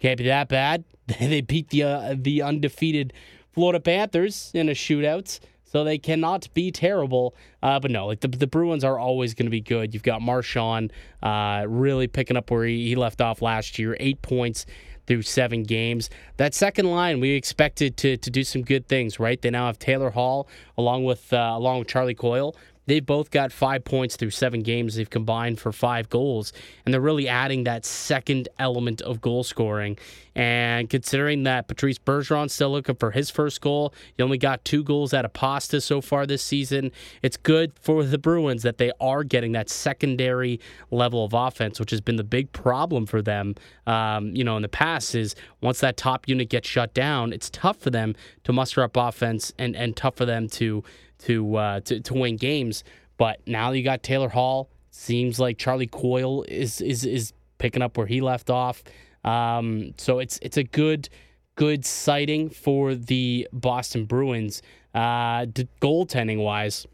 can't 0.00 0.18
be 0.18 0.24
that 0.24 0.48
bad. 0.48 0.82
they 1.20 1.40
beat 1.40 1.70
the 1.70 1.82
uh, 1.82 2.14
the 2.16 2.42
undefeated 2.42 3.12
Florida 3.52 3.80
Panthers 3.80 4.50
in 4.54 4.68
a 4.68 4.72
shootout, 4.72 5.38
so 5.64 5.84
they 5.84 5.98
cannot 5.98 6.52
be 6.54 6.70
terrible. 6.70 7.34
Uh, 7.62 7.78
but 7.78 7.90
no, 7.90 8.06
like 8.06 8.20
the, 8.20 8.28
the 8.28 8.46
Bruins 8.46 8.84
are 8.84 8.98
always 8.98 9.34
going 9.34 9.46
to 9.46 9.50
be 9.50 9.60
good. 9.60 9.92
You've 9.94 10.02
got 10.02 10.22
Marchand 10.22 10.92
uh, 11.22 11.64
really 11.68 12.06
picking 12.06 12.36
up 12.36 12.50
where 12.50 12.64
he, 12.64 12.88
he 12.88 12.96
left 12.96 13.20
off 13.20 13.42
last 13.42 13.78
year, 13.78 13.96
eight 14.00 14.22
points 14.22 14.66
through 15.06 15.22
seven 15.22 15.62
games. 15.62 16.08
That 16.38 16.54
second 16.54 16.90
line, 16.90 17.20
we 17.20 17.30
expected 17.30 17.96
to 17.98 18.16
to 18.16 18.30
do 18.30 18.42
some 18.44 18.62
good 18.62 18.88
things, 18.88 19.20
right? 19.20 19.40
They 19.40 19.50
now 19.50 19.66
have 19.66 19.78
Taylor 19.78 20.10
Hall 20.10 20.48
along 20.78 21.04
with 21.04 21.32
uh, 21.32 21.52
along 21.54 21.80
with 21.80 21.88
Charlie 21.88 22.14
Coyle. 22.14 22.56
They've 22.86 23.04
both 23.04 23.30
got 23.30 23.52
five 23.52 23.84
points 23.84 24.16
through 24.16 24.30
seven 24.30 24.62
games. 24.62 24.94
They've 24.94 25.08
combined 25.08 25.58
for 25.58 25.72
five 25.72 26.08
goals, 26.08 26.52
and 26.84 26.92
they're 26.92 27.00
really 27.00 27.28
adding 27.28 27.64
that 27.64 27.84
second 27.84 28.48
element 28.58 29.00
of 29.02 29.20
goal 29.20 29.44
scoring. 29.44 29.98
And 30.36 30.90
considering 30.90 31.44
that 31.44 31.68
Patrice 31.68 31.98
Bergeron's 31.98 32.52
still 32.52 32.72
looking 32.72 32.96
for 32.96 33.12
his 33.12 33.30
first 33.30 33.60
goal, 33.60 33.94
he 34.16 34.22
only 34.22 34.38
got 34.38 34.64
two 34.64 34.82
goals 34.82 35.14
out 35.14 35.24
of 35.24 35.32
Pasta 35.32 35.80
so 35.80 36.00
far 36.00 36.26
this 36.26 36.42
season. 36.42 36.90
It's 37.22 37.36
good 37.36 37.72
for 37.80 38.02
the 38.02 38.18
Bruins 38.18 38.62
that 38.62 38.78
they 38.78 38.90
are 39.00 39.22
getting 39.22 39.52
that 39.52 39.70
secondary 39.70 40.58
level 40.90 41.24
of 41.24 41.34
offense, 41.34 41.78
which 41.78 41.90
has 41.92 42.00
been 42.00 42.16
the 42.16 42.24
big 42.24 42.52
problem 42.52 43.06
for 43.06 43.22
them. 43.22 43.54
Um, 43.86 44.34
you 44.34 44.42
know, 44.42 44.56
in 44.56 44.62
the 44.62 44.68
past, 44.68 45.14
is 45.14 45.36
once 45.60 45.80
that 45.80 45.96
top 45.96 46.28
unit 46.28 46.48
gets 46.48 46.68
shut 46.68 46.94
down, 46.94 47.32
it's 47.32 47.48
tough 47.50 47.78
for 47.78 47.90
them 47.90 48.16
to 48.42 48.52
muster 48.52 48.82
up 48.82 48.96
offense 48.96 49.52
and 49.58 49.76
and 49.76 49.96
tough 49.96 50.16
for 50.16 50.26
them 50.26 50.48
to 50.48 50.82
to 51.20 51.56
uh, 51.56 51.80
to 51.80 52.00
to 52.00 52.14
win 52.14 52.36
games. 52.36 52.84
But 53.16 53.40
now 53.46 53.72
you 53.72 53.82
got 53.82 54.02
Taylor 54.02 54.28
Hall. 54.28 54.70
Seems 54.90 55.38
like 55.38 55.58
Charlie 55.58 55.86
Coyle 55.86 56.44
is 56.48 56.80
is 56.80 57.04
is 57.04 57.32
picking 57.58 57.82
up 57.82 57.96
where 57.96 58.06
he 58.06 58.20
left 58.20 58.50
off. 58.50 58.82
Um, 59.24 59.94
so 59.96 60.18
it's 60.18 60.38
it's 60.42 60.56
a 60.56 60.64
good 60.64 61.08
good 61.56 61.84
sighting 61.84 62.50
for 62.50 62.94
the 62.94 63.48
Boston 63.52 64.04
Bruins. 64.04 64.62
Uh, 64.94 65.46
goaltending 65.80 66.38
wise, 66.42 66.86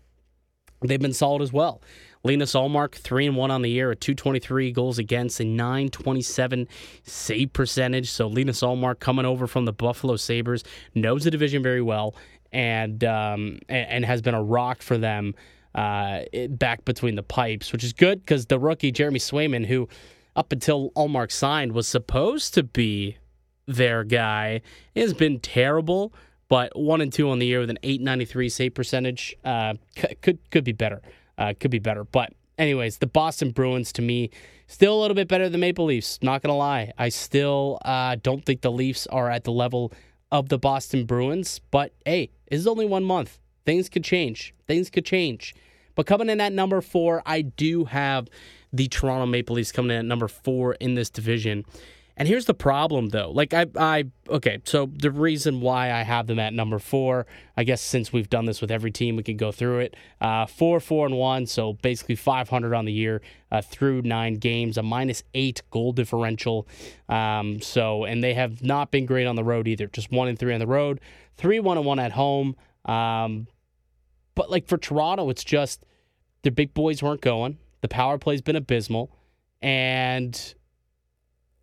they've 0.82 1.00
been 1.00 1.12
solid 1.12 1.42
as 1.42 1.52
well. 1.52 1.82
Linus 2.22 2.52
Ullmark, 2.52 2.94
3 2.94 3.28
and 3.28 3.36
1 3.36 3.50
on 3.50 3.62
the 3.62 3.70
year, 3.70 3.90
a 3.90 3.96
223 3.96 4.72
goals 4.72 4.98
against, 4.98 5.40
a 5.40 5.44
927 5.44 6.68
save 7.02 7.52
percentage. 7.52 8.10
So 8.10 8.26
Linus 8.26 8.60
Ullmark 8.60 8.98
coming 8.98 9.24
over 9.24 9.46
from 9.46 9.64
the 9.64 9.72
Buffalo 9.72 10.16
Sabres, 10.16 10.62
knows 10.94 11.24
the 11.24 11.30
division 11.30 11.62
very 11.62 11.80
well, 11.80 12.14
and 12.52 13.02
um, 13.04 13.58
and, 13.68 14.04
has 14.04 14.22
been 14.22 14.34
a 14.34 14.42
rock 14.42 14.82
for 14.82 14.98
them 14.98 15.34
uh, 15.74 16.22
back 16.50 16.84
between 16.84 17.14
the 17.14 17.22
pipes, 17.22 17.72
which 17.72 17.84
is 17.84 17.92
good 17.92 18.20
because 18.20 18.46
the 18.46 18.58
rookie 18.58 18.92
Jeremy 18.92 19.18
Swayman, 19.18 19.66
who 19.66 19.88
up 20.36 20.52
until 20.52 20.90
Ullmark 20.92 21.30
signed 21.30 21.72
was 21.72 21.86
supposed 21.86 22.54
to 22.54 22.62
be 22.62 23.16
their 23.66 24.04
guy, 24.04 24.62
has 24.96 25.14
been 25.14 25.38
terrible. 25.40 26.12
But 26.48 26.76
one 26.76 27.00
and 27.00 27.12
two 27.12 27.30
on 27.30 27.38
the 27.38 27.46
year 27.46 27.60
with 27.60 27.70
an 27.70 27.78
893 27.84 28.48
save 28.48 28.74
percentage 28.74 29.36
uh, 29.44 29.74
could 30.20 30.38
could 30.50 30.64
be 30.64 30.72
better. 30.72 31.00
Uh, 31.38 31.54
could 31.58 31.70
be 31.70 31.78
better. 31.78 32.04
But 32.04 32.32
anyways, 32.58 32.98
the 32.98 33.06
Boston 33.06 33.52
Bruins 33.52 33.92
to 33.92 34.02
me 34.02 34.30
still 34.66 34.98
a 34.98 35.00
little 35.00 35.14
bit 35.14 35.28
better 35.28 35.48
than 35.48 35.60
Maple 35.60 35.84
Leafs. 35.84 36.18
Not 36.22 36.42
gonna 36.42 36.56
lie, 36.56 36.92
I 36.98 37.08
still 37.08 37.78
uh, 37.84 38.16
don't 38.20 38.44
think 38.44 38.62
the 38.62 38.72
Leafs 38.72 39.06
are 39.06 39.30
at 39.30 39.44
the 39.44 39.52
level 39.52 39.92
of 40.32 40.48
the 40.48 40.58
Boston 40.58 41.04
Bruins. 41.04 41.60
But 41.70 41.92
hey, 42.04 42.30
it's 42.46 42.66
only 42.66 42.86
one 42.86 43.04
month. 43.04 43.38
Things 43.64 43.88
could 43.88 44.04
change. 44.04 44.54
Things 44.66 44.90
could 44.90 45.04
change. 45.04 45.54
But 45.94 46.06
coming 46.06 46.28
in 46.30 46.40
at 46.40 46.52
number 46.52 46.80
four, 46.80 47.22
I 47.26 47.42
do 47.42 47.84
have 47.84 48.28
the 48.72 48.88
Toronto 48.88 49.26
Maple 49.26 49.56
Leafs 49.56 49.72
coming 49.72 49.90
in 49.90 49.98
at 49.98 50.04
number 50.04 50.28
four 50.28 50.74
in 50.74 50.94
this 50.94 51.10
division. 51.10 51.64
And 52.16 52.28
here's 52.28 52.44
the 52.44 52.54
problem, 52.54 53.08
though. 53.08 53.30
Like 53.30 53.54
I, 53.54 53.66
I, 53.78 54.04
okay. 54.28 54.60
So 54.64 54.90
the 54.94 55.10
reason 55.10 55.60
why 55.60 55.92
I 55.92 56.02
have 56.02 56.26
them 56.26 56.38
at 56.38 56.52
number 56.52 56.78
four, 56.78 57.26
I 57.56 57.64
guess 57.64 57.80
since 57.80 58.12
we've 58.12 58.28
done 58.28 58.44
this 58.44 58.60
with 58.60 58.70
every 58.70 58.90
team, 58.90 59.16
we 59.16 59.22
can 59.22 59.36
go 59.36 59.52
through 59.52 59.80
it. 59.80 59.96
Uh, 60.20 60.46
four, 60.46 60.80
four, 60.80 61.06
and 61.06 61.16
one. 61.16 61.46
So 61.46 61.74
basically 61.74 62.16
500 62.16 62.74
on 62.74 62.84
the 62.84 62.92
year 62.92 63.22
uh, 63.50 63.62
through 63.62 64.02
nine 64.02 64.34
games, 64.34 64.76
a 64.76 64.82
minus 64.82 65.22
eight 65.34 65.62
goal 65.70 65.92
differential. 65.92 66.68
Um, 67.08 67.60
so 67.60 68.04
and 68.04 68.22
they 68.22 68.34
have 68.34 68.62
not 68.62 68.90
been 68.90 69.06
great 69.06 69.26
on 69.26 69.36
the 69.36 69.44
road 69.44 69.66
either. 69.66 69.86
Just 69.86 70.12
one 70.12 70.28
and 70.28 70.38
three 70.38 70.52
on 70.52 70.60
the 70.60 70.66
road, 70.66 71.00
three, 71.36 71.58
one 71.60 71.78
and 71.78 71.86
one 71.86 71.98
at 71.98 72.12
home. 72.12 72.56
Um, 72.84 73.46
but 74.34 74.50
like 74.50 74.66
for 74.66 74.78
Toronto, 74.78 75.30
it's 75.30 75.44
just 75.44 75.84
their 76.42 76.52
big 76.52 76.74
boys 76.74 77.02
weren't 77.02 77.20
going. 77.20 77.58
The 77.80 77.88
power 77.88 78.18
play's 78.18 78.42
been 78.42 78.56
abysmal, 78.56 79.10
and 79.62 80.54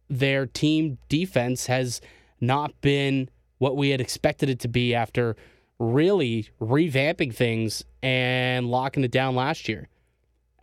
their 0.09 0.45
team 0.45 0.97
defense 1.09 1.67
has 1.67 2.01
not 2.39 2.79
been 2.81 3.29
what 3.57 3.75
we 3.75 3.89
had 3.89 4.01
expected 4.01 4.49
it 4.49 4.59
to 4.59 4.67
be 4.67 4.93
after 4.93 5.35
really 5.79 6.49
revamping 6.59 7.33
things 7.33 7.83
and 8.01 8.69
locking 8.69 9.03
it 9.03 9.11
down 9.11 9.35
last 9.35 9.67
year. 9.67 9.89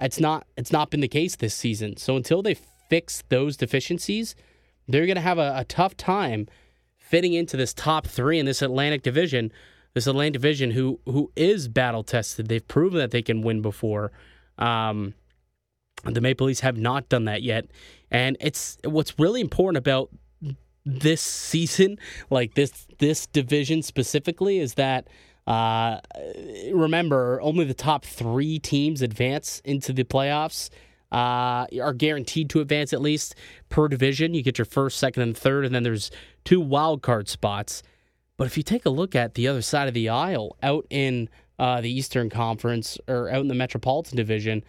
It's 0.01 0.19
not 0.19 0.47
it's 0.57 0.73
not 0.73 0.91
been 0.91 1.01
the 1.01 1.09
case 1.09 1.37
this 1.37 1.55
season. 1.55 1.97
So 1.97 2.17
until 2.17 2.43
they 2.43 2.55
fix 2.89 3.23
those 3.29 3.57
deficiencies, 3.57 4.35
they're 4.89 5.07
going 5.07 5.17
to 5.17 5.23
have 5.23 5.39
a, 5.39 5.55
a, 5.59 5.65
tough 5.65 5.97
time 5.97 6.47
fitting 6.99 7.33
into 7.33 7.57
this 7.57 7.73
top 7.73 8.07
3 8.07 8.39
in 8.39 8.47
this 8.47 8.61
Atlantic 8.61 9.03
division. 9.03 9.53
This 9.95 10.07
Atlantic 10.07 10.35
division 10.35 10.73
who 10.73 10.99
who 11.07 11.31
is 11.37 11.69
battle 11.69 12.03
tested. 12.03 12.49
They've 12.49 12.67
proven 12.67 12.99
that 12.99 13.13
they 13.13 13.23
can 13.23 13.43
win 13.43 13.63
before. 13.63 14.11
Um, 14.59 15.15
the 16.05 16.21
Maple 16.21 16.49
Leafs 16.49 16.61
have 16.61 16.77
not 16.77 17.09
done 17.09 17.25
that 17.25 17.43
yet. 17.43 17.67
And 18.15 18.37
it's 18.41 18.79
what's 18.85 19.19
really 19.19 19.41
important 19.41 19.77
about 19.77 20.09
this 20.87 21.21
season, 21.21 21.99
like 22.31 22.55
this 22.55 22.87
this 22.99 23.27
division 23.27 23.83
specifically, 23.83 24.61
is 24.61 24.75
that 24.75 25.09
uh, 25.49 25.99
remember 26.73 27.41
only 27.43 27.65
the 27.65 27.75
top 27.75 28.05
three 28.05 28.61
teams 28.61 29.03
advance 29.03 29.61
into 29.65 29.93
the 29.93 30.05
playoffs. 30.05 30.71
Uh, 31.11 31.67
are 31.81 31.93
guaranteed 31.93 32.51
to 32.51 32.61
advance 32.61 32.93
at 32.93 33.01
least 33.01 33.37
per 33.69 33.87
division. 33.87 34.35
You 34.35 34.43
get 34.43 34.59
your 34.59 34.65
first, 34.65 34.99
second, 34.99 35.23
and 35.23 35.37
third, 35.37 35.65
and 35.65 35.73
then 35.73 35.85
there's 35.85 36.11
two 36.45 36.61
wild 36.61 37.03
card 37.03 37.29
spots. 37.29 37.85
But 38.37 38.47
if 38.47 38.57
you 38.57 38.65
take 38.65 38.85
a 38.85 38.91
look 38.91 39.15
at 39.15 39.35
the 39.35 39.47
other 39.47 39.63
side 39.63 39.87
of 39.87 39.95
the 39.95 40.09
aisle, 40.09 40.57
out 40.61 40.87
in 40.91 41.29
uh, 41.59 41.81
the 41.81 41.91
Eastern 41.91 42.31
Conference 42.31 42.99
or 43.07 43.31
out 43.31 43.43
in 43.43 43.49
the 43.49 43.55
Metropolitan 43.55 44.17
Division, 44.17 44.65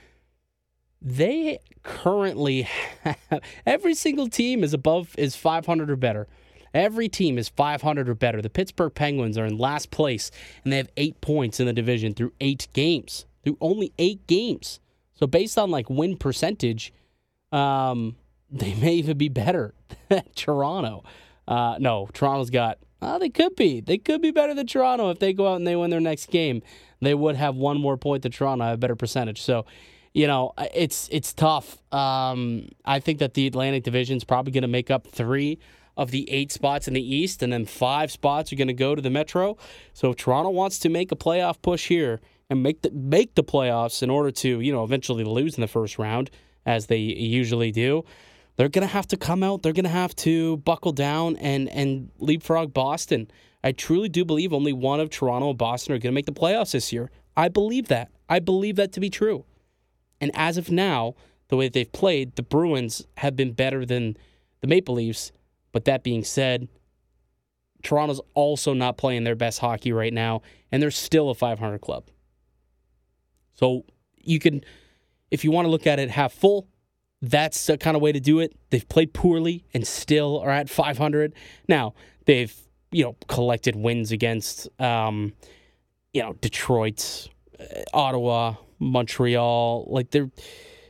they 1.06 1.60
currently 1.84 2.64
have 3.04 3.18
every 3.66 3.94
single 3.94 4.28
team 4.28 4.64
is 4.64 4.74
above 4.74 5.14
is 5.18 5.36
500 5.36 5.92
or 5.92 5.96
better. 5.96 6.28
Every 6.74 7.08
team 7.08 7.38
is 7.38 7.48
500 7.48 8.10
or 8.10 8.16
better. 8.16 8.42
The 8.42 8.50
Pittsburgh 8.50 8.94
Penguins 8.94 9.38
are 9.38 9.46
in 9.46 9.58
last 9.58 9.92
place 9.92 10.32
and 10.64 10.74
they 10.74 10.78
have 10.78 10.90
8 10.98 11.22
points 11.22 11.60
in 11.60 11.68
the 11.68 11.74
division 11.74 12.16
through 12.16 12.34
8 12.42 12.68
games. 12.74 13.26
Through 13.44 13.58
only 13.62 13.94
8 14.00 14.26
games. 14.28 14.80
So 15.14 15.28
based 15.28 15.58
on 15.58 15.70
like 15.70 15.90
win 15.90 16.18
percentage, 16.18 16.92
um, 17.52 18.16
they 18.52 18.74
may 18.74 18.96
even 18.96 19.18
be 19.18 19.30
better 19.30 19.76
than 20.10 20.24
Toronto. 20.36 21.04
Uh, 21.48 21.78
no, 21.80 22.10
Toronto's 22.14 22.50
got 22.50 22.80
uh, 23.02 23.20
they 23.20 23.30
could 23.30 23.56
be. 23.56 23.82
They 23.82 24.00
could 24.00 24.22
be 24.22 24.32
better 24.32 24.56
than 24.56 24.66
Toronto 24.66 25.12
if 25.12 25.20
they 25.20 25.34
go 25.34 25.48
out 25.52 25.58
and 25.58 25.68
they 25.68 25.76
win 25.76 25.92
their 25.92 26.00
next 26.00 26.32
game. 26.32 26.64
They 27.02 27.14
would 27.14 27.36
have 27.36 27.56
one 27.56 27.80
more 27.80 27.98
point 27.98 28.24
than 28.24 28.32
Toronto, 28.32 28.74
a 28.74 28.78
better 28.78 28.96
percentage. 28.96 29.42
So 29.42 29.66
you 30.16 30.28
know, 30.28 30.54
it's 30.74 31.10
it's 31.12 31.34
tough. 31.34 31.78
Um, 31.94 32.70
I 32.86 33.02
think 33.02 33.20
that 33.20 33.34
the 33.34 33.48
Atlantic 33.48 33.84
Division 33.84 34.16
is 34.16 34.24
probably 34.24 34.54
going 34.54 34.62
to 34.62 34.68
make 34.70 34.90
up 34.90 35.06
three 35.06 35.60
of 35.98 36.10
the 36.10 36.32
eight 36.32 36.54
spots 36.54 36.88
in 36.88 36.94
the 36.94 37.16
East, 37.16 37.44
and 37.44 37.52
then 37.52 37.66
five 37.66 38.12
spots 38.12 38.52
are 38.54 38.56
going 38.56 38.70
to 38.70 38.74
go 38.74 38.96
to 38.96 39.02
the 39.02 39.10
Metro. 39.10 39.58
So 39.92 40.12
if 40.12 40.16
Toronto 40.16 40.52
wants 40.52 40.80
to 40.80 40.90
make 40.90 41.12
a 41.12 41.18
playoff 41.18 41.62
push 41.62 41.90
here 41.90 42.22
and 42.50 42.64
make 42.64 42.82
the 42.82 42.92
make 42.92 43.36
the 43.36 43.44
playoffs 43.44 44.02
in 44.02 44.10
order 44.10 44.32
to 44.32 44.62
you 44.62 44.72
know 44.72 44.86
eventually 44.86 45.26
lose 45.26 45.56
in 45.56 45.62
the 45.62 45.68
first 45.68 46.00
round, 46.00 46.32
as 46.66 46.86
they 46.86 46.98
usually 46.98 47.74
do, 47.74 48.06
they're 48.56 48.70
going 48.70 48.88
to 48.88 48.94
have 48.94 49.08
to 49.08 49.18
come 49.18 49.44
out. 49.44 49.64
They're 49.64 49.74
going 49.74 49.84
to 49.84 49.90
have 49.90 50.16
to 50.18 50.56
buckle 50.58 50.94
down 50.94 51.36
and 51.36 51.68
and 51.68 52.10
leapfrog 52.20 52.74
Boston. 52.74 53.30
I 53.66 53.74
truly 53.74 54.08
do 54.08 54.24
believe 54.24 54.54
only 54.54 54.72
one 54.72 55.02
of 55.02 55.10
Toronto 55.10 55.50
and 55.50 55.58
Boston 55.58 55.94
are 55.94 55.98
going 55.98 56.14
to 56.14 56.16
make 56.16 56.26
the 56.26 56.32
playoffs 56.32 56.72
this 56.72 56.94
year. 56.94 57.12
I 57.36 57.50
believe 57.50 57.90
that. 57.90 58.12
I 58.30 58.40
believe 58.40 58.78
that 58.78 58.94
to 58.94 59.02
be 59.02 59.10
true. 59.10 59.44
And 60.22 60.32
as 60.34 60.58
of 60.58 60.72
now, 60.72 61.16
the 61.50 61.58
way 61.58 61.70
they've 61.70 61.92
played, 61.92 62.36
the 62.36 62.44
Bruins 62.44 63.06
have 63.18 63.36
been 63.36 63.52
better 63.52 63.86
than 63.86 64.18
the 64.62 64.68
Maple 64.68 64.96
Leafs. 64.96 65.32
But 65.72 65.86
that 65.86 66.04
being 66.04 66.24
said, 66.24 66.68
Toronto's 67.84 68.22
also 68.34 68.74
not 68.74 68.98
playing 68.98 69.24
their 69.24 69.36
best 69.36 69.60
hockey 69.60 69.92
right 69.92 70.14
now, 70.14 70.42
and 70.72 70.82
they're 70.82 70.92
still 70.92 71.30
a 71.30 71.36
500 71.36 71.80
club. 71.82 72.06
So 73.54 73.86
you 74.18 74.40
can, 74.40 74.64
if 75.32 75.44
you 75.44 75.52
want 75.52 75.66
to 75.66 75.70
look 75.70 75.86
at 75.86 76.00
it 76.00 76.10
half 76.10 76.34
full, 76.34 76.68
that's 77.22 77.66
the 77.66 77.78
kind 77.78 77.96
of 77.96 78.02
way 78.02 78.12
to 78.12 78.20
do 78.20 78.40
it. 78.40 78.56
They've 78.70 78.88
played 78.88 79.14
poorly 79.14 79.66
and 79.74 79.86
still 79.86 80.40
are 80.40 80.50
at 80.50 80.70
500. 80.70 81.34
Now 81.68 81.94
they've 82.26 82.54
you 82.92 83.04
know 83.04 83.16
collected 83.28 83.76
wins 83.76 84.12
against 84.12 84.70
um, 84.80 85.34
you 86.14 86.22
know 86.22 86.34
Detroit, 86.34 87.30
uh, 87.60 87.64
Ottawa, 87.94 88.56
Montreal. 88.80 89.86
Like 89.90 90.12
they're 90.12 90.30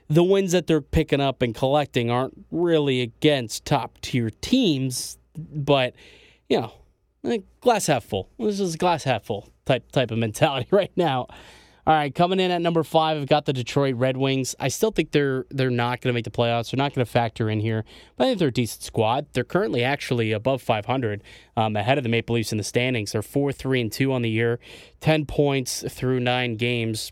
the 0.08 0.24
wins 0.24 0.52
that 0.52 0.68
they're 0.68 0.82
picking 0.82 1.22
up 1.22 1.42
and 1.42 1.56
collecting 1.56 2.12
aren't 2.12 2.46
really 2.52 3.02
against 3.02 3.66
top 3.66 4.00
tier 4.02 4.30
teams, 4.30 5.18
but 5.36 5.96
you 6.50 6.62
know, 6.62 7.44
glass 7.62 7.88
half 7.88 8.04
full. 8.04 8.30
This 8.38 8.60
is 8.60 8.76
glass 8.76 9.04
half 9.04 9.24
full 9.24 9.50
type 9.66 9.92
type 9.92 10.12
of 10.12 10.18
mentality 10.20 10.68
right 10.72 10.92
now. 10.96 11.28
All 11.88 11.94
right, 11.94 12.14
coming 12.16 12.40
in 12.40 12.50
at 12.50 12.64
number 12.64 12.82
five, 12.82 13.16
I've 13.16 13.28
got 13.28 13.46
the 13.46 13.54
Detroit 13.54 13.94
Red 13.94 14.18
Wings. 14.18 14.56
I 14.60 14.70
still 14.70 14.90
think 14.90 15.12
they're 15.12 15.46
they're 15.52 15.70
not 15.70 16.02
going 16.02 16.12
to 16.12 16.18
make 16.18 16.24
the 16.24 16.32
playoffs. 16.32 16.72
They're 16.72 16.84
not 16.84 16.96
going 16.96 17.06
to 17.06 17.12
factor 17.12 17.48
in 17.48 17.60
here, 17.60 17.86
but 18.18 18.24
I 18.24 18.28
think 18.30 18.40
they're 18.40 18.48
a 18.48 18.54
decent 18.54 18.82
squad. 18.82 19.28
They're 19.34 19.44
currently 19.44 19.84
actually 19.84 20.32
above 20.32 20.64
500, 20.64 21.24
um, 21.56 21.76
ahead 21.76 22.00
of 22.00 22.04
the 22.04 22.10
Maple 22.10 22.36
Leafs 22.36 22.52
in 22.52 22.58
the 22.58 22.64
standings. 22.64 23.12
They're 23.12 23.22
four, 23.22 23.52
three, 23.52 23.82
and 23.82 23.92
two 23.92 24.12
on 24.14 24.24
the 24.24 24.32
year, 24.32 24.60
ten 25.00 25.28
points 25.28 25.84
through 25.88 26.22
nine 26.22 26.56
games, 26.56 27.12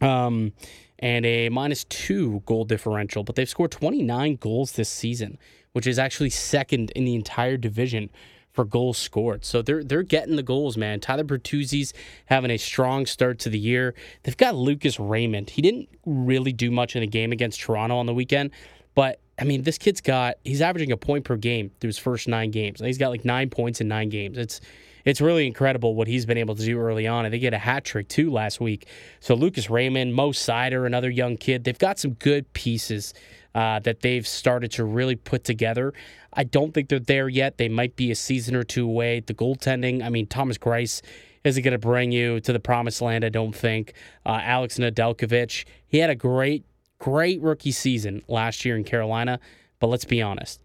um, 0.00 0.52
and 0.98 1.24
a 1.26 1.48
minus 1.48 1.84
two 1.84 2.42
goal 2.46 2.64
differential. 2.64 3.24
But 3.24 3.36
they've 3.36 3.48
scored 3.48 3.70
29 3.70 4.36
goals 4.36 4.72
this 4.72 4.88
season, 4.88 5.38
which 5.72 5.86
is 5.86 5.98
actually 5.98 6.30
second 6.30 6.90
in 6.92 7.04
the 7.04 7.14
entire 7.14 7.56
division 7.56 8.10
for 8.52 8.64
goals 8.64 8.98
scored. 8.98 9.44
So 9.44 9.62
they're 9.62 9.84
they're 9.84 10.02
getting 10.02 10.36
the 10.36 10.42
goals, 10.42 10.76
man. 10.76 11.00
Tyler 11.00 11.24
Bertuzzi's 11.24 11.92
having 12.26 12.50
a 12.50 12.56
strong 12.56 13.06
start 13.06 13.38
to 13.40 13.48
the 13.48 13.58
year. 13.58 13.94
They've 14.22 14.36
got 14.36 14.54
Lucas 14.54 14.98
Raymond. 14.98 15.50
He 15.50 15.62
didn't 15.62 15.88
really 16.04 16.52
do 16.52 16.70
much 16.70 16.96
in 16.96 17.00
the 17.00 17.06
game 17.06 17.32
against 17.32 17.60
Toronto 17.60 17.96
on 17.96 18.06
the 18.06 18.14
weekend, 18.14 18.50
but 18.94 19.20
I 19.38 19.44
mean, 19.44 19.62
this 19.62 19.78
kid's 19.78 20.00
got 20.00 20.36
he's 20.44 20.60
averaging 20.60 20.92
a 20.92 20.96
point 20.96 21.24
per 21.24 21.36
game 21.36 21.70
through 21.80 21.88
his 21.88 21.98
first 21.98 22.28
nine 22.28 22.50
games. 22.50 22.80
He's 22.80 22.98
got 22.98 23.10
like 23.10 23.24
nine 23.24 23.50
points 23.50 23.80
in 23.80 23.88
nine 23.88 24.08
games. 24.08 24.36
It's 24.36 24.60
it's 25.04 25.20
really 25.20 25.46
incredible 25.46 25.94
what 25.94 26.08
he's 26.08 26.26
been 26.26 26.38
able 26.38 26.54
to 26.54 26.64
do 26.64 26.78
early 26.78 27.06
on. 27.06 27.24
And 27.24 27.34
they 27.34 27.38
get 27.38 27.54
a 27.54 27.58
hat 27.58 27.84
trick 27.84 28.08
too 28.08 28.30
last 28.30 28.60
week. 28.60 28.86
So 29.20 29.34
Lucas 29.34 29.70
Raymond, 29.70 30.14
Mo 30.14 30.30
Seider, 30.30 30.86
another 30.86 31.10
young 31.10 31.36
kid, 31.36 31.64
they've 31.64 31.78
got 31.78 31.98
some 31.98 32.12
good 32.14 32.52
pieces 32.52 33.14
uh, 33.54 33.80
that 33.80 34.00
they've 34.00 34.26
started 34.26 34.70
to 34.72 34.84
really 34.84 35.16
put 35.16 35.44
together. 35.44 35.92
I 36.32 36.44
don't 36.44 36.72
think 36.72 36.88
they're 36.88 37.00
there 37.00 37.28
yet. 37.28 37.58
They 37.58 37.68
might 37.68 37.96
be 37.96 38.10
a 38.10 38.14
season 38.14 38.54
or 38.54 38.62
two 38.62 38.84
away. 38.84 39.20
The 39.20 39.34
goaltending, 39.34 40.04
I 40.04 40.08
mean, 40.08 40.26
Thomas 40.26 40.58
Greiss 40.58 41.02
isn't 41.42 41.62
going 41.62 41.72
to 41.72 41.78
bring 41.78 42.12
you 42.12 42.40
to 42.40 42.52
the 42.52 42.60
promised 42.60 43.00
land, 43.00 43.24
I 43.24 43.30
don't 43.30 43.54
think. 43.54 43.94
Uh, 44.24 44.40
Alex 44.42 44.78
Nedeljkovic, 44.78 45.64
he 45.86 45.98
had 45.98 46.10
a 46.10 46.14
great, 46.14 46.64
great 46.98 47.40
rookie 47.40 47.72
season 47.72 48.22
last 48.28 48.64
year 48.64 48.76
in 48.76 48.84
Carolina, 48.84 49.40
but 49.78 49.88
let's 49.88 50.04
be 50.04 50.22
honest. 50.22 50.60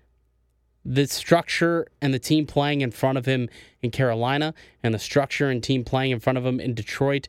The 0.86 1.08
structure 1.08 1.88
and 2.00 2.14
the 2.14 2.20
team 2.20 2.46
playing 2.46 2.82
in 2.82 2.92
front 2.92 3.18
of 3.18 3.26
him 3.26 3.50
in 3.82 3.90
Carolina 3.92 4.54
and 4.84 4.94
the 4.94 5.00
structure 5.00 5.50
and 5.50 5.64
team 5.64 5.84
playing 5.84 6.12
in 6.12 6.20
front 6.20 6.38
of 6.38 6.46
him 6.46 6.60
in 6.60 6.76
Detroit 6.76 7.28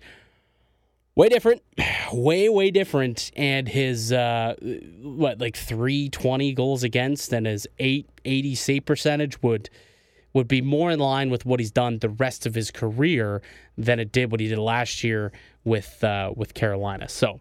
way 1.16 1.28
different, 1.28 1.62
way 2.12 2.48
way 2.48 2.70
different. 2.70 3.32
And 3.34 3.66
his 3.66 4.12
uh, 4.12 4.54
what 5.00 5.40
like 5.40 5.56
three 5.56 6.08
twenty 6.10 6.52
goals 6.52 6.84
against 6.84 7.32
and 7.32 7.46
his 7.46 7.66
eight 7.78 8.08
eighty 8.24 8.54
save 8.54 8.84
percentage 8.84 9.42
would 9.42 9.68
would 10.32 10.46
be 10.46 10.60
more 10.60 10.90
in 10.90 10.98
line 10.98 11.30
with 11.30 11.46
what 11.46 11.58
he's 11.58 11.70
done 11.70 11.98
the 11.98 12.10
rest 12.10 12.44
of 12.44 12.54
his 12.54 12.70
career 12.70 13.40
than 13.78 13.98
it 13.98 14.12
did 14.12 14.30
what 14.30 14.38
he 14.38 14.48
did 14.48 14.58
last 14.58 15.02
year 15.02 15.32
with 15.64 16.04
uh, 16.04 16.32
with 16.36 16.54
Carolina. 16.54 17.08
So 17.08 17.40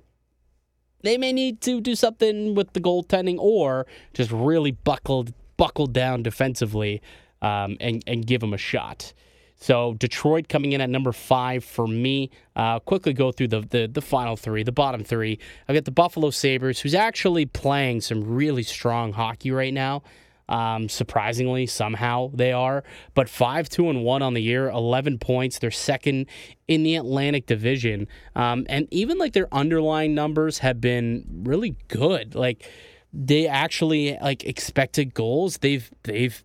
they 1.01 1.17
may 1.17 1.33
need 1.33 1.61
to 1.61 1.81
do 1.81 1.93
something 1.93 2.55
with 2.55 2.73
the 2.73 2.79
goaltending 2.79 3.37
or 3.37 3.85
just 4.13 4.31
really 4.31 4.71
buckle 4.71 5.27
buckle 5.57 5.87
down 5.87 6.23
defensively 6.23 7.01
um, 7.41 7.77
and 7.79 8.03
and 8.07 8.25
give 8.25 8.41
him 8.41 8.53
a 8.53 8.57
shot. 8.57 9.13
So 9.57 9.93
Detroit 9.93 10.49
coming 10.49 10.73
in 10.73 10.81
at 10.81 10.89
number 10.89 11.11
five 11.11 11.63
for 11.63 11.87
me. 11.87 12.29
Uh, 12.55 12.79
quickly 12.79 13.13
go 13.13 13.31
through 13.31 13.47
the, 13.47 13.61
the 13.61 13.87
the 13.87 14.01
final 14.01 14.35
three, 14.35 14.63
the 14.63 14.71
bottom 14.71 15.03
three. 15.03 15.39
I've 15.67 15.75
got 15.75 15.85
the 15.85 15.91
Buffalo 15.91 16.29
Sabres, 16.29 16.79
who's 16.79 16.93
actually 16.93 17.45
playing 17.45 18.01
some 18.01 18.23
really 18.23 18.63
strong 18.63 19.13
hockey 19.13 19.51
right 19.51 19.73
now. 19.73 20.03
Um, 20.47 20.89
surprisingly, 20.89 21.65
somehow 21.65 22.29
they 22.31 22.51
are, 22.51 22.83
but 23.15 23.27
five, 23.29 23.67
two, 23.67 23.89
and 23.89 24.03
one 24.03 24.21
on 24.21 24.35
the 24.35 24.41
year, 24.41 24.69
eleven 24.69 25.17
points. 25.17 25.57
They're 25.57 25.71
second 25.71 26.27
in 26.67 26.83
the 26.83 26.97
Atlantic 26.97 27.47
Division, 27.47 28.07
um, 28.35 28.67
and 28.69 28.87
even 28.91 29.17
like 29.17 29.33
their 29.33 29.51
underlying 29.51 30.13
numbers 30.13 30.59
have 30.59 30.79
been 30.79 31.41
really 31.43 31.75
good. 31.87 32.35
Like 32.35 32.69
they 33.15 33.47
actually 33.47 34.17
like 34.21 34.43
expected 34.43 35.13
goals. 35.13 35.59
They've 35.59 35.89
they've 36.03 36.43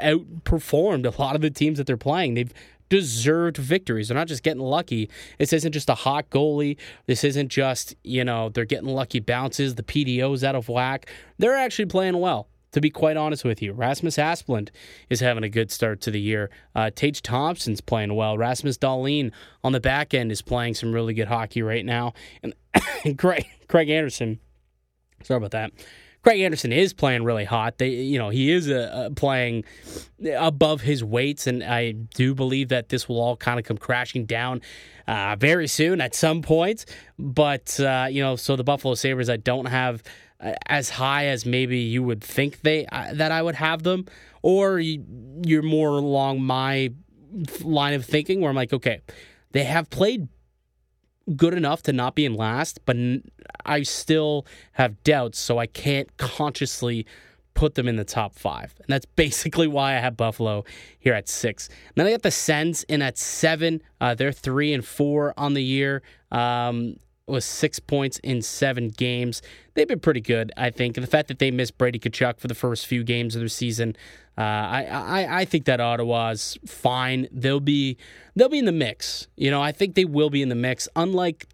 outperformed 0.00 1.06
a 1.06 1.22
lot 1.22 1.36
of 1.36 1.42
the 1.42 1.50
teams 1.50 1.78
that 1.78 1.86
they're 1.86 1.96
playing. 1.96 2.34
They've 2.34 2.52
deserved 2.88 3.56
victories. 3.56 4.08
They're 4.08 4.16
not 4.16 4.26
just 4.26 4.42
getting 4.42 4.62
lucky. 4.62 5.08
This 5.38 5.52
isn't 5.52 5.72
just 5.72 5.88
a 5.88 5.94
hot 5.94 6.28
goalie. 6.28 6.76
This 7.06 7.22
isn't 7.22 7.48
just, 7.48 7.94
you 8.02 8.24
know, 8.24 8.48
they're 8.48 8.64
getting 8.64 8.88
lucky 8.88 9.20
bounces, 9.20 9.76
the 9.76 9.84
PDO's 9.84 10.42
out 10.42 10.56
of 10.56 10.68
whack. 10.68 11.08
They're 11.38 11.56
actually 11.56 11.86
playing 11.86 12.18
well. 12.18 12.48
To 12.72 12.80
be 12.80 12.90
quite 12.90 13.16
honest 13.16 13.44
with 13.44 13.60
you, 13.62 13.72
Rasmus 13.72 14.16
Asplund 14.16 14.68
is 15.08 15.18
having 15.18 15.42
a 15.42 15.48
good 15.48 15.72
start 15.72 16.00
to 16.02 16.10
the 16.12 16.20
year. 16.20 16.50
Uh, 16.74 16.90
Tage 16.94 17.20
Thompson's 17.20 17.80
playing 17.80 18.14
well. 18.14 18.38
Rasmus 18.38 18.78
Dahlin 18.78 19.32
on 19.64 19.72
the 19.72 19.80
back 19.80 20.14
end 20.14 20.30
is 20.30 20.40
playing 20.40 20.74
some 20.74 20.92
really 20.92 21.12
good 21.12 21.26
hockey 21.26 21.62
right 21.62 21.84
now. 21.84 22.12
And 22.44 22.54
Craig, 23.18 23.44
Craig 23.66 23.90
Anderson, 23.90 24.38
sorry 25.22 25.38
about 25.38 25.52
that. 25.52 25.72
Craig 26.22 26.40
Anderson 26.42 26.70
is 26.70 26.92
playing 26.92 27.24
really 27.24 27.46
hot. 27.46 27.78
They, 27.78 27.88
you 27.88 28.18
know, 28.18 28.28
he 28.28 28.52
is 28.52 28.68
uh, 28.68 28.90
uh, 28.92 29.10
playing 29.10 29.64
above 30.36 30.82
his 30.82 31.02
weights, 31.02 31.46
and 31.46 31.64
I 31.64 31.92
do 31.92 32.34
believe 32.34 32.68
that 32.68 32.90
this 32.90 33.08
will 33.08 33.20
all 33.20 33.36
kind 33.36 33.58
of 33.58 33.64
come 33.64 33.78
crashing 33.78 34.26
down 34.26 34.60
uh, 35.06 35.36
very 35.38 35.66
soon 35.66 36.00
at 36.02 36.14
some 36.14 36.42
point. 36.42 36.84
But 37.18 37.80
uh, 37.80 38.08
you 38.10 38.22
know, 38.22 38.36
so 38.36 38.54
the 38.54 38.64
Buffalo 38.64 38.94
Sabres, 38.94 39.30
I 39.30 39.38
don't 39.38 39.66
have 39.66 40.02
uh, 40.40 40.52
as 40.66 40.90
high 40.90 41.26
as 41.26 41.46
maybe 41.46 41.78
you 41.78 42.02
would 42.02 42.22
think 42.22 42.60
they 42.60 42.84
uh, 42.86 43.14
that 43.14 43.32
I 43.32 43.40
would 43.40 43.54
have 43.54 43.82
them, 43.82 44.04
or 44.42 44.78
you're 44.78 45.62
more 45.62 45.96
along 45.96 46.42
my 46.42 46.92
line 47.62 47.94
of 47.94 48.04
thinking 48.04 48.40
where 48.40 48.50
I'm 48.50 48.56
like, 48.56 48.74
okay, 48.74 49.00
they 49.52 49.64
have 49.64 49.88
played 49.88 50.28
good 51.36 51.54
enough 51.54 51.82
to 51.82 51.92
not 51.92 52.14
be 52.14 52.24
in 52.24 52.34
last, 52.34 52.80
but 52.84 52.96
I 53.64 53.82
still 53.82 54.46
have 54.72 55.02
doubts, 55.04 55.38
so 55.38 55.58
I 55.58 55.66
can't 55.66 56.14
consciously 56.16 57.06
put 57.54 57.74
them 57.74 57.88
in 57.88 57.96
the 57.96 58.04
top 58.04 58.34
five. 58.34 58.74
And 58.78 58.86
that's 58.88 59.06
basically 59.06 59.66
why 59.76 59.96
I 59.96 59.98
have 59.98 60.16
Buffalo 60.16 60.64
here 60.98 61.14
at 61.14 61.28
six. 61.28 61.68
then 61.94 62.06
I 62.06 62.10
got 62.10 62.22
the 62.22 62.30
Sens 62.30 62.84
in 62.84 63.02
at 63.02 63.18
seven. 63.18 63.82
Uh, 64.00 64.14
they're 64.14 64.32
three 64.32 64.72
and 64.72 64.84
four 64.84 65.34
on 65.36 65.54
the 65.54 65.62
year. 65.62 66.02
Um, 66.32 66.96
was 67.30 67.44
six 67.44 67.78
points 67.78 68.18
in 68.18 68.42
seven 68.42 68.88
games. 68.88 69.42
They've 69.74 69.88
been 69.88 70.00
pretty 70.00 70.20
good, 70.20 70.52
I 70.56 70.70
think. 70.70 70.96
And 70.96 71.06
the 71.06 71.10
fact 71.10 71.28
that 71.28 71.38
they 71.38 71.50
missed 71.50 71.78
Brady 71.78 71.98
Tkachuk 71.98 72.38
for 72.38 72.48
the 72.48 72.54
first 72.54 72.86
few 72.86 73.04
games 73.04 73.34
of 73.34 73.40
their 73.40 73.48
season, 73.48 73.96
uh, 74.36 74.40
I, 74.40 74.84
I 74.84 75.40
I 75.40 75.44
think 75.44 75.64
that 75.66 75.80
Ottawa's 75.80 76.58
fine. 76.66 77.28
They'll 77.32 77.60
be 77.60 77.96
they'll 78.34 78.48
be 78.48 78.58
in 78.58 78.64
the 78.64 78.72
mix. 78.72 79.28
You 79.36 79.50
know, 79.50 79.62
I 79.62 79.72
think 79.72 79.94
they 79.94 80.04
will 80.04 80.30
be 80.30 80.42
in 80.42 80.48
the 80.48 80.54
mix. 80.54 80.88
Unlike 80.96 81.46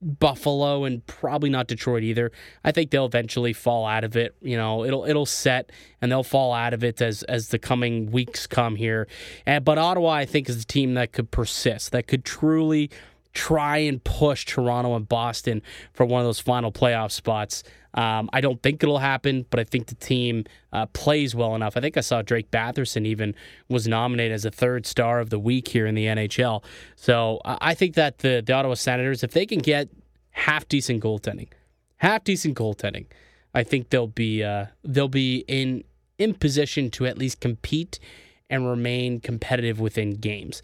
Buffalo 0.00 0.84
and 0.84 1.04
probably 1.06 1.50
not 1.50 1.66
Detroit 1.66 2.04
either. 2.04 2.30
I 2.62 2.70
think 2.70 2.90
they'll 2.90 3.06
eventually 3.06 3.52
fall 3.52 3.84
out 3.84 4.04
of 4.04 4.16
it. 4.16 4.36
You 4.40 4.56
know, 4.56 4.84
it'll 4.84 5.04
it'll 5.04 5.26
set 5.26 5.72
and 6.00 6.10
they'll 6.10 6.22
fall 6.22 6.52
out 6.52 6.72
of 6.72 6.84
it 6.84 7.02
as 7.02 7.24
as 7.24 7.48
the 7.48 7.58
coming 7.58 8.10
weeks 8.10 8.46
come 8.46 8.76
here. 8.76 9.08
And, 9.44 9.64
but 9.64 9.78
Ottawa, 9.78 10.10
I 10.10 10.24
think, 10.24 10.48
is 10.48 10.62
a 10.62 10.66
team 10.66 10.94
that 10.94 11.12
could 11.12 11.30
persist, 11.30 11.92
that 11.92 12.06
could 12.06 12.24
truly 12.24 12.90
try 13.38 13.78
and 13.78 14.02
push 14.02 14.44
Toronto 14.44 14.96
and 14.96 15.08
Boston 15.08 15.62
for 15.92 16.04
one 16.04 16.20
of 16.20 16.26
those 16.26 16.40
final 16.40 16.72
playoff 16.72 17.12
spots. 17.12 17.62
Um, 17.94 18.28
I 18.32 18.40
don't 18.40 18.60
think 18.64 18.82
it'll 18.82 18.98
happen, 18.98 19.46
but 19.48 19.60
I 19.60 19.64
think 19.64 19.86
the 19.86 19.94
team 19.94 20.44
uh, 20.72 20.86
plays 20.86 21.36
well 21.36 21.54
enough. 21.54 21.76
I 21.76 21.80
think 21.80 21.96
I 21.96 22.00
saw 22.00 22.20
Drake 22.20 22.50
Batherson 22.50 23.06
even 23.06 23.36
was 23.68 23.86
nominated 23.86 24.32
as 24.32 24.44
a 24.44 24.50
third 24.50 24.86
star 24.86 25.20
of 25.20 25.30
the 25.30 25.38
week 25.38 25.68
here 25.68 25.86
in 25.86 25.94
the 25.94 26.06
NHL. 26.06 26.64
So 26.96 27.40
uh, 27.44 27.58
I 27.60 27.74
think 27.74 27.94
that 27.94 28.18
the, 28.18 28.42
the 28.44 28.52
Ottawa 28.52 28.74
Senators, 28.74 29.22
if 29.22 29.30
they 29.30 29.46
can 29.46 29.60
get 29.60 29.88
half 30.32 30.66
decent 30.66 31.00
goaltending, 31.00 31.48
half 31.98 32.24
decent 32.24 32.58
goaltending, 32.58 33.06
I 33.54 33.62
think 33.62 33.90
they'll 33.90 34.08
be 34.08 34.42
uh, 34.42 34.66
they'll 34.82 35.06
be 35.08 35.44
in 35.46 35.84
in 36.18 36.34
position 36.34 36.90
to 36.90 37.06
at 37.06 37.16
least 37.16 37.40
compete 37.40 38.00
and 38.50 38.68
remain 38.68 39.20
competitive 39.20 39.78
within 39.78 40.14
games. 40.14 40.60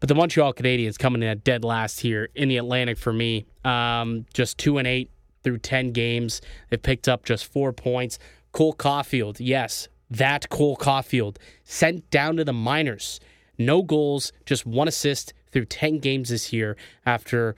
But 0.00 0.08
the 0.08 0.14
Montreal 0.14 0.54
Canadiens 0.54 0.98
coming 0.98 1.22
in 1.22 1.28
at 1.28 1.44
dead 1.44 1.64
last 1.64 2.00
here 2.00 2.28
in 2.34 2.48
the 2.48 2.56
Atlantic 2.56 2.98
for 2.98 3.12
me. 3.12 3.46
Um, 3.64 4.26
just 4.32 4.58
two 4.58 4.78
and 4.78 4.86
eight 4.86 5.10
through 5.42 5.58
ten 5.58 5.92
games. 5.92 6.40
They've 6.70 6.82
picked 6.82 7.08
up 7.08 7.24
just 7.24 7.46
four 7.46 7.72
points. 7.72 8.18
Cole 8.52 8.74
Caufield, 8.74 9.36
yes, 9.40 9.88
that 10.10 10.48
Cole 10.48 10.76
Caufield 10.76 11.36
sent 11.64 12.08
down 12.10 12.36
to 12.36 12.44
the 12.44 12.52
minors. 12.52 13.20
No 13.58 13.82
goals, 13.82 14.32
just 14.46 14.64
one 14.64 14.88
assist 14.88 15.34
through 15.52 15.66
ten 15.66 15.98
games 15.98 16.28
this 16.28 16.52
year. 16.52 16.76
After, 17.04 17.56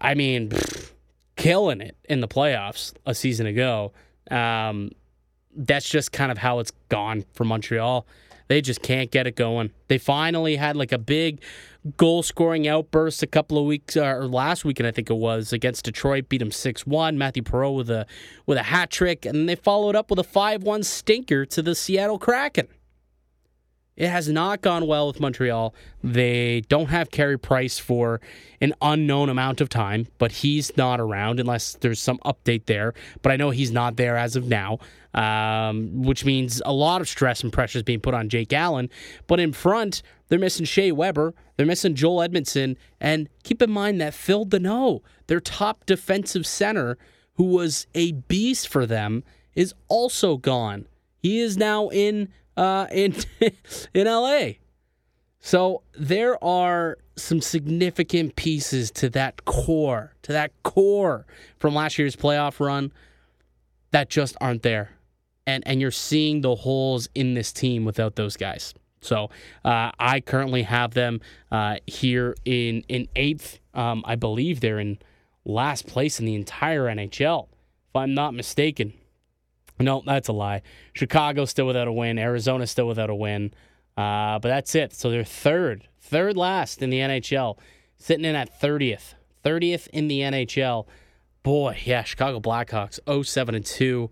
I 0.00 0.14
mean, 0.14 0.50
pfft, 0.50 0.92
killing 1.36 1.80
it 1.80 1.96
in 2.08 2.20
the 2.20 2.28
playoffs 2.28 2.92
a 3.06 3.14
season 3.14 3.46
ago. 3.46 3.92
Um, 4.30 4.90
that's 5.54 5.88
just 5.88 6.12
kind 6.12 6.32
of 6.32 6.38
how 6.38 6.58
it's 6.58 6.72
gone 6.88 7.24
for 7.32 7.44
Montreal. 7.44 8.06
They 8.48 8.60
just 8.60 8.82
can't 8.82 9.10
get 9.10 9.26
it 9.26 9.36
going. 9.36 9.70
They 9.88 9.98
finally 9.98 10.56
had 10.56 10.76
like 10.76 10.92
a 10.92 10.98
big 10.98 11.40
goal 11.96 12.22
scoring 12.22 12.68
outburst 12.68 13.22
a 13.22 13.26
couple 13.26 13.58
of 13.58 13.64
weeks 13.64 13.96
uh, 13.96 14.04
or 14.04 14.28
last 14.28 14.64
weekend 14.64 14.86
I 14.86 14.92
think 14.92 15.10
it 15.10 15.16
was 15.16 15.52
against 15.52 15.84
Detroit 15.84 16.28
beat 16.28 16.38
them 16.38 16.50
6-1 16.50 17.16
Matthew 17.16 17.42
Perreault 17.42 17.76
with 17.76 17.90
a 17.90 18.06
with 18.46 18.56
a 18.56 18.62
hat 18.62 18.88
trick 18.90 19.26
and 19.26 19.48
they 19.48 19.56
followed 19.56 19.96
up 19.96 20.08
with 20.08 20.20
a 20.20 20.22
5-1 20.22 20.84
stinker 20.84 21.44
to 21.46 21.60
the 21.60 21.74
Seattle 21.74 22.20
Kraken. 22.20 22.68
It 23.94 24.08
has 24.08 24.28
not 24.28 24.62
gone 24.62 24.86
well 24.86 25.06
with 25.06 25.20
Montreal. 25.20 25.74
They 26.02 26.62
don't 26.62 26.86
have 26.86 27.10
Carey 27.10 27.38
Price 27.38 27.78
for 27.78 28.20
an 28.60 28.74
unknown 28.80 29.28
amount 29.28 29.60
of 29.60 29.68
time, 29.68 30.06
but 30.16 30.32
he's 30.32 30.74
not 30.76 30.98
around 30.98 31.38
unless 31.38 31.74
there's 31.74 32.00
some 32.00 32.18
update 32.24 32.64
there. 32.66 32.94
But 33.20 33.32
I 33.32 33.36
know 33.36 33.50
he's 33.50 33.70
not 33.70 33.96
there 33.96 34.16
as 34.16 34.34
of 34.34 34.48
now, 34.48 34.78
um, 35.14 36.02
which 36.02 36.24
means 36.24 36.62
a 36.64 36.72
lot 36.72 37.00
of 37.00 37.08
stress 37.08 37.42
and 37.42 37.52
pressure 37.52 37.78
is 37.78 37.82
being 37.82 38.00
put 38.00 38.14
on 38.14 38.28
Jake 38.28 38.52
Allen. 38.52 38.90
But 39.26 39.40
in 39.40 39.52
front, 39.52 40.02
they're 40.28 40.38
missing 40.38 40.66
Shea 40.66 40.92
Weber, 40.92 41.34
they're 41.56 41.66
missing 41.66 41.94
Joel 41.94 42.22
Edmondson, 42.22 42.76
and 43.00 43.28
keep 43.42 43.62
in 43.62 43.70
mind 43.70 44.00
that 44.00 44.14
Phil 44.14 44.46
Danault, 44.46 45.02
their 45.26 45.40
top 45.40 45.84
defensive 45.86 46.46
center, 46.46 46.98
who 47.34 47.44
was 47.44 47.86
a 47.94 48.12
beast 48.12 48.68
for 48.68 48.86
them, 48.86 49.24
is 49.54 49.74
also 49.88 50.36
gone. 50.36 50.86
He 51.18 51.40
is 51.40 51.56
now 51.56 51.88
in 51.88 52.28
uh, 52.56 52.86
in 52.90 53.14
in 53.94 54.06
LA. 54.06 54.52
So 55.44 55.82
there 55.98 56.42
are 56.42 56.98
some 57.16 57.40
significant 57.40 58.36
pieces 58.36 58.90
to 58.92 59.08
that 59.10 59.44
core, 59.44 60.14
to 60.22 60.32
that 60.32 60.52
core 60.62 61.26
from 61.58 61.74
last 61.74 61.98
year's 61.98 62.14
playoff 62.14 62.60
run 62.60 62.92
that 63.90 64.08
just 64.08 64.36
aren't 64.40 64.62
there. 64.62 64.90
And 65.46 65.62
and 65.66 65.80
you're 65.80 65.90
seeing 65.90 66.40
the 66.40 66.54
holes 66.54 67.08
in 67.14 67.34
this 67.34 67.52
team 67.52 67.84
without 67.84 68.16
those 68.16 68.36
guys. 68.36 68.74
So 69.00 69.30
uh, 69.64 69.90
I 69.98 70.20
currently 70.20 70.62
have 70.62 70.94
them 70.94 71.20
uh, 71.50 71.76
here 71.86 72.36
in 72.44 72.84
in 72.88 73.08
eighth. 73.16 73.58
Um, 73.74 74.02
I 74.06 74.14
believe 74.16 74.60
they're 74.60 74.78
in 74.78 74.98
last 75.44 75.86
place 75.86 76.20
in 76.20 76.26
the 76.26 76.34
entire 76.34 76.84
NHL, 76.84 77.48
if 77.48 77.96
I'm 77.96 78.14
not 78.14 78.34
mistaken. 78.34 78.92
No, 79.80 80.02
that's 80.04 80.28
a 80.28 80.32
lie. 80.32 80.62
Chicago 80.92 81.44
still 81.44 81.66
without 81.66 81.88
a 81.88 81.92
win. 81.92 82.18
Arizona 82.18 82.66
still 82.66 82.86
without 82.86 83.10
a 83.10 83.14
win. 83.14 83.52
Uh, 83.96 84.38
but 84.38 84.48
that's 84.48 84.74
it. 84.74 84.94
So 84.94 85.10
they're 85.10 85.24
third, 85.24 85.88
third 86.00 86.36
last 86.36 86.82
in 86.82 86.90
the 86.90 86.98
NHL, 86.98 87.58
sitting 87.98 88.24
in 88.24 88.34
at 88.34 88.58
30th, 88.60 89.14
30th 89.44 89.88
in 89.88 90.08
the 90.08 90.20
NHL. 90.20 90.86
Boy, 91.42 91.78
yeah, 91.84 92.04
Chicago 92.04 92.40
Blackhawks 92.40 93.00
07 93.24 93.54
and 93.54 93.66
2, 93.66 94.10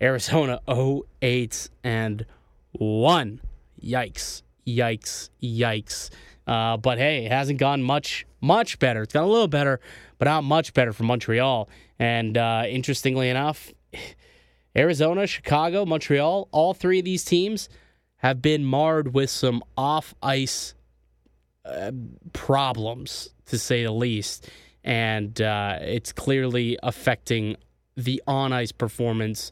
Arizona 0.00 0.60
08 1.22 1.70
and 1.84 2.26
1. 2.72 3.40
Yikes, 3.82 4.42
yikes, 4.66 5.30
yikes. 5.42 6.10
Uh, 6.46 6.76
but 6.76 6.98
hey, 6.98 7.26
it 7.26 7.32
hasn't 7.32 7.58
gone 7.58 7.82
much, 7.82 8.26
much 8.40 8.78
better. 8.78 9.02
It's 9.02 9.12
got 9.12 9.24
a 9.24 9.26
little 9.26 9.48
better, 9.48 9.80
but 10.18 10.26
not 10.26 10.44
much 10.44 10.72
better 10.72 10.92
for 10.92 11.04
Montreal. 11.04 11.68
And 11.98 12.38
uh, 12.38 12.64
interestingly 12.66 13.28
enough, 13.28 13.72
Arizona, 14.76 15.26
Chicago, 15.26 15.84
Montreal, 15.84 16.48
all 16.52 16.74
three 16.74 17.00
of 17.00 17.04
these 17.04 17.24
teams 17.24 17.68
have 18.16 18.40
been 18.40 18.64
marred 18.64 19.14
with 19.14 19.30
some 19.30 19.62
off 19.76 20.14
ice 20.22 20.74
uh, 21.64 21.92
problems, 22.32 23.30
to 23.46 23.58
say 23.58 23.84
the 23.84 23.92
least. 23.92 24.48
And 24.84 25.40
uh, 25.40 25.78
it's 25.80 26.12
clearly 26.12 26.78
affecting 26.82 27.56
the 27.96 28.22
on 28.26 28.52
ice 28.52 28.72
performance 28.72 29.50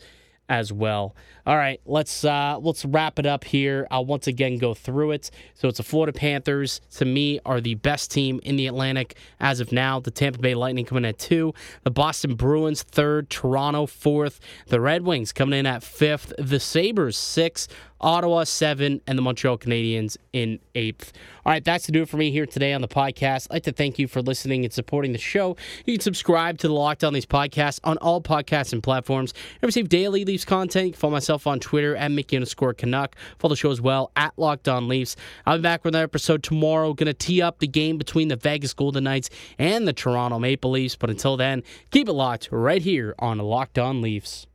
as 0.48 0.72
well. 0.72 1.14
All 1.46 1.56
right, 1.56 1.80
let's 1.86 2.24
uh, 2.24 2.58
let's 2.60 2.84
wrap 2.84 3.18
it 3.18 3.26
up 3.26 3.44
here. 3.44 3.86
I'll 3.90 4.04
once 4.04 4.26
again 4.26 4.58
go 4.58 4.74
through 4.74 5.12
it. 5.12 5.30
So 5.54 5.68
it's 5.68 5.78
the 5.78 5.84
Florida 5.84 6.12
Panthers. 6.12 6.80
To 6.96 7.04
me, 7.04 7.40
are 7.46 7.60
the 7.60 7.74
best 7.74 8.10
team 8.10 8.40
in 8.42 8.56
the 8.56 8.66
Atlantic 8.66 9.16
as 9.38 9.60
of 9.60 9.70
now. 9.72 10.00
The 10.00 10.10
Tampa 10.10 10.38
Bay 10.38 10.54
Lightning 10.54 10.84
coming 10.84 11.04
in 11.04 11.10
at 11.10 11.18
two. 11.18 11.54
The 11.84 11.90
Boston 11.90 12.34
Bruins 12.34 12.82
third. 12.82 13.30
Toronto 13.30 13.86
fourth. 13.86 14.40
The 14.66 14.80
Red 14.80 15.02
Wings 15.02 15.32
coming 15.32 15.58
in 15.58 15.66
at 15.66 15.82
fifth. 15.82 16.32
The 16.38 16.60
Sabres 16.60 17.16
six. 17.16 17.68
Ottawa 18.00 18.44
seven, 18.44 19.00
and 19.06 19.16
the 19.16 19.22
Montreal 19.22 19.58
Canadiens 19.58 20.16
in 20.32 20.58
eighth. 20.74 21.12
All 21.44 21.52
right, 21.52 21.64
that's 21.64 21.86
to 21.86 21.92
do 21.92 22.02
it 22.02 22.08
for 22.08 22.16
me 22.16 22.30
here 22.30 22.46
today 22.46 22.72
on 22.72 22.80
the 22.80 22.88
podcast. 22.88 23.46
I'd 23.50 23.54
like 23.54 23.62
to 23.64 23.72
thank 23.72 23.98
you 23.98 24.08
for 24.08 24.20
listening 24.20 24.64
and 24.64 24.72
supporting 24.72 25.12
the 25.12 25.18
show. 25.18 25.56
You 25.84 25.94
can 25.94 26.00
subscribe 26.00 26.58
to 26.58 26.68
the 26.68 26.74
Locked 26.74 27.04
On 27.04 27.12
Leafs 27.12 27.26
podcast 27.26 27.80
on 27.84 27.96
all 27.98 28.20
podcasts 28.20 28.72
and 28.72 28.82
platforms 28.82 29.32
and 29.62 29.68
receive 29.68 29.88
daily 29.88 30.24
Leafs 30.24 30.44
content. 30.44 30.96
Follow 30.96 31.12
myself 31.12 31.46
on 31.46 31.60
Twitter 31.60 31.96
at 31.96 32.10
Mickey 32.10 32.36
underscore 32.36 32.74
Canuck. 32.74 33.16
Follow 33.38 33.54
the 33.54 33.56
show 33.56 33.70
as 33.70 33.80
well 33.80 34.10
at 34.16 34.32
Locked 34.36 34.68
On 34.68 34.88
Leafs. 34.88 35.16
I'll 35.46 35.58
be 35.58 35.62
back 35.62 35.84
with 35.84 35.94
another 35.94 36.04
episode 36.04 36.42
tomorrow. 36.42 36.92
Going 36.94 37.06
to 37.06 37.14
tee 37.14 37.40
up 37.40 37.60
the 37.60 37.68
game 37.68 37.96
between 37.96 38.28
the 38.28 38.36
Vegas 38.36 38.74
Golden 38.74 39.04
Knights 39.04 39.30
and 39.58 39.86
the 39.86 39.92
Toronto 39.92 40.38
Maple 40.38 40.70
Leafs. 40.70 40.96
But 40.96 41.10
until 41.10 41.36
then, 41.36 41.62
keep 41.90 42.08
it 42.08 42.12
locked 42.12 42.48
right 42.50 42.82
here 42.82 43.14
on 43.18 43.38
Locked 43.38 43.78
On 43.78 44.02
Leafs. 44.02 44.46